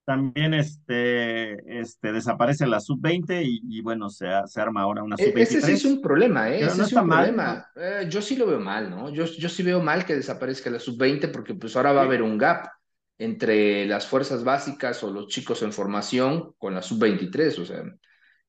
también 0.07 0.53
este, 0.53 1.81
este, 1.81 2.13
desaparece 2.13 2.65
la 2.65 2.79
sub-20 2.79 3.41
y, 3.43 3.81
bueno, 3.81 4.09
se, 4.09 4.25
se, 4.45 4.61
arma 4.61 4.83
ahora 4.83 5.03
una 5.03 5.17
sub-23. 5.17 5.37
E, 5.37 5.41
ese 5.41 5.61
sí 5.61 5.71
es 5.73 5.83
un 5.83 6.01
problema, 6.01 6.49
¿eh? 6.49 6.63
Ese 6.63 6.81
es 6.81 6.93
un 6.93 7.09
problema. 7.09 7.67
Eh, 7.75 8.07
yo 8.09 8.21
sí 8.21 8.37
lo 8.37 8.47
veo 8.47 8.61
mal, 8.61 8.89
¿no? 8.89 9.09
Yo, 9.09 9.25
yo 9.25 9.49
sí 9.49 9.63
veo 9.63 9.81
mal 9.81 10.05
que 10.05 10.15
desaparezca 10.15 10.69
la 10.69 10.79
sub-20 10.79 11.29
porque 11.29 11.55
pues 11.55 11.75
ahora 11.75 11.91
va 11.91 12.03
a 12.03 12.05
haber 12.05 12.21
un 12.21 12.37
gap 12.37 12.69
entre 13.17 13.85
las 13.85 14.07
fuerzas 14.07 14.45
básicas 14.45 15.03
o 15.03 15.11
los 15.11 15.27
chicos 15.27 15.61
en 15.61 15.73
formación 15.73 16.53
con 16.57 16.73
la 16.73 16.81
sub-23, 16.81 17.59
o 17.59 17.65
sea, 17.65 17.83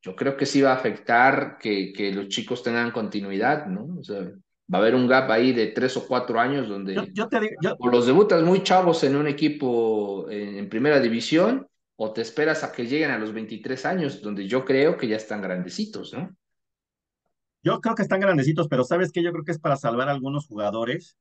yo 0.00 0.14
creo 0.14 0.36
que 0.36 0.46
sí 0.46 0.62
va 0.62 0.70
a 0.70 0.76
afectar 0.76 1.58
que, 1.58 1.92
que 1.92 2.12
los 2.12 2.28
chicos 2.28 2.62
tengan 2.62 2.92
continuidad, 2.92 3.66
¿no? 3.66 3.98
O 3.98 4.04
sea, 4.04 4.30
va 4.72 4.78
a 4.78 4.80
haber 4.82 4.94
un 4.94 5.06
gap 5.06 5.30
ahí 5.30 5.52
de 5.52 5.68
tres 5.68 5.96
o 5.96 6.06
cuatro 6.06 6.38
años 6.38 6.68
donde 6.68 7.10
yo, 7.12 7.28
te 7.28 7.40
digo, 7.40 7.54
o 7.78 7.88
los 7.88 8.06
debutas 8.06 8.42
muy 8.42 8.62
chavos 8.62 9.02
en 9.04 9.16
un 9.16 9.26
equipo 9.26 10.26
en, 10.30 10.68
primera 10.68 11.00
división 11.00 11.66
o 11.96 12.12
te 12.12 12.20
esperas 12.20 12.62
a 12.62 12.70
que 12.70 12.86
lleguen 12.86 13.10
a 13.10 13.18
los 13.18 13.32
23 13.32 13.86
años, 13.86 14.22
donde 14.22 14.46
yo 14.46 14.64
creo 14.64 14.96
que 14.96 15.08
ya 15.08 15.16
están 15.16 15.40
grandecitos, 15.42 16.12
¿no? 16.12 16.36
Yo 17.62 17.80
creo 17.80 17.96
que 17.96 18.02
están 18.02 18.20
grandecitos, 18.20 18.68
pero 18.68 18.84
¿sabes 18.84 19.10
qué? 19.10 19.20
Yo 19.20 19.32
creo 19.32 19.44
que 19.44 19.50
es 19.50 19.58
para 19.58 19.76
salvar 19.76 20.08
a 20.08 20.12
algunos 20.12 20.46
jugadores. 20.46 21.16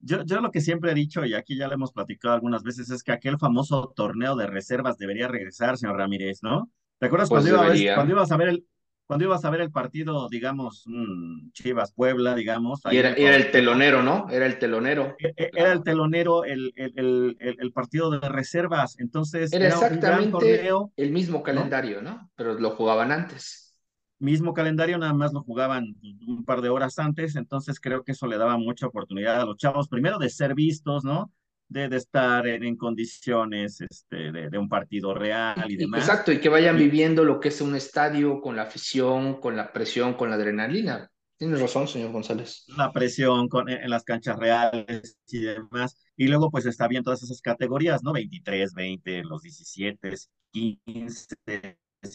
Yo, 0.00 0.24
yo 0.24 0.40
lo 0.40 0.50
que 0.50 0.60
siempre 0.60 0.90
he 0.90 0.94
dicho, 0.94 1.24
y 1.24 1.34
aquí 1.34 1.56
ya 1.56 1.68
lo 1.68 1.74
hemos 1.74 1.92
platicado 1.92 2.34
algunas 2.34 2.64
veces, 2.64 2.90
es 2.90 3.04
que 3.04 3.12
aquel 3.12 3.38
famoso 3.38 3.92
torneo 3.94 4.34
de 4.34 4.48
reservas 4.48 4.98
debería 4.98 5.28
regresar, 5.28 5.78
señor 5.78 5.96
Ramírez, 5.96 6.42
¿no? 6.42 6.70
¿Te 6.98 7.06
acuerdas 7.06 7.28
pues 7.28 7.48
cuando, 7.48 7.72
cuando 7.94 8.12
ibas 8.12 8.32
a 8.32 8.36
ver 8.36 8.48
el, 8.48 8.66
cuando 9.06 9.24
ibas 9.24 9.44
a 9.44 9.50
ver 9.50 9.60
el 9.60 9.70
partido, 9.70 10.28
digamos, 10.28 10.84
mm, 10.86 11.50
Chivas 11.52 11.92
Puebla, 11.92 12.34
digamos. 12.34 12.80
Y 12.90 12.96
era, 12.96 13.10
el 13.10 13.50
telonero, 13.52 14.02
¿no? 14.02 14.28
Era 14.30 14.46
el 14.46 14.58
telonero. 14.58 15.14
E, 15.18 15.32
e, 15.36 15.50
era 15.54 15.72
el 15.72 15.82
telonero, 15.82 16.44
el, 16.44 16.72
el, 16.76 17.36
el, 17.38 17.72
partido 17.72 18.10
de 18.10 18.28
reservas. 18.28 18.98
Entonces, 18.98 19.52
era, 19.52 19.68
exactamente 19.68 20.68
el 20.96 21.12
mismo 21.12 21.42
calendario, 21.42 22.02
¿no? 22.02 22.30
Pero 22.34 22.54
lo 22.54 22.70
jugaban 22.70 23.12
antes. 23.12 23.78
Mismo 24.18 24.54
calendario, 24.54 24.98
nada 24.98 25.14
más 25.14 25.32
lo 25.32 25.42
jugaban 25.42 25.94
un 26.26 26.44
par 26.44 26.60
de 26.60 26.70
horas 26.70 26.98
antes. 26.98 27.36
Entonces, 27.36 27.78
creo 27.78 28.02
que 28.02 28.12
eso 28.12 28.26
le 28.26 28.38
daba 28.38 28.56
mucha 28.58 28.86
oportunidad 28.86 29.40
a 29.40 29.44
los 29.44 29.56
chavos, 29.56 29.88
primero 29.88 30.18
de 30.18 30.30
ser 30.30 30.54
vistos, 30.54 31.04
¿no? 31.04 31.30
De, 31.68 31.96
estar 31.96 32.46
en, 32.46 32.76
condiciones 32.76 33.80
este, 33.80 34.32
de, 34.32 34.58
un 34.58 34.68
partido 34.68 35.14
real 35.14 35.64
y 35.68 35.76
demás. 35.76 36.00
Exacto, 36.00 36.32
y 36.32 36.40
que 36.40 36.48
vayan 36.48 36.76
viviendo 36.76 37.24
lo 37.24 37.40
que 37.40 37.48
es 37.48 37.60
un 37.60 37.74
estadio 37.74 38.40
con 38.40 38.56
la 38.56 38.62
afición, 38.62 39.40
con 39.40 39.56
la 39.56 39.72
presión, 39.72 40.14
con 40.14 40.30
la 40.30 40.36
adrenalina. 40.36 41.10
Tienes 41.36 41.60
razón, 41.60 41.86
señor 41.86 42.12
González. 42.12 42.64
La 42.78 42.92
presión 42.92 43.48
con, 43.48 43.68
en, 43.68 43.90
las 43.90 44.04
canchas 44.04 44.38
reales 44.38 45.18
y 45.26 45.40
demás. 45.40 46.02
Y 46.16 46.28
luego, 46.28 46.50
pues 46.50 46.64
está 46.64 46.88
bien 46.88 47.02
todas 47.02 47.22
esas 47.22 47.42
categorías, 47.42 48.02
¿no? 48.02 48.12
23, 48.12 48.72
20, 48.72 49.24
los 49.24 49.42
17, 49.42 50.14
15, 50.50 51.26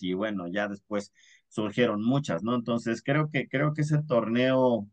y 0.02 0.14
bueno, 0.14 0.48
ya 0.48 0.68
después 0.68 1.12
surgieron 1.50 2.02
muchas, 2.02 2.44
¿no? 2.44 2.56
Entonces, 2.56 3.04
creo 3.04 3.30
que, 3.30 3.48
creo 3.48 3.74
que 3.74 3.82
ese 3.82 4.02
torneo 4.02 4.88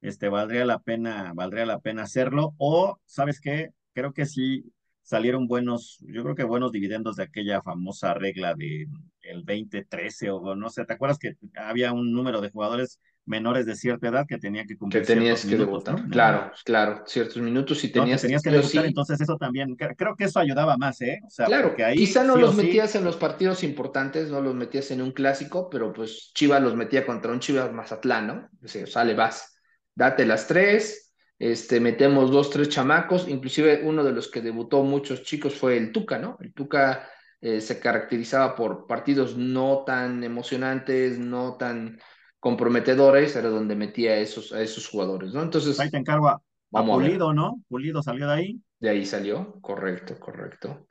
este, 0.00 0.28
valdría 0.28 0.64
la 0.64 0.78
pena, 0.80 1.32
valdría 1.34 1.66
la 1.66 1.80
pena 1.80 2.02
hacerlo. 2.02 2.54
O, 2.58 3.00
¿sabes 3.06 3.40
qué? 3.40 3.70
Creo 3.92 4.12
que 4.12 4.26
sí 4.26 4.64
salieron 5.02 5.48
buenos, 5.48 5.98
yo 6.00 6.22
creo 6.22 6.34
que 6.34 6.44
buenos 6.44 6.72
dividendos 6.72 7.16
de 7.16 7.24
aquella 7.24 7.60
famosa 7.62 8.14
regla 8.14 8.54
de 8.54 8.88
el 9.22 9.44
2013 9.44 10.30
o 10.30 10.54
no 10.54 10.70
sé, 10.70 10.84
¿te 10.84 10.92
acuerdas 10.92 11.18
que 11.18 11.36
había 11.54 11.92
un 11.92 12.12
número 12.12 12.40
de 12.40 12.50
jugadores 12.50 13.00
menores 13.24 13.66
de 13.66 13.76
cierta 13.76 14.08
edad 14.08 14.26
que 14.26 14.38
tenía 14.38 14.64
que 14.64 14.76
cumplir 14.76 15.02
que 15.02 15.14
tenías 15.14 15.44
que 15.44 15.56
debutar 15.56 16.08
claro 16.08 16.50
claro 16.64 17.04
ciertos 17.06 17.40
minutos 17.40 17.82
y 17.84 17.88
tenías, 17.88 18.20
que, 18.20 18.26
tenías 18.26 18.42
que 18.42 18.50
debutar 18.50 18.84
entonces 18.84 19.20
eso 19.20 19.36
también 19.36 19.76
creo 19.76 20.16
que 20.16 20.24
eso 20.24 20.40
ayudaba 20.40 20.76
más 20.76 21.00
eh 21.02 21.20
o 21.24 21.30
sea 21.30 21.46
claro 21.46 21.74
ahí 21.84 21.96
quizá 21.96 22.24
no 22.24 22.36
los 22.36 22.56
metías 22.56 22.96
en 22.96 23.04
los 23.04 23.16
partidos 23.16 23.62
importantes 23.62 24.28
no 24.28 24.40
los 24.40 24.54
metías 24.54 24.90
en 24.90 25.02
un 25.02 25.12
clásico 25.12 25.70
pero 25.70 25.92
pues 25.92 26.32
Chivas 26.34 26.60
los 26.62 26.74
metía 26.74 27.06
contra 27.06 27.30
un 27.30 27.38
Chivas 27.38 27.72
Mazatlán 27.72 28.26
no 28.26 28.48
o 28.60 28.68
sea, 28.68 28.86
sale 28.86 29.14
vas 29.14 29.56
date 29.94 30.26
las 30.26 30.48
tres 30.48 31.11
este, 31.38 31.80
metemos 31.80 32.30
dos, 32.30 32.50
tres 32.50 32.68
chamacos, 32.68 33.28
inclusive 33.28 33.82
uno 33.84 34.04
de 34.04 34.12
los 34.12 34.28
que 34.28 34.40
debutó 34.40 34.82
muchos 34.82 35.22
chicos 35.22 35.54
fue 35.54 35.76
el 35.76 35.92
Tuca, 35.92 36.18
¿no? 36.18 36.36
El 36.40 36.52
Tuca 36.52 37.08
eh, 37.40 37.60
se 37.60 37.80
caracterizaba 37.80 38.54
por 38.54 38.86
partidos 38.86 39.36
no 39.36 39.82
tan 39.84 40.22
emocionantes, 40.22 41.18
no 41.18 41.56
tan 41.56 41.98
comprometedores, 42.38 43.34
era 43.36 43.48
donde 43.48 43.74
metía 43.74 44.12
a 44.12 44.18
esos, 44.18 44.52
a 44.52 44.60
esos 44.60 44.88
jugadores, 44.88 45.32
¿no? 45.32 45.42
Entonces... 45.42 45.78
Ahí 45.80 45.90
te 45.90 45.96
encargo 45.96 46.28
a, 46.28 46.40
Pulido, 46.72 47.34
¿no? 47.34 47.60
Pulido 47.68 48.02
salió 48.02 48.26
de 48.28 48.32
ahí. 48.32 48.60
De 48.80 48.88
ahí 48.88 49.04
salió, 49.04 49.60
correcto, 49.60 50.18
correcto. 50.18 50.86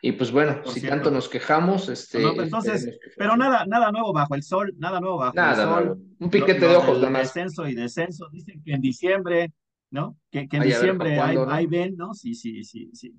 Y 0.00 0.12
pues 0.12 0.30
bueno, 0.30 0.60
si 0.66 0.86
tanto 0.86 1.10
nos 1.10 1.30
quejamos, 1.30 1.88
este. 1.88 2.20
No, 2.20 2.34
pues 2.34 2.44
entonces, 2.44 2.98
pero 3.16 3.38
nada, 3.38 3.64
nada 3.66 3.90
nuevo 3.90 4.12
bajo 4.12 4.34
el 4.34 4.42
sol, 4.42 4.74
nada 4.76 5.00
nuevo 5.00 5.16
bajo 5.16 5.32
el 5.34 5.56
sol. 5.56 5.98
Un 6.18 6.30
piquete 6.30 6.68
de 6.68 6.76
ojos, 6.76 6.98
nada 6.98 7.10
más. 7.10 7.22
Descenso 7.22 7.66
y 7.66 7.74
descenso. 7.74 8.28
Dicen 8.30 8.62
que 8.62 8.74
en 8.74 8.82
diciembre 8.82 9.52
¿no? 9.94 10.18
Que, 10.28 10.48
en 10.50 10.62
diciembre 10.62 11.20
ahí, 11.20 11.66
ven, 11.66 11.96
¿no? 11.96 12.14
Sí, 12.14 12.34
sí, 12.34 12.64
sí, 12.64 12.90
sí. 12.92 13.14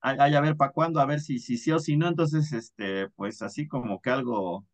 Hay, 0.00 0.34
a 0.34 0.40
ver 0.40 0.56
para 0.56 0.72
cuándo, 0.72 1.00
a 1.00 1.06
ver 1.06 1.20
si, 1.20 1.38
si 1.38 1.56
sí 1.56 1.72
o 1.72 1.78
si 1.78 1.96
no, 1.96 2.06
entonces, 2.06 2.52
este, 2.52 3.08
pues 3.16 3.40
así 3.40 3.66
como 3.66 4.00
que 4.00 4.10
algo, 4.10 4.66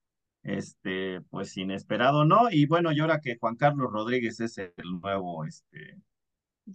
este, 0.43 1.21
pues 1.31 1.57
inesperado, 1.57 2.25
¿no? 2.25 2.51
Y 2.51 2.67
bueno, 2.67 2.91
y 2.91 2.99
ahora 2.99 3.21
que 3.21 3.39
Juan 3.39 3.55
Carlos 3.55 3.91
Rodríguez 3.91 4.41
es 4.41 4.59
el 4.59 5.01
nuevo, 5.01 5.45
este, 5.47 5.97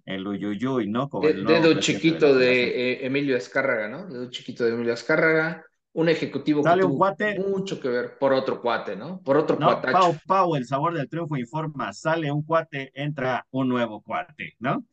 el 0.05 0.25
Uyuyuy, 0.25 0.87
¿no? 0.87 1.09
Como 1.09 1.27
el 1.27 1.45
dedo 1.45 1.77
chiquito 1.79 2.33
de, 2.33 2.93
eh, 2.93 3.05
Emilio 3.05 3.35
Escárraga, 3.35 3.89
¿no? 3.89 4.07
Dedo 4.07 4.29
chiquito 4.31 4.63
de 4.63 4.71
Emilio 4.71 4.93
Escárraga, 4.93 5.65
un 5.99 6.07
ejecutivo 6.07 6.63
que 6.63 6.69
tuvo 6.79 7.49
mucho 7.49 7.79
que 7.79 7.89
ver 7.89 8.17
por 8.17 8.31
otro 8.31 8.61
cuate, 8.61 8.95
¿no? 8.95 9.21
Por 9.21 9.35
otro 9.35 9.57
no, 9.59 9.81
Pau, 9.81 10.15
Pau, 10.25 10.55
el 10.55 10.65
sabor 10.65 10.93
del 10.93 11.09
triunfo 11.09 11.35
informa, 11.35 11.91
sale 11.91 12.31
un 12.31 12.43
cuate, 12.43 12.91
entra 12.93 13.45
un 13.51 13.67
nuevo 13.67 14.01
cuate, 14.01 14.55
¿no? 14.59 14.85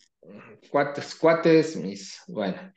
Cuates, 0.68 1.14
cuates, 1.14 1.76
mis, 1.76 2.20
bueno. 2.26 2.72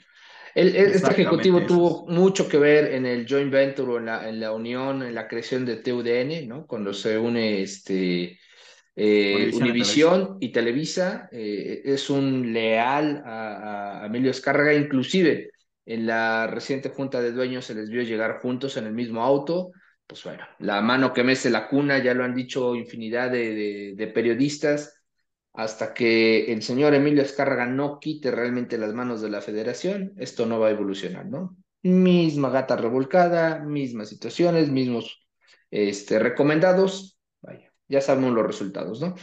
este 0.53 1.09
ejecutivo 1.09 1.65
tuvo 1.65 2.05
mucho 2.07 2.47
que 2.47 2.59
ver 2.59 2.93
en 2.93 3.07
el 3.07 3.25
joint 3.27 3.51
venture 3.51 3.93
o 3.93 3.97
en 3.97 4.05
la, 4.05 4.29
en 4.29 4.39
la 4.39 4.51
unión, 4.51 5.01
en 5.01 5.15
la 5.15 5.27
creación 5.27 5.65
de 5.65 5.77
TUDN, 5.77 6.47
¿no? 6.47 6.67
Cuando 6.67 6.93
se 6.93 7.17
une 7.17 7.63
este 7.63 8.37
eh, 8.95 9.49
Univisión 9.55 10.37
y 10.39 10.51
Televisa, 10.51 11.29
eh, 11.31 11.81
es 11.83 12.11
un 12.11 12.53
leal 12.53 13.23
a, 13.25 14.03
a 14.03 14.05
Emilio 14.05 14.29
Escárraga, 14.29 14.71
inclusive 14.75 15.49
en 15.89 16.05
la 16.05 16.45
reciente 16.45 16.89
junta 16.89 17.19
de 17.19 17.31
dueños 17.31 17.65
se 17.65 17.73
les 17.73 17.89
vio 17.89 18.03
llegar 18.03 18.41
juntos 18.41 18.77
en 18.77 18.85
el 18.85 18.93
mismo 18.93 19.23
auto. 19.23 19.71
Pues 20.05 20.23
bueno, 20.23 20.43
la 20.59 20.81
mano 20.81 21.13
que 21.13 21.23
mece 21.23 21.49
la 21.49 21.67
cuna, 21.67 21.97
ya 21.97 22.13
lo 22.13 22.23
han 22.23 22.35
dicho 22.35 22.75
infinidad 22.75 23.31
de, 23.31 24.11
periodistas, 24.13 25.01
hasta 25.51 25.95
que 25.95 26.53
el 26.53 26.61
señor 26.61 26.93
Emilio 26.93 27.23
Escárraga 27.23 27.65
no 27.65 27.99
quite 27.99 28.29
realmente 28.29 28.77
las 28.77 28.93
manos 28.93 29.19
de 29.23 29.31
la 29.31 29.41
federación, 29.41 30.13
esto 30.17 30.45
no 30.45 30.59
va 30.59 30.67
a 30.67 30.71
evolucionar, 30.71 31.25
¿no? 31.25 31.57
Misma 31.81 32.51
gata 32.51 32.75
revolcada, 32.75 33.57
mismas 33.57 34.09
situaciones, 34.09 34.69
mismos 34.69 35.27
este, 35.71 36.19
recomendados, 36.19 37.18
ya 37.89 38.01
sabemos 38.01 38.33
los 38.33 38.45
resultados, 38.45 39.01
¿no? 39.01 39.15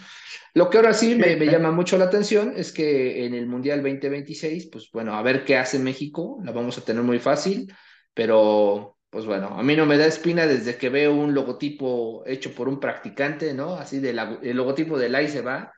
Lo 0.53 0.69
que 0.69 0.79
ahora 0.79 0.93
sí 0.93 1.15
me, 1.15 1.37
me, 1.37 1.47
llama 1.47 1.71
mucho 1.71 1.97
la 1.97 2.07
atención 2.07 2.53
es 2.57 2.73
que 2.73 3.25
en 3.25 3.35
el 3.35 3.47
Mundial 3.47 3.83
2026, 3.83 4.69
pues 4.73 4.91
bueno, 4.93 5.15
a 5.15 5.23
ver 5.23 5.45
qué 5.45 5.57
hace 5.57 5.79
México, 5.79 6.41
la 6.43 6.53
vamos 6.53 6.77
a 6.77 6.85
tener 6.85 7.03
muy 7.03 7.19
fácil, 7.19 7.73
pero 8.13 8.97
pues 9.11 9.25
bueno, 9.25 9.49
a 9.49 9.63
mí 9.63 9.77
no 9.77 9.87
me 9.87 9.97
da 9.97 10.07
espina 10.07 10.47
desde 10.47 10.77
que 10.77 10.89
veo 10.89 11.15
un 11.15 11.33
logotipo 11.33 12.23
hecho 12.27 12.55
por 12.55 12.69
un 12.69 12.81
practicante, 12.81 13.55
¿no? 13.55 13.77
Así 13.77 13.99
de 14.01 14.11
el 14.11 14.57
logotipo 14.57 14.99
del 14.99 15.15
AI 15.15 15.29
se 15.29 15.43
va, 15.43 15.73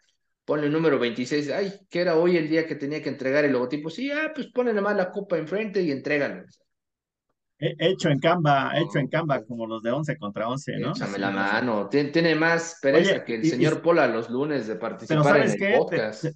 ponle 0.44 0.66
el 0.66 0.72
número 0.72 0.98
26, 0.98 1.50
ay, 1.50 1.72
que 1.90 2.00
era 2.00 2.16
hoy 2.16 2.36
el 2.36 2.48
día 2.48 2.66
que 2.66 2.74
tenía 2.74 3.02
que 3.02 3.10
entregar 3.10 3.44
el 3.44 3.52
logotipo, 3.52 3.90
sí, 3.90 4.10
ah, 4.10 4.32
pues 4.34 4.48
ponle 4.48 4.72
nada 4.72 4.82
más 4.82 4.96
la 4.96 5.10
copa 5.10 5.36
enfrente 5.36 5.82
y 5.82 5.90
entrégalo. 5.90 6.44
Hecho 7.60 8.08
en 8.08 8.20
Canva, 8.20 8.72
hecho 8.76 9.00
en 9.00 9.08
Canva, 9.08 9.44
como 9.44 9.66
los 9.66 9.82
de 9.82 9.90
11 9.90 10.16
contra 10.16 10.48
11, 10.48 10.78
¿no? 10.78 10.92
Échame 10.92 11.18
la 11.18 11.30
mano. 11.30 11.88
Tiene 11.88 12.36
más 12.36 12.78
pereza 12.80 13.24
que 13.24 13.34
el 13.36 13.44
señor 13.44 13.82
Pola 13.82 14.06
los 14.06 14.30
lunes 14.30 14.68
de 14.68 14.76
participar 14.76 15.38
en 15.38 15.62
el 15.62 15.78
podcast. 15.78 16.26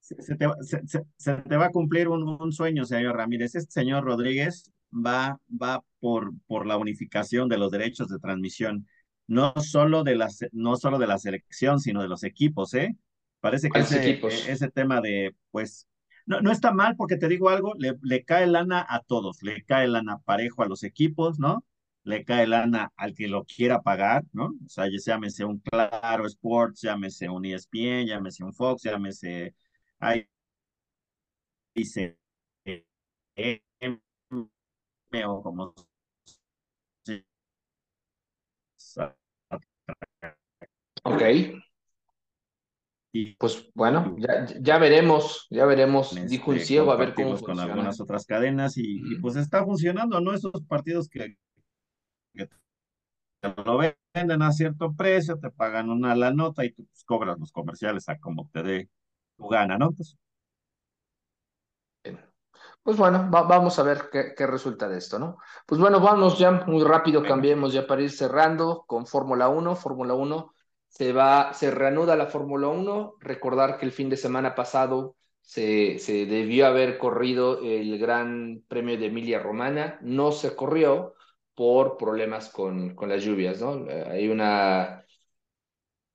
Se, 0.00 0.36
te, 0.36 1.56
va 1.56 1.66
a 1.66 1.70
cumplir 1.70 2.08
un, 2.08 2.50
sueño, 2.50 2.86
señor 2.86 3.16
Ramírez. 3.16 3.54
Este 3.54 3.70
señor 3.70 4.04
Rodríguez 4.04 4.72
va, 4.90 5.38
va 5.50 5.82
por, 6.00 6.32
por 6.46 6.66
la 6.66 6.78
unificación 6.78 7.50
de 7.50 7.58
los 7.58 7.70
derechos 7.70 8.08
de 8.08 8.18
transmisión, 8.18 8.88
no 9.26 9.52
solo 9.60 10.02
de 10.02 10.16
la, 10.16 10.30
no 10.52 10.76
solo 10.76 10.98
de 10.98 11.08
la 11.08 11.18
selección, 11.18 11.78
sino 11.78 12.00
de 12.00 12.08
los 12.08 12.24
equipos, 12.24 12.72
¿eh? 12.72 12.96
Parece 13.40 13.68
que 13.68 13.80
ese, 13.80 14.20
ese 14.48 14.70
tema 14.70 15.02
de, 15.02 15.34
pues, 15.50 15.86
no, 16.28 16.40
no 16.42 16.52
está 16.52 16.72
mal 16.72 16.96
porque 16.96 17.16
te 17.16 17.28
digo 17.28 17.48
algo, 17.50 17.74
le, 17.78 17.94
le 18.02 18.24
cae 18.24 18.46
lana 18.46 18.84
a 18.88 19.00
todos, 19.02 19.42
le 19.42 19.64
cae 19.64 19.88
lana 19.88 20.18
parejo 20.24 20.62
a 20.62 20.68
los 20.68 20.84
equipos, 20.84 21.38
¿no? 21.38 21.64
Le 22.04 22.24
cae 22.24 22.46
lana 22.46 22.92
al 22.96 23.14
que 23.14 23.28
lo 23.28 23.44
quiera 23.44 23.82
pagar, 23.82 24.24
¿no? 24.32 24.46
O 24.64 24.68
sea, 24.68 24.86
ya 24.88 24.98
llámese 25.04 25.44
un 25.44 25.58
Claro 25.60 26.26
Sports, 26.26 26.82
llámese 26.82 27.28
un 27.28 27.44
ESPN, 27.46 28.06
llámese 28.06 28.44
un 28.44 28.54
Fox, 28.54 28.82
llámese 28.84 29.54
dice 31.74 32.18
o 35.26 35.42
como 35.42 35.74
Ok 41.04 41.22
pues 43.38 43.70
bueno, 43.74 44.16
ya, 44.18 44.46
ya 44.60 44.78
veremos, 44.78 45.46
ya 45.50 45.64
veremos, 45.64 46.14
dijo 46.28 46.50
un 46.50 46.56
este, 46.56 46.66
ciego, 46.66 46.92
a 46.92 46.96
ver 46.96 47.14
cómo 47.14 47.36
funciona. 47.36 47.62
Con 47.62 47.70
algunas 47.70 48.00
otras 48.00 48.26
cadenas 48.26 48.74
y, 48.76 49.16
pues 49.20 49.36
está 49.36 49.64
funcionando, 49.64 50.20
¿no? 50.20 50.34
Esos 50.34 50.52
partidos 50.68 51.08
que, 51.08 51.36
te 52.34 53.54
lo 53.64 53.78
venden 53.78 54.42
a 54.42 54.52
cierto 54.52 54.92
precio, 54.94 55.38
te 55.38 55.50
pagan 55.50 55.90
una 55.90 56.14
la 56.14 56.32
nota 56.32 56.64
y 56.64 56.72
tú 56.72 56.84
pues, 56.86 57.04
cobras 57.04 57.38
los 57.38 57.52
comerciales 57.52 58.08
a 58.08 58.18
como 58.18 58.50
te 58.52 58.62
dé 58.62 58.90
tu 59.36 59.48
gana, 59.48 59.78
¿no? 59.78 59.92
Pues, 59.92 60.16
pues 62.82 62.96
bueno, 62.96 63.28
vamos 63.30 63.78
a 63.78 63.82
ver 63.84 64.08
qué, 64.12 64.34
qué, 64.36 64.46
resulta 64.46 64.88
de 64.88 64.98
esto, 64.98 65.18
¿no? 65.18 65.38
Pues 65.66 65.80
bueno, 65.80 66.00
vamos 66.00 66.38
ya 66.38 66.50
muy 66.50 66.82
rápido, 66.84 67.22
cambiemos 67.22 67.72
ya 67.72 67.86
para 67.86 68.02
ir 68.02 68.10
cerrando 68.10 68.84
con 68.86 69.06
Fórmula 69.06 69.48
1. 69.48 69.76
Fórmula 69.76 70.14
1 70.14 70.52
se 70.88 71.12
va, 71.12 71.52
se 71.52 71.70
reanuda 71.70 72.16
la 72.16 72.26
Fórmula 72.26 72.68
1. 72.68 73.14
Recordar 73.20 73.78
que 73.78 73.86
el 73.86 73.92
fin 73.92 74.08
de 74.08 74.16
semana 74.16 74.54
pasado 74.54 75.16
se, 75.40 75.98
se 75.98 76.26
debió 76.26 76.66
haber 76.66 76.98
corrido 76.98 77.60
el 77.62 77.98
Gran 77.98 78.62
Premio 78.68 78.98
de 78.98 79.06
Emilia 79.06 79.38
Romana, 79.38 79.98
no 80.02 80.32
se 80.32 80.54
corrió 80.54 81.14
por 81.54 81.96
problemas 81.96 82.50
con, 82.50 82.94
con 82.94 83.08
las 83.08 83.22
lluvias, 83.24 83.60
¿no? 83.60 83.86
Hay 84.10 84.28
una 84.28 85.04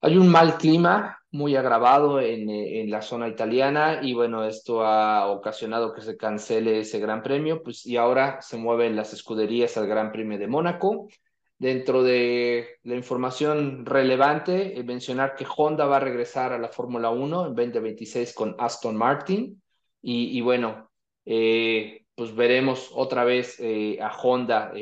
hay 0.01 0.17
un 0.17 0.27
mal 0.29 0.57
clima 0.57 1.17
muy 1.31 1.55
agravado 1.55 2.19
en, 2.19 2.49
en, 2.49 2.91
la 2.91 3.01
zona 3.01 3.27
italiana 3.29 3.99
y 4.03 4.13
bueno, 4.13 4.43
esto 4.45 4.85
ha 4.85 5.27
ocasionado 5.31 5.93
que 5.93 6.01
se 6.01 6.17
cancele 6.17 6.79
ese 6.79 6.99
gran 6.99 7.23
premio, 7.23 7.63
pues 7.63 7.85
y 7.85 7.97
ahora 7.97 8.41
se 8.41 8.57
mueven 8.57 8.95
las 8.95 9.13
escuderías 9.13 9.77
al 9.77 9.87
Gran 9.87 10.11
Premio 10.11 10.37
de 10.37 10.47
Mónaco. 10.47 11.07
Dentro 11.63 12.03
de 12.03 12.79
la 12.83 12.95
información 12.95 13.85
relevante, 13.85 14.77
eh, 14.77 14.83
mencionar 14.83 15.33
que 15.33 15.45
Honda 15.47 15.85
va 15.85 15.95
a 15.95 16.01
regresar 16.01 16.51
a 16.51 16.57
la 16.57 16.67
Fórmula 16.67 17.09
1 17.09 17.47
en 17.47 17.55
2026 17.55 18.33
con 18.33 18.53
Aston 18.59 18.97
Martin. 18.97 19.63
Y, 20.01 20.41
bueno, 20.41 20.91
eh, 21.23 22.03
pues 22.15 22.35
veremos 22.35 22.91
otra 22.93 23.23
vez 23.23 23.61
eh, 23.61 23.97
a 24.01 24.11
Honda 24.13 24.73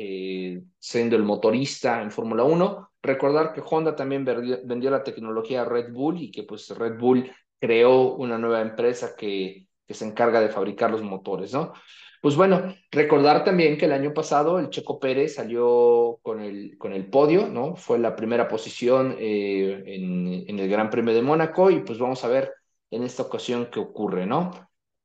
siendo 0.80 1.14
el 1.14 1.22
motorista 1.22 2.02
en 2.02 2.10
Fórmula 2.10 2.42
1. 2.42 2.90
Recordar 3.00 3.52
que 3.52 3.62
Honda 3.64 3.94
también 3.94 4.24
vendió, 4.24 4.90
la 4.90 5.04
tecnología 5.04 5.64
Red 5.64 5.92
Bull 5.92 6.20
y 6.20 6.32
que 6.32 6.42
pues 6.42 6.68
Red 6.70 6.98
Bull 6.98 7.30
creó 7.60 8.16
una 8.16 8.38
nueva 8.38 8.60
empresa 8.60 9.14
que, 9.16 9.68
que 9.86 9.94
se 9.94 10.04
encarga 10.04 10.40
de 10.40 10.48
fabricar 10.48 10.90
los 10.90 11.02
motores, 11.02 11.52
¿no? 11.52 11.74
Pues 12.22 12.36
bueno, 12.36 12.76
recordar 12.92 13.42
también 13.44 13.76
que 13.76 13.86
el 13.86 13.92
año 13.92 14.14
pasado 14.14 14.60
el 14.60 14.70
Checo 14.70 15.00
Pérez 15.00 15.34
salió 15.34 16.20
con 16.22 16.40
el, 16.40 16.78
con 16.78 16.92
el 16.92 17.10
podio, 17.10 17.48
¿no? 17.48 17.74
Fue 17.74 17.98
la 17.98 18.14
primera 18.14 18.46
posición 18.46 19.16
eh, 19.18 19.82
en, 19.86 20.44
en, 20.48 20.58
el 20.60 20.68
Gran 20.70 20.88
Premio 20.88 21.12
de 21.14 21.22
Mónaco 21.22 21.68
y 21.72 21.80
pues 21.80 21.98
vamos 21.98 22.22
a 22.24 22.28
ver 22.28 22.52
en 22.92 23.02
esta 23.02 23.24
ocasión 23.24 23.70
qué 23.72 23.80
ocurre, 23.80 24.24
¿no? 24.24 24.52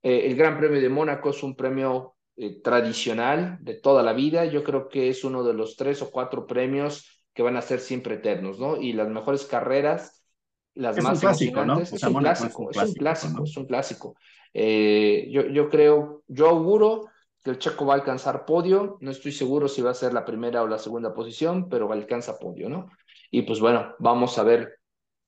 Eh, 0.04 0.28
el 0.28 0.36
Gran 0.36 0.60
Premio 0.60 0.80
de 0.80 0.90
Mónaco 0.90 1.32
es 1.32 1.42
un 1.42 1.56
premio 1.56 2.18
eh, 2.36 2.62
tradicional 2.62 3.58
de 3.62 3.74
toda 3.74 4.04
la 4.04 4.14
vida, 4.14 4.46
yo 4.46 4.64
creo 4.64 4.88
que 4.88 5.10
es 5.10 5.24
uno 5.24 5.44
de 5.44 5.56
los 5.56 5.76
tres 5.76 6.04
o 6.04 6.12
cuatro 6.12 6.46
premios 6.46 7.26
que 7.34 7.42
van 7.42 7.58
a 7.58 7.64
ser 7.64 7.80
siempre 7.80 8.16
eternos, 8.16 8.60
¿no? 8.60 8.78
Y 8.78 8.94
las 8.94 9.10
mejores 9.10 9.46
carreras, 9.46 10.24
las 10.78 11.02
más 11.02 11.22
emocionantes, 11.24 11.94
es, 11.94 12.04
un 12.04 12.16
clásico, 12.16 12.72
es 12.72 12.78
un 12.78 12.94
clásico, 12.94 13.44
es 13.44 13.58
un 13.58 13.66
clásico. 13.66 14.16
Eh, 14.54 15.28
yo, 15.32 15.48
yo 15.48 15.70
creo, 15.70 16.24
yo 16.28 16.50
auguro 16.50 17.06
que 17.44 17.52
el 17.52 17.60
Checo 17.60 17.86
va 17.86 17.94
a 17.94 17.98
alcanzar 17.98 18.46
podio. 18.46 18.98
No 19.02 19.12
estoy 19.12 19.32
seguro 19.32 19.68
si 19.68 19.82
va 19.82 19.92
a 19.92 19.96
ser 19.96 20.14
la 20.14 20.26
primera 20.26 20.64
o 20.64 20.68
la 20.68 20.80
segunda 20.80 21.14
posición, 21.14 21.70
pero 21.70 21.92
alcanza 21.92 22.40
podio, 22.40 22.70
¿no? 22.70 22.90
Y 23.32 23.42
pues 23.44 23.60
bueno, 23.60 23.96
vamos 24.00 24.38
a 24.38 24.44
ver 24.44 24.80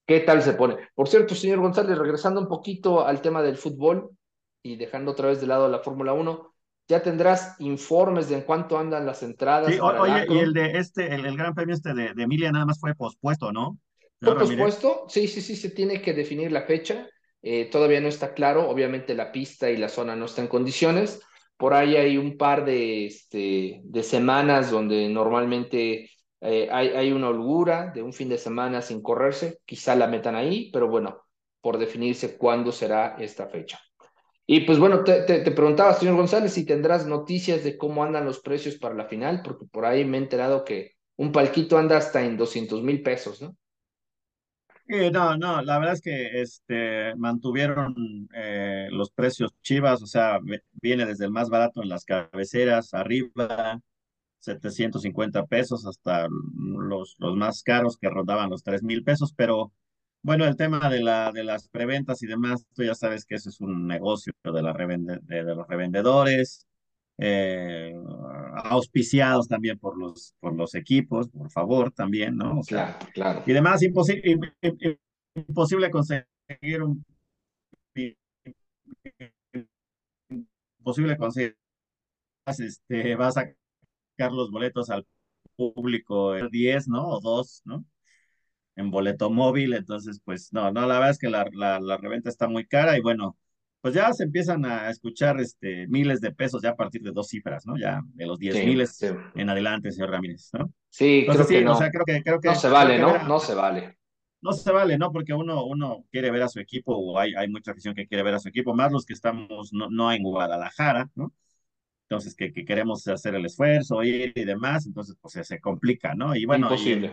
qué 0.05 0.19
tal 0.21 0.41
se 0.41 0.53
pone. 0.53 0.77
Por 0.95 1.07
cierto, 1.07 1.35
señor 1.35 1.59
González, 1.59 1.97
regresando 1.97 2.41
un 2.41 2.47
poquito 2.47 3.05
al 3.05 3.21
tema 3.21 3.41
del 3.41 3.57
fútbol 3.57 4.09
y 4.63 4.75
dejando 4.75 5.11
otra 5.11 5.27
vez 5.27 5.41
de 5.41 5.47
lado 5.47 5.67
la 5.67 5.79
Fórmula 5.79 6.13
1, 6.13 6.53
ya 6.87 7.03
tendrás 7.03 7.55
informes 7.59 8.29
de 8.29 8.35
en 8.35 8.41
cuánto 8.41 8.77
andan 8.77 9.05
las 9.05 9.21
entradas. 9.21 9.71
Sí, 9.71 9.79
oye, 9.79 10.25
y 10.27 10.39
el 10.39 10.53
de 10.53 10.79
este, 10.79 11.13
el, 11.13 11.37
Gran 11.37 11.53
Premio 11.53 11.75
este 11.75 11.93
de, 11.93 12.13
de, 12.15 12.23
Emilia 12.23 12.51
nada 12.51 12.65
más 12.65 12.79
fue 12.79 12.95
pospuesto, 12.95 13.51
¿no? 13.51 13.77
¿Fue 14.21 14.37
pospuesto? 14.37 15.05
Sí, 15.07 15.27
sí, 15.27 15.41
sí, 15.41 15.55
se 15.55 15.69
tiene 15.69 16.01
que 16.01 16.13
definir 16.13 16.51
la 16.51 16.63
fecha. 16.63 17.07
Eh, 17.41 17.65
todavía 17.71 18.01
no 18.01 18.09
está 18.09 18.33
claro, 18.33 18.69
obviamente 18.69 19.15
la 19.15 19.31
pista 19.31 19.69
y 19.69 19.77
la 19.77 19.87
zona 19.87 20.15
no 20.15 20.25
están 20.25 20.45
en 20.45 20.49
condiciones. 20.49 21.21
Por 21.57 21.73
ahí 21.73 21.95
hay 21.95 22.17
un 22.17 22.37
par 22.37 22.65
de, 22.65 23.05
este, 23.05 23.81
de 23.83 24.03
semanas 24.03 24.71
donde 24.71 25.07
normalmente 25.09 26.09
eh, 26.41 26.69
hay, 26.71 26.89
hay, 26.89 27.11
una 27.11 27.29
holgura 27.29 27.91
de 27.93 28.01
un 28.01 28.13
fin 28.13 28.29
de 28.29 28.37
semana 28.37 28.81
sin 28.81 29.01
correrse, 29.01 29.59
quizá 29.65 29.95
la 29.95 30.07
metan 30.07 30.35
ahí, 30.35 30.69
pero 30.71 30.87
bueno, 30.87 31.21
por 31.61 31.77
definirse 31.77 32.37
cuándo 32.37 32.71
será 32.71 33.15
esta 33.19 33.47
fecha. 33.47 33.79
Y 34.45 34.61
pues 34.61 34.79
bueno, 34.79 35.03
te, 35.03 35.21
te, 35.21 35.51
preguntaba, 35.51 35.93
señor 35.93 36.15
González, 36.15 36.53
si 36.53 36.65
tendrás 36.65 37.05
noticias 37.05 37.63
de 37.63 37.77
cómo 37.77 38.03
andan 38.03 38.25
los 38.25 38.39
precios 38.39 38.77
para 38.77 38.95
la 38.95 39.05
final, 39.05 39.41
porque 39.43 39.65
por 39.71 39.85
ahí 39.85 40.05
me 40.05 40.17
he 40.17 40.21
enterado 40.21 40.63
que 40.63 40.93
un 41.17 41.31
palquito 41.31 41.77
anda 41.77 41.97
hasta 41.97 42.25
en 42.25 42.35
200 42.35 42.81
mil 42.81 43.03
pesos, 43.03 43.41
¿no? 43.41 43.55
No, 44.89 45.37
no, 45.37 45.61
la 45.61 45.77
verdad 45.77 45.93
es 45.93 46.01
que 46.01 46.41
este, 46.41 47.15
mantuvieron 47.15 48.27
eh, 48.33 48.87
los 48.91 49.11
precios 49.11 49.53
chivas, 49.61 50.01
o 50.01 50.07
sea, 50.07 50.39
viene 50.81 51.05
desde 51.05 51.25
el 51.25 51.31
más 51.31 51.49
barato 51.49 51.83
en 51.83 51.89
las 51.89 52.05
cabeceras, 52.05 52.93
arriba, 52.93 53.79
750 54.39 55.45
pesos, 55.45 55.85
hasta 55.85 56.27
los, 56.29 57.15
los 57.19 57.35
más 57.35 57.61
caros 57.63 57.97
que 57.97 58.09
rondaban 58.09 58.49
los 58.49 58.63
3 58.63 58.83
mil 58.83 59.03
pesos, 59.03 59.33
pero 59.35 59.73
bueno, 60.21 60.45
el 60.45 60.55
tema 60.57 60.89
de, 60.89 61.01
la, 61.01 61.31
de 61.31 61.43
las 61.43 61.69
preventas 61.69 62.21
y 62.23 62.27
demás, 62.27 62.65
tú 62.73 62.83
ya 62.83 62.95
sabes 62.95 63.25
que 63.25 63.35
eso 63.35 63.49
es 63.49 63.61
un 63.61 63.87
negocio 63.87 64.33
de, 64.43 64.61
la 64.61 64.73
revende, 64.73 65.19
de, 65.23 65.43
los 65.43 65.67
revendedores, 65.67 66.67
eh, 67.21 67.93
auspiciados 68.63 69.47
también 69.47 69.77
por 69.77 69.97
los, 69.97 70.33
por 70.39 70.55
los 70.55 70.73
equipos, 70.75 71.27
por 71.29 71.51
favor, 71.51 71.91
también, 71.91 72.37
¿no? 72.37 72.61
claro, 72.61 72.97
claro. 73.13 73.43
Y 73.45 73.51
demás, 73.51 73.83
imposible, 73.83 74.39
imposible 75.35 75.91
conseguir 75.91 76.25
un... 76.81 77.03
Imposible 80.79 81.17
conseguir... 81.17 81.57
Este, 82.45 83.15
vas 83.15 83.37
a 83.37 83.41
sacar 83.41 84.31
los 84.31 84.49
boletos 84.49 84.89
al 84.89 85.05
público 85.55 86.35
el 86.35 86.49
10, 86.49 86.87
¿no? 86.87 87.07
O 87.07 87.19
2, 87.19 87.61
¿no? 87.65 87.85
En 88.75 88.89
boleto 88.91 89.29
móvil, 89.29 89.73
entonces, 89.73 90.21
pues, 90.23 90.53
no, 90.53 90.71
no, 90.71 90.87
la 90.87 90.95
verdad 90.95 91.09
es 91.11 91.19
que 91.19 91.29
la, 91.29 91.47
la, 91.51 91.79
la 91.79 91.97
reventa 91.97 92.29
está 92.29 92.47
muy 92.47 92.65
cara 92.65 92.97
y 92.97 93.01
bueno, 93.01 93.37
pues 93.81 93.93
ya 93.93 94.11
se 94.13 94.23
empiezan 94.23 94.65
a 94.65 94.89
escuchar 94.89 95.39
este, 95.39 95.87
miles 95.87 96.19
de 96.19 96.31
pesos 96.31 96.61
ya 96.61 96.71
a 96.71 96.75
partir 96.75 97.01
de 97.01 97.11
dos 97.11 97.27
cifras, 97.27 97.65
¿no? 97.65 97.77
Ya 97.77 98.01
de 98.13 98.25
los 98.25 98.37
diez 98.37 98.55
miles 98.65 99.01
en 99.35 99.49
adelante, 99.49 99.91
señor 99.91 100.11
Ramírez, 100.11 100.49
¿no? 100.53 100.71
Sí, 100.89 101.25
creo 101.29 101.47
que 101.47 101.61
no. 101.61 101.73
O 101.73 101.75
sea, 101.75 101.89
creo 101.89 102.03
que, 102.05 102.21
creo 102.21 102.39
que, 102.39 102.49
no 102.49 102.55
se 102.55 102.69
vale, 102.69 102.99
¿no? 102.99 103.23
no 103.23 103.39
se 103.39 103.53
vale. 103.53 103.97
No 104.41 104.51
se 104.53 104.71
vale, 104.71 104.97
¿no? 104.97 105.11
Porque 105.11 105.33
uno, 105.33 105.65
uno 105.65 106.05
quiere 106.11 106.31
ver 106.31 106.43
a 106.43 106.49
su 106.49 106.59
equipo, 106.59 106.95
o 106.95 107.19
hay, 107.19 107.33
hay 107.35 107.49
mucha 107.49 107.71
afición 107.71 107.93
que 107.93 108.07
quiere 108.07 108.23
ver 108.23 108.35
a 108.35 108.39
su 108.39 108.49
equipo, 108.49 108.73
más 108.73 108.91
los 108.91 109.05
que 109.05 109.13
estamos 109.13 109.71
no, 109.73 109.89
no 109.89 110.11
en 110.11 110.23
Guadalajara, 110.23 111.09
¿no? 111.15 111.33
Entonces, 112.03 112.35
que, 112.35 112.51
que, 112.51 112.65
queremos 112.65 113.07
hacer 113.07 113.35
el 113.35 113.45
esfuerzo, 113.45 114.01
ir 114.03 114.33
y 114.35 114.43
demás, 114.43 114.87
entonces, 114.87 115.15
pues 115.21 115.45
se, 115.45 115.59
complica, 115.59 116.15
¿no? 116.15 116.35
Y 116.35 116.45
bueno, 116.45 116.69
en 116.71 117.03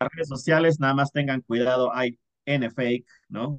las 0.00 0.10
redes 0.12 0.28
sociales, 0.28 0.78
nada 0.78 0.94
más 0.94 1.12
tengan 1.12 1.40
cuidado, 1.40 1.92
hay 1.92 2.18
N 2.44 2.70
fake, 2.70 3.06
¿no? 3.28 3.58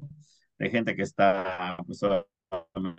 De 0.58 0.70
gente 0.70 0.96
que 0.96 1.02
está 1.02 1.76
pues, 1.86 2.00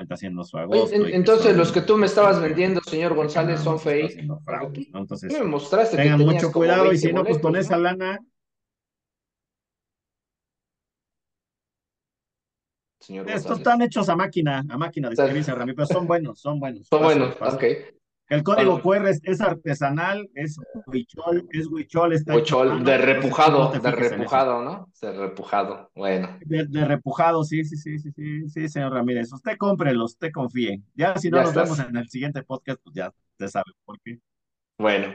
haciendo 0.10 0.44
su 0.44 0.58
agosto. 0.58 0.96
entonces, 0.96 1.56
los 1.56 1.72
que 1.72 1.82
tú 1.82 1.98
me 1.98 2.06
estabas 2.06 2.42
vendiendo, 2.42 2.82
señor 2.82 3.16
González, 3.16 3.60
son 3.62 3.80
fake. 3.80 4.28
Entonces, 4.94 5.32
me 5.34 5.44
mostraste 5.44 5.98
tengan 5.98 6.20
mucho 6.20 6.52
cuidado 6.52 6.92
y 6.92 6.98
si 6.98 7.12
no, 7.12 7.24
pues 7.24 7.40
con 7.40 7.56
esa 7.56 7.78
lana. 7.78 8.20
Señor 13.00 13.30
Estos 13.30 13.58
están 13.58 13.82
hechos 13.82 14.08
a 14.10 14.16
máquina, 14.16 14.64
a 14.70 14.78
máquina 14.78 15.10
de 15.10 15.16
escribirse, 15.16 15.54
pero 15.54 15.86
son 15.86 16.06
buenos, 16.06 16.40
son 16.40 16.60
buenos. 16.60 16.88
Son 16.88 17.02
buenos, 17.02 17.36
ok. 17.42 17.64
El 18.30 18.44
código 18.44 18.80
QR 18.82 19.08
es, 19.08 19.42
artesanal, 19.42 20.30
es 20.36 20.58
huichol, 20.86 21.48
es 21.52 21.68
huichol. 21.68 22.14
Está 22.14 22.36
huichol, 22.36 22.84
de 22.84 22.98
repujado, 22.98 23.72
de 23.72 23.92
repujado, 23.92 24.62
¿no? 24.62 24.88
De 25.02 25.12
repujado, 25.12 25.90
bueno. 25.96 26.38
De, 26.42 26.86
repujado, 26.86 27.44
sí, 27.44 27.66
sí, 27.66 27.76
sí, 27.76 27.98
sí, 27.98 28.12
sí, 28.12 28.50
sí, 28.50 28.70
señor 28.70 28.94
Ramírez. 28.94 29.34
Usted 29.34 29.58
cómprelos, 29.58 30.12
usted 30.12 30.32
confíe. 30.32 30.82
Ya 30.94 31.18
si 31.18 31.32
no 31.32 31.42
nos 31.42 31.56
vemos 31.56 31.80
en 31.80 31.98
el 31.98 32.08
siguiente 32.08 32.44
podcast, 32.44 32.80
pues 32.84 32.96
ya 32.96 33.12
usted 33.32 33.48
sabe 33.48 33.72
por 33.84 34.00
qué. 34.02 34.20
Bueno, 34.78 35.12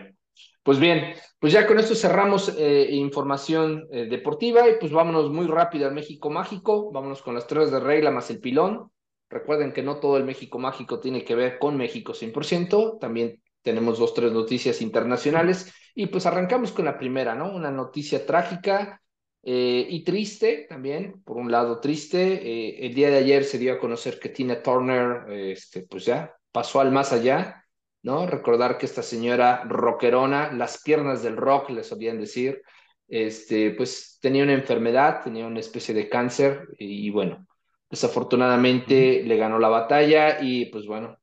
pues 0.65 0.81
bien, 0.81 1.15
pues 1.39 1.53
ya 1.53 1.67
con 1.67 1.79
esto 1.79 1.95
cerramos 1.95 2.55
eh, 2.59 2.89
información 2.91 3.87
eh, 3.93 4.07
deportiva 4.07 4.69
y 4.69 4.79
pues 4.81 4.91
vámonos 4.93 5.31
muy 5.31 5.47
rápido 5.47 5.87
al 5.87 5.95
México 5.95 6.31
Mágico, 6.31 6.91
vámonos 6.91 7.23
con 7.23 7.35
las 7.35 7.47
tres 7.47 7.71
de 7.71 7.81
regla 7.81 8.11
más 8.11 8.31
el 8.31 8.41
pilón. 8.41 8.91
Recuerden 9.29 9.73
que 9.73 9.83
no 9.83 10.01
todo 10.01 10.17
el 10.17 10.25
México 10.25 10.59
mágico 10.59 11.01
tiene 11.01 11.25
que 11.25 11.35
ver 11.35 11.59
con 11.59 11.77
México 11.77 12.13
100%, 12.15 12.99
también 13.01 13.43
tenemos 13.63 13.99
dos, 13.99 14.15
tres 14.15 14.33
noticias 14.33 14.81
internacionales 14.83 15.73
y 15.95 16.07
pues 16.07 16.27
arrancamos 16.27 16.73
con 16.73 16.85
la 16.85 16.99
primera, 16.99 17.35
¿no? 17.35 17.53
Una 17.53 17.71
noticia 17.71 18.27
trágica 18.27 19.01
eh, 19.43 19.87
y 19.89 20.05
triste 20.05 20.67
también, 20.69 21.23
por 21.23 21.37
un 21.37 21.51
lado 21.51 21.81
triste, 21.81 22.19
eh, 22.19 22.87
el 22.87 22.95
día 22.95 23.11
de 23.11 23.19
ayer 23.19 23.45
se 23.45 23.59
dio 23.59 23.75
a 23.75 23.79
conocer 23.79 24.19
que 24.19 24.29
Tina 24.29 24.63
Turner, 24.63 25.31
este, 25.31 25.83
pues 25.83 26.05
ya 26.05 26.35
pasó 26.53 26.81
al 26.81 26.93
más 26.93 27.13
allá, 27.13 27.65
¿no? 28.03 28.27
Recordar 28.27 28.79
que 28.79 28.87
esta 28.87 29.03
señora 29.03 29.65
rockerona, 29.65 30.53
las 30.53 30.83
piernas 30.83 31.23
del 31.23 31.37
rock, 31.37 31.71
le 31.71 31.85
solían 31.85 32.19
decir, 32.19 32.63
este, 33.09 33.71
pues 33.73 34.19
tenía 34.21 34.45
una 34.45 34.55
enfermedad, 34.55 35.23
tenía 35.23 35.47
una 35.47 35.61
especie 35.61 35.95
de 35.95 36.09
cáncer 36.09 36.69
y 36.79 37.11
bueno, 37.11 37.47
Desafortunadamente 37.95 39.23
le 39.23 39.37
ganó 39.37 39.57
la 39.61 39.69
batalla 39.69 40.41
y 40.43 40.65
pues 40.65 40.85
bueno, 40.85 41.17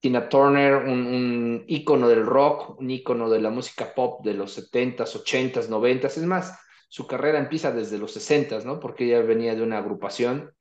Tina 0.00 0.30
Turner, 0.30 0.76
un, 0.76 1.62
ícono 1.66 2.08
del 2.08 2.24
rock, 2.24 2.80
un 2.80 2.90
ícono 2.90 3.28
de 3.28 3.38
la 3.38 3.50
música 3.50 3.92
pop 3.94 4.24
de 4.24 4.32
los 4.32 4.56
70s, 4.56 5.14
80s, 5.14 5.68
90s, 5.68 6.16
es 6.16 6.22
más, 6.22 6.58
su 6.88 7.06
carrera 7.06 7.38
empieza 7.38 7.70
desde 7.70 7.98
los 7.98 8.16
60s, 8.16 8.64
¿no? 8.64 8.80
Porque 8.80 9.04
ella 9.04 9.20
venía 9.20 9.54
de 9.54 9.62
una 9.62 9.76
agrupación, 9.76 10.54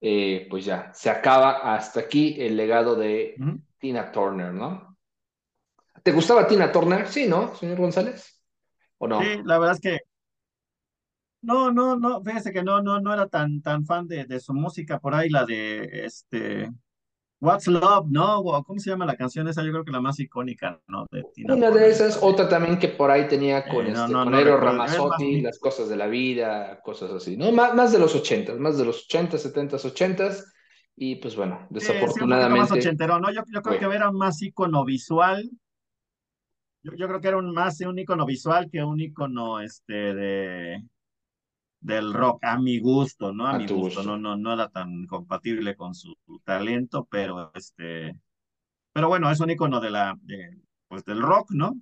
eh, 0.00 0.46
pues 0.48 0.64
ya, 0.64 0.92
se 0.94 1.10
acaba 1.10 1.74
hasta 1.74 1.98
aquí 1.98 2.36
el 2.38 2.56
legado 2.56 2.94
de 2.94 3.34
Tina 3.80 4.12
Turner, 4.12 4.52
¿no? 4.52 4.96
¿Te 6.04 6.12
gustaba 6.12 6.46
Tina 6.46 6.70
Turner? 6.70 7.08
Sí, 7.08 7.26
¿no, 7.26 7.52
señor 7.56 7.78
González? 7.78 8.44
¿O 8.98 9.08
no? 9.08 9.20
Sí, 9.20 9.40
la 9.42 9.58
verdad 9.58 9.74
es 9.74 9.80
que 9.80 10.09
no, 11.42 11.72
no, 11.72 11.96
no, 11.96 12.22
fíjese 12.22 12.52
que 12.52 12.62
no, 12.62 12.82
no, 12.82 13.00
no 13.00 13.12
era 13.12 13.26
tan, 13.28 13.62
tan 13.62 13.84
fan 13.84 14.06
de, 14.06 14.24
de 14.24 14.40
su 14.40 14.52
música 14.54 14.98
por 14.98 15.14
ahí, 15.14 15.28
la 15.28 15.44
de 15.44 16.04
este 16.04 16.70
What's 17.40 17.66
Love, 17.66 18.06
¿no? 18.10 18.42
¿Cómo 18.66 18.78
se 18.78 18.90
llama 18.90 19.06
la 19.06 19.16
canción 19.16 19.48
esa? 19.48 19.62
Yo 19.62 19.72
creo 19.72 19.84
que 19.84 19.90
la 19.90 20.00
más 20.00 20.20
icónica, 20.20 20.78
¿no? 20.86 21.06
De 21.10 21.24
Una 21.50 21.70
de 21.70 21.88
esas, 21.88 22.18
otra 22.22 22.48
también 22.48 22.78
que 22.78 22.88
por 22.88 23.10
ahí 23.10 23.26
tenía 23.28 23.66
con, 23.66 23.86
eh, 23.86 23.92
este, 23.92 24.12
con 24.12 24.34
Eero 24.34 24.58
Ramazzotti, 24.58 25.40
las 25.40 25.58
cosas 25.58 25.88
de 25.88 25.96
la 25.96 26.06
vida, 26.06 26.80
cosas 26.82 27.10
así, 27.12 27.38
¿no? 27.38 27.50
Más, 27.50 27.74
más 27.74 27.92
de 27.92 27.98
los 27.98 28.14
ochentas, 28.14 28.58
más 28.58 28.76
de 28.76 28.84
los 28.84 29.04
ochentas, 29.04 29.40
setentas, 29.40 29.84
ochentas, 29.86 30.52
y 30.94 31.16
pues 31.16 31.34
bueno, 31.34 31.66
desafortunadamente. 31.70 32.60
más 32.60 32.72
ochentero, 32.72 33.18
¿no? 33.18 33.32
Yo, 33.32 33.42
yo 33.50 33.62
creo 33.62 33.78
que 33.78 33.96
era 33.96 34.12
más 34.12 34.42
icono 34.42 34.84
visual. 34.84 35.50
Yo, 36.82 36.92
yo 36.94 37.08
creo 37.08 37.20
que 37.22 37.28
era 37.28 37.38
un, 37.38 37.54
más 37.54 37.80
un 37.80 37.98
icono 37.98 38.26
visual 38.26 38.68
que 38.70 38.84
un 38.84 39.00
icono 39.00 39.60
este, 39.60 40.14
de, 40.14 40.84
del 41.80 42.12
rock, 42.12 42.44
a 42.44 42.58
mi 42.58 42.78
gusto, 42.78 43.32
¿no? 43.32 43.46
A, 43.46 43.58
mi 43.58 43.66
gusto, 43.66 44.02
No, 44.02 44.18
no, 44.18 44.36
no 44.36 44.52
era 44.52 44.68
tan 44.68 45.06
compatible 45.06 45.74
con 45.74 45.94
su 45.94 46.14
talento, 46.44 47.06
pero 47.10 47.50
este, 47.54 48.20
pero 48.92 49.08
bueno, 49.08 49.30
es 49.30 49.40
un 49.40 49.50
icono 49.50 49.80
de 49.80 49.90
la, 49.90 50.18
pues 50.88 51.04
del 51.04 51.22
rock, 51.22 51.50
¿no? 51.52 51.74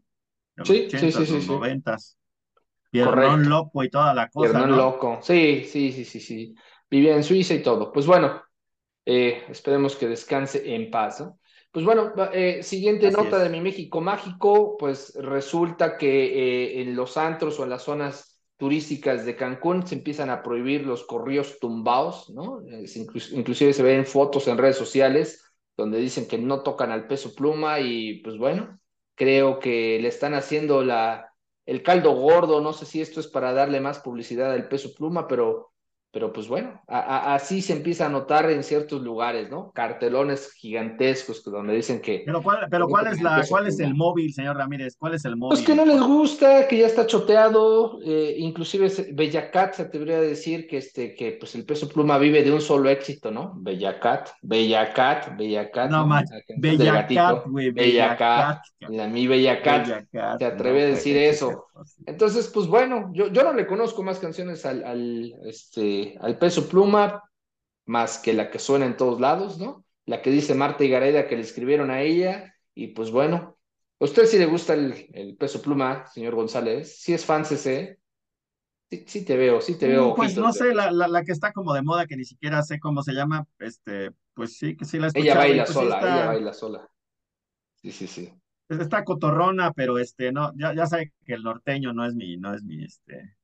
sí, 0.64 0.88
sí, 0.90 1.12
sí, 1.12 1.26
sí, 1.26 1.46
noventas. 1.46 2.16
Piernón 2.90 3.49
loco 3.49 3.84
y 3.84 3.90
toda 3.90 4.14
la 4.14 4.28
cosa. 4.28 4.51
Piernón 4.51 4.76
loco, 4.76 5.18
sí, 5.20 5.64
sí, 5.64 5.92
sí, 5.92 6.05
sí, 6.05 6.20
sí. 6.20 6.55
Vivía 6.90 7.14
en 7.16 7.24
Suiza 7.24 7.55
y 7.55 7.62
todo. 7.62 7.92
Pues 7.92 8.07
bueno, 8.07 8.42
eh, 9.05 9.44
esperemos 9.49 9.96
que 9.96 10.09
descanse 10.09 10.74
en 10.74 10.90
paz, 10.90 11.20
¿no? 11.20 11.38
Pues 11.70 11.84
bueno, 11.84 12.12
eh, 12.32 12.62
siguiente 12.62 13.11
nota 13.11 13.38
de 13.38 13.51
mi 13.51 13.61
México 13.61 14.01
mágico, 14.01 14.76
pues 14.78 15.14
resulta 15.16 15.99
que 15.99 16.24
eh, 16.24 16.80
en 16.80 16.96
los 16.96 17.16
antros 17.18 17.61
o 17.61 17.64
en 17.64 17.70
las 17.70 17.82
zonas 17.82 18.38
turísticas 18.59 19.24
de 19.24 19.36
Cancún 19.36 19.86
se 19.86 19.94
empiezan 19.94 20.28
a 20.30 20.42
prohibir 20.42 20.84
los 20.84 21.04
corrillos 21.04 21.59
tumbados, 21.61 22.28
¿no? 22.30 22.61
inclusive 23.32 23.72
se 23.72 23.82
ven 23.82 24.04
fotos 24.04 24.48
en 24.48 24.59
redes 24.59 24.76
sociales 24.76 25.44
donde 25.76 25.98
dicen 25.98 26.26
que 26.26 26.38
no 26.38 26.62
tocan 26.62 26.90
al 26.90 27.06
peso 27.06 27.34
pluma 27.34 27.78
y 27.78 28.20
pues 28.22 28.36
bueno, 28.36 28.80
creo 29.14 29.61
que 29.61 29.98
le 30.00 30.09
están 30.09 30.34
haciendo 30.34 30.82
la, 30.82 31.32
el 31.66 31.84
caldo 31.84 32.12
gordo, 32.16 32.61
no 32.61 32.72
sé 32.72 32.84
si 32.84 33.00
esto 33.00 33.20
es 33.20 33.28
para 33.28 33.52
darle 33.52 33.80
más 33.80 34.00
publicidad 34.00 34.50
al 34.50 34.68
peso 34.68 34.92
pluma, 34.92 35.28
pero 35.28 35.67
pero 36.11 36.32
pues 36.32 36.48
bueno, 36.48 36.80
así 36.86 37.61
se 37.61 37.74
empieza 37.74 38.06
a 38.06 38.09
notar 38.09 38.50
en 38.50 38.62
ciertos 38.62 39.02
lugares, 39.02 39.50
¿no? 39.50 39.70
Cartelones 39.72 40.52
gigantescos 40.52 41.44
donde 41.44 41.74
dicen 41.74 42.00
que... 42.00 42.22
Pero 42.24 42.42
cuál, 42.42 42.66
pero 42.70 42.88
cuál 42.88 43.09
es 43.09 43.20
la, 43.20 43.44
cuál 43.46 43.66
es 43.66 43.78
el 43.78 43.94
móvil, 43.94 44.32
señor 44.32 44.56
Ramírez, 44.56 44.96
cuál 44.98 45.14
es 45.14 45.24
el 45.26 45.36
móvil. 45.36 45.56
Pues 45.56 45.66
que 45.66 45.74
no 45.74 45.84
les 45.84 46.00
gusta, 46.00 46.66
que 46.66 46.78
ya 46.78 46.86
está 46.86 47.06
choteado, 47.06 48.00
eh, 48.02 48.36
inclusive 48.38 48.90
Bellacat 49.12 49.74
se 49.74 49.84
te 49.84 49.98
debería 49.98 50.20
decir 50.20 50.66
que 50.66 50.78
este, 50.78 51.14
que 51.14 51.32
pues 51.32 51.54
el 51.54 51.66
peso 51.66 51.88
pluma 51.88 52.16
vive 52.16 52.42
de 52.42 52.52
un 52.52 52.62
solo 52.62 52.88
éxito, 52.88 53.30
¿no? 53.30 53.52
Bellacat, 53.56 54.30
Bellacat, 54.40 55.36
Bellacat. 55.36 55.90
No, 55.90 56.06
más, 56.06 56.24
Bellacat, 56.56 57.46
güey, 57.46 57.70
Bellacat. 57.70 58.62
La 58.80 59.09
mi 59.09 59.26
Bellacat, 59.26 60.06
se 60.11 60.44
atreve 60.44 60.84
a 60.84 60.86
decir 60.86 61.18
eso. 61.18 61.66
Entonces, 62.06 62.50
pues 62.52 62.66
bueno, 62.66 63.11
yo, 63.12 63.28
yo 63.28 63.44
no 63.44 63.52
le 63.52 63.66
conozco 63.66 64.02
más 64.02 64.18
canciones 64.18 64.64
al, 64.64 64.84
al 64.84 65.34
este 65.44 65.97
al 66.20 66.38
peso 66.38 66.68
pluma, 66.68 67.22
más 67.86 68.18
que 68.18 68.32
la 68.32 68.51
que 68.51 68.59
suena 68.59 68.86
en 68.86 68.96
todos 68.96 69.20
lados, 69.20 69.59
¿no? 69.59 69.84
La 70.05 70.22
que 70.22 70.30
dice 70.30 70.55
Marta 70.55 70.84
y 70.84 70.88
Gareda 70.88 71.26
que 71.26 71.36
le 71.36 71.42
escribieron 71.42 71.90
a 71.90 72.03
ella, 72.03 72.55
y 72.74 72.88
pues 72.88 73.11
bueno, 73.11 73.59
¿a 73.99 74.05
usted 74.05 74.26
sí 74.26 74.38
le 74.38 74.46
gusta 74.46 74.74
el, 74.74 75.36
peso 75.38 75.61
pluma, 75.61 76.07
señor 76.07 76.34
González? 76.34 77.01
¿Sí 77.01 77.12
es 77.12 77.24
fan 77.24 77.44
CC? 77.44 77.99
Sí, 78.90 79.05
sí 79.07 79.24
te 79.24 79.36
veo, 79.36 79.61
sí 79.61 79.76
te 79.76 79.88
veo. 79.88 80.12
Mm, 80.12 80.16
pues 80.16 80.36
no 80.36 80.53
sé, 80.53 80.74
la, 80.74 80.90
la, 80.90 81.24
que 81.24 81.32
está 81.32 81.53
como 81.53 81.74
de 81.74 81.82
moda, 81.82 82.07
que 82.07 82.16
ni 82.16 82.24
siquiera 82.24 82.62
sé 82.62 82.78
cómo 82.78 83.03
se 83.03 83.12
llama, 83.12 83.46
este, 83.59 84.12
pues 84.34 84.57
sí, 84.57 84.76
que 84.76 84.84
sí 84.84 84.99
la 84.99 85.09
he 85.09 85.11
Ella 85.14 85.36
baila 85.36 85.64
pues 85.64 85.74
sola, 85.74 85.99
ella 86.01 86.26
baila 86.26 86.53
sola. 86.53 86.88
Sí, 87.74 87.92
sí, 87.92 88.07
sí. 88.07 88.32
Está 88.68 89.05
cotorrona, 89.05 89.72
pero 89.72 89.99
este, 89.99 90.30
no, 90.30 90.53
ya, 90.57 90.74
ya 90.74 90.86
sabe 90.86 91.12
que 91.24 91.34
el 91.34 91.42
norteño 91.42 91.92
no 91.92 92.05
es 92.05 92.14
mi, 92.14 92.36
no 92.36 92.55
es 92.55 92.62
mi, 92.62 92.84
este. 92.84 93.38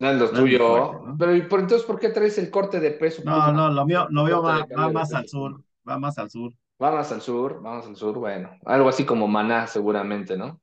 No 0.00 0.10
es 0.10 0.16
lo 0.18 0.30
tuyo. 0.30 1.02
Pero 1.18 1.34
¿y 1.34 1.42
por, 1.42 1.60
entonces, 1.60 1.86
¿por 1.86 1.98
qué 1.98 2.10
traes 2.10 2.38
el 2.38 2.50
corte 2.50 2.78
de 2.78 2.92
peso? 2.92 3.22
No, 3.24 3.52
no, 3.52 3.70
lo 3.70 3.84
mío, 3.84 4.06
lo 4.10 4.24
mío 4.24 4.42
va, 4.42 4.64
va 4.66 4.90
más 4.90 5.12
al 5.12 5.26
sur, 5.26 5.60
va 5.88 5.98
más 5.98 6.18
al 6.18 6.30
sur. 6.30 6.52
Va 6.80 6.92
más 6.92 7.10
al 7.10 7.20
sur, 7.20 7.60
vamos 7.60 7.86
al 7.88 7.96
sur, 7.96 8.16
bueno, 8.16 8.56
algo 8.64 8.88
así 8.88 9.04
como 9.04 9.26
maná 9.26 9.66
seguramente, 9.66 10.36
¿no? 10.36 10.60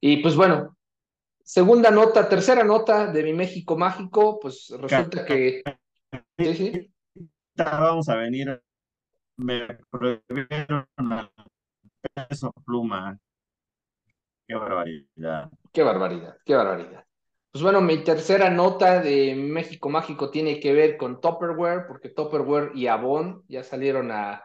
Y 0.00 0.18
pues 0.18 0.36
bueno, 0.36 0.76
segunda 1.42 1.90
nota, 1.90 2.28
tercera 2.28 2.62
nota 2.62 3.10
de 3.10 3.24
mi 3.24 3.32
México 3.32 3.76
mágico, 3.76 4.38
pues 4.38 4.72
resulta 4.78 5.24
que... 5.24 5.64
Sí, 6.38 6.54
sí. 6.54 6.94
Vamos 7.56 8.08
a 8.08 8.14
venir, 8.14 8.62
me 9.36 9.66
prohibieron 9.90 10.86
peso 12.14 12.52
pluma. 12.64 13.18
Qué 14.46 14.54
barbaridad. 14.54 15.50
Qué 15.72 15.82
barbaridad, 15.82 16.36
qué 16.44 16.54
barbaridad. 16.54 17.05
Pues 17.56 17.62
bueno, 17.62 17.80
mi 17.80 18.04
tercera 18.04 18.50
nota 18.50 19.00
de 19.00 19.34
México 19.34 19.88
Mágico 19.88 20.30
tiene 20.30 20.60
que 20.60 20.74
ver 20.74 20.98
con 20.98 21.22
Topperware, 21.22 21.86
porque 21.88 22.10
Topperware 22.10 22.72
y 22.74 22.86
Avon 22.86 23.44
ya 23.48 23.62
salieron 23.62 24.10
a, 24.12 24.44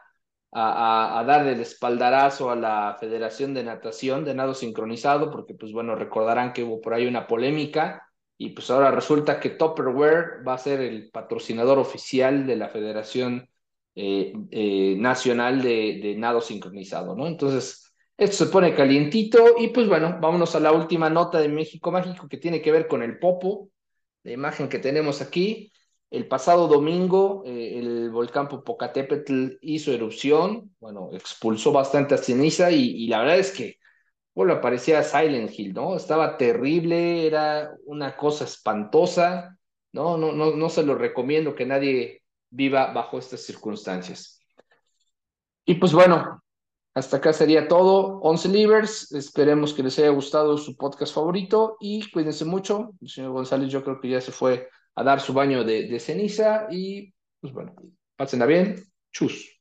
a, 0.54 1.22
dar 1.28 1.46
el 1.46 1.60
espaldarazo 1.60 2.50
a 2.50 2.56
la 2.56 2.96
Federación 3.02 3.54
de 3.54 3.66
Natación 3.66 4.24
de 4.24 4.34
Nado 4.34 4.54
Sincronizado, 4.54 5.30
porque 5.30 5.54
pues 5.56 5.74
bueno, 5.74 5.94
recordarán 5.96 6.54
que 6.54 6.64
hubo 6.64 6.80
por 6.80 6.94
ahí 6.94 7.06
una 7.06 7.28
polémica 7.28 8.08
y 8.38 8.52
pues 8.52 8.70
ahora 8.72 8.92
resulta 8.92 9.42
que 9.42 9.50
Topperware 9.50 10.48
va 10.48 10.54
a 10.54 10.58
ser 10.58 10.80
el 10.80 11.12
patrocinador 11.12 11.80
oficial 11.80 12.48
de 12.48 12.56
la 12.56 12.70
Federación 12.70 13.50
eh, 13.94 14.32
eh, 14.52 14.96
nacional 14.98 15.62
de, 15.62 16.16
nado 16.18 16.40
sincronizado, 16.40 17.14
¿no? 17.14 17.28
Entonces, 17.28 17.91
esto 18.22 18.46
se 18.46 18.52
pone 18.52 18.76
calientito 18.76 19.56
y 19.58 19.70
pues 19.70 19.88
bueno, 19.88 20.20
vámonos 20.22 20.56
a 20.56 20.60
la 20.60 20.72
última 20.72 21.10
nota 21.10 21.40
de 21.40 21.50
México 21.50 21.92
Mágico 21.92 22.28
que 22.30 22.38
tiene 22.38 22.62
que 22.62 22.72
ver 22.72 22.88
con 22.88 23.02
el 23.02 23.18
Popo, 23.18 23.72
la 24.22 24.32
imagen 24.32 24.70
que 24.70 24.78
tenemos 24.78 25.22
aquí. 25.22 25.74
El 26.12 26.28
pasado 26.28 26.68
domingo, 26.68 27.42
eh, 27.48 27.80
el 27.80 28.12
volcán 28.12 28.48
Popocatépetl 28.48 29.54
hizo 29.62 29.92
erupción, 29.92 30.76
bueno, 30.80 31.10
expulsó 31.14 31.72
bastante 31.72 32.16
ceniza 32.20 32.70
y, 32.70 33.08
la 33.08 33.22
verdad 33.22 33.40
es 33.40 33.52
que, 33.54 33.78
bueno, 34.36 34.62
parecía 34.62 35.02
Silent 35.02 35.58
Hill, 35.58 35.74
¿no? 35.74 35.96
Estaba 35.96 36.38
terrible, 36.38 37.26
era 37.26 37.72
una 37.86 38.16
cosa 38.16 38.44
espantosa, 38.44 39.58
¿no? 39.94 40.18
No, 40.18 40.32
no, 40.32 40.52
no 40.56 40.70
se 40.70 40.84
lo 40.84 40.94
recomiendo 40.94 41.56
que 41.56 41.66
nadie 41.66 42.22
viva 42.52 42.94
bajo 42.94 43.18
estas 43.18 43.42
circunstancias. 43.42 44.40
Y 45.66 45.76
pues 45.76 45.92
bueno, 45.94 46.41
hasta 46.94 47.18
acá 47.18 47.34
sería 47.34 47.68
todo. 47.68 48.20
11 48.22 48.50
Livers, 48.50 49.12
esperemos 49.14 49.74
que 49.74 49.84
les 49.84 49.98
haya 50.00 50.10
gustado 50.10 50.58
su 50.58 50.76
podcast 50.76 51.14
favorito 51.14 51.78
y 51.80 52.10
cuídense 52.12 52.46
mucho. 52.46 52.92
El 53.02 53.10
señor 53.10 53.32
González 53.32 53.70
yo 53.70 53.84
creo 53.84 54.00
que 54.00 54.10
ya 54.10 54.22
se 54.22 54.32
fue 54.32 54.70
a 54.96 55.04
dar 55.04 55.22
su 55.22 55.34
baño 55.34 55.64
de, 55.64 55.88
de 55.88 56.00
ceniza 56.00 56.68
y 56.70 57.14
pues 57.40 57.54
bueno, 57.54 57.74
pásenla 58.18 58.46
bien. 58.46 58.76
Chus. 59.12 59.60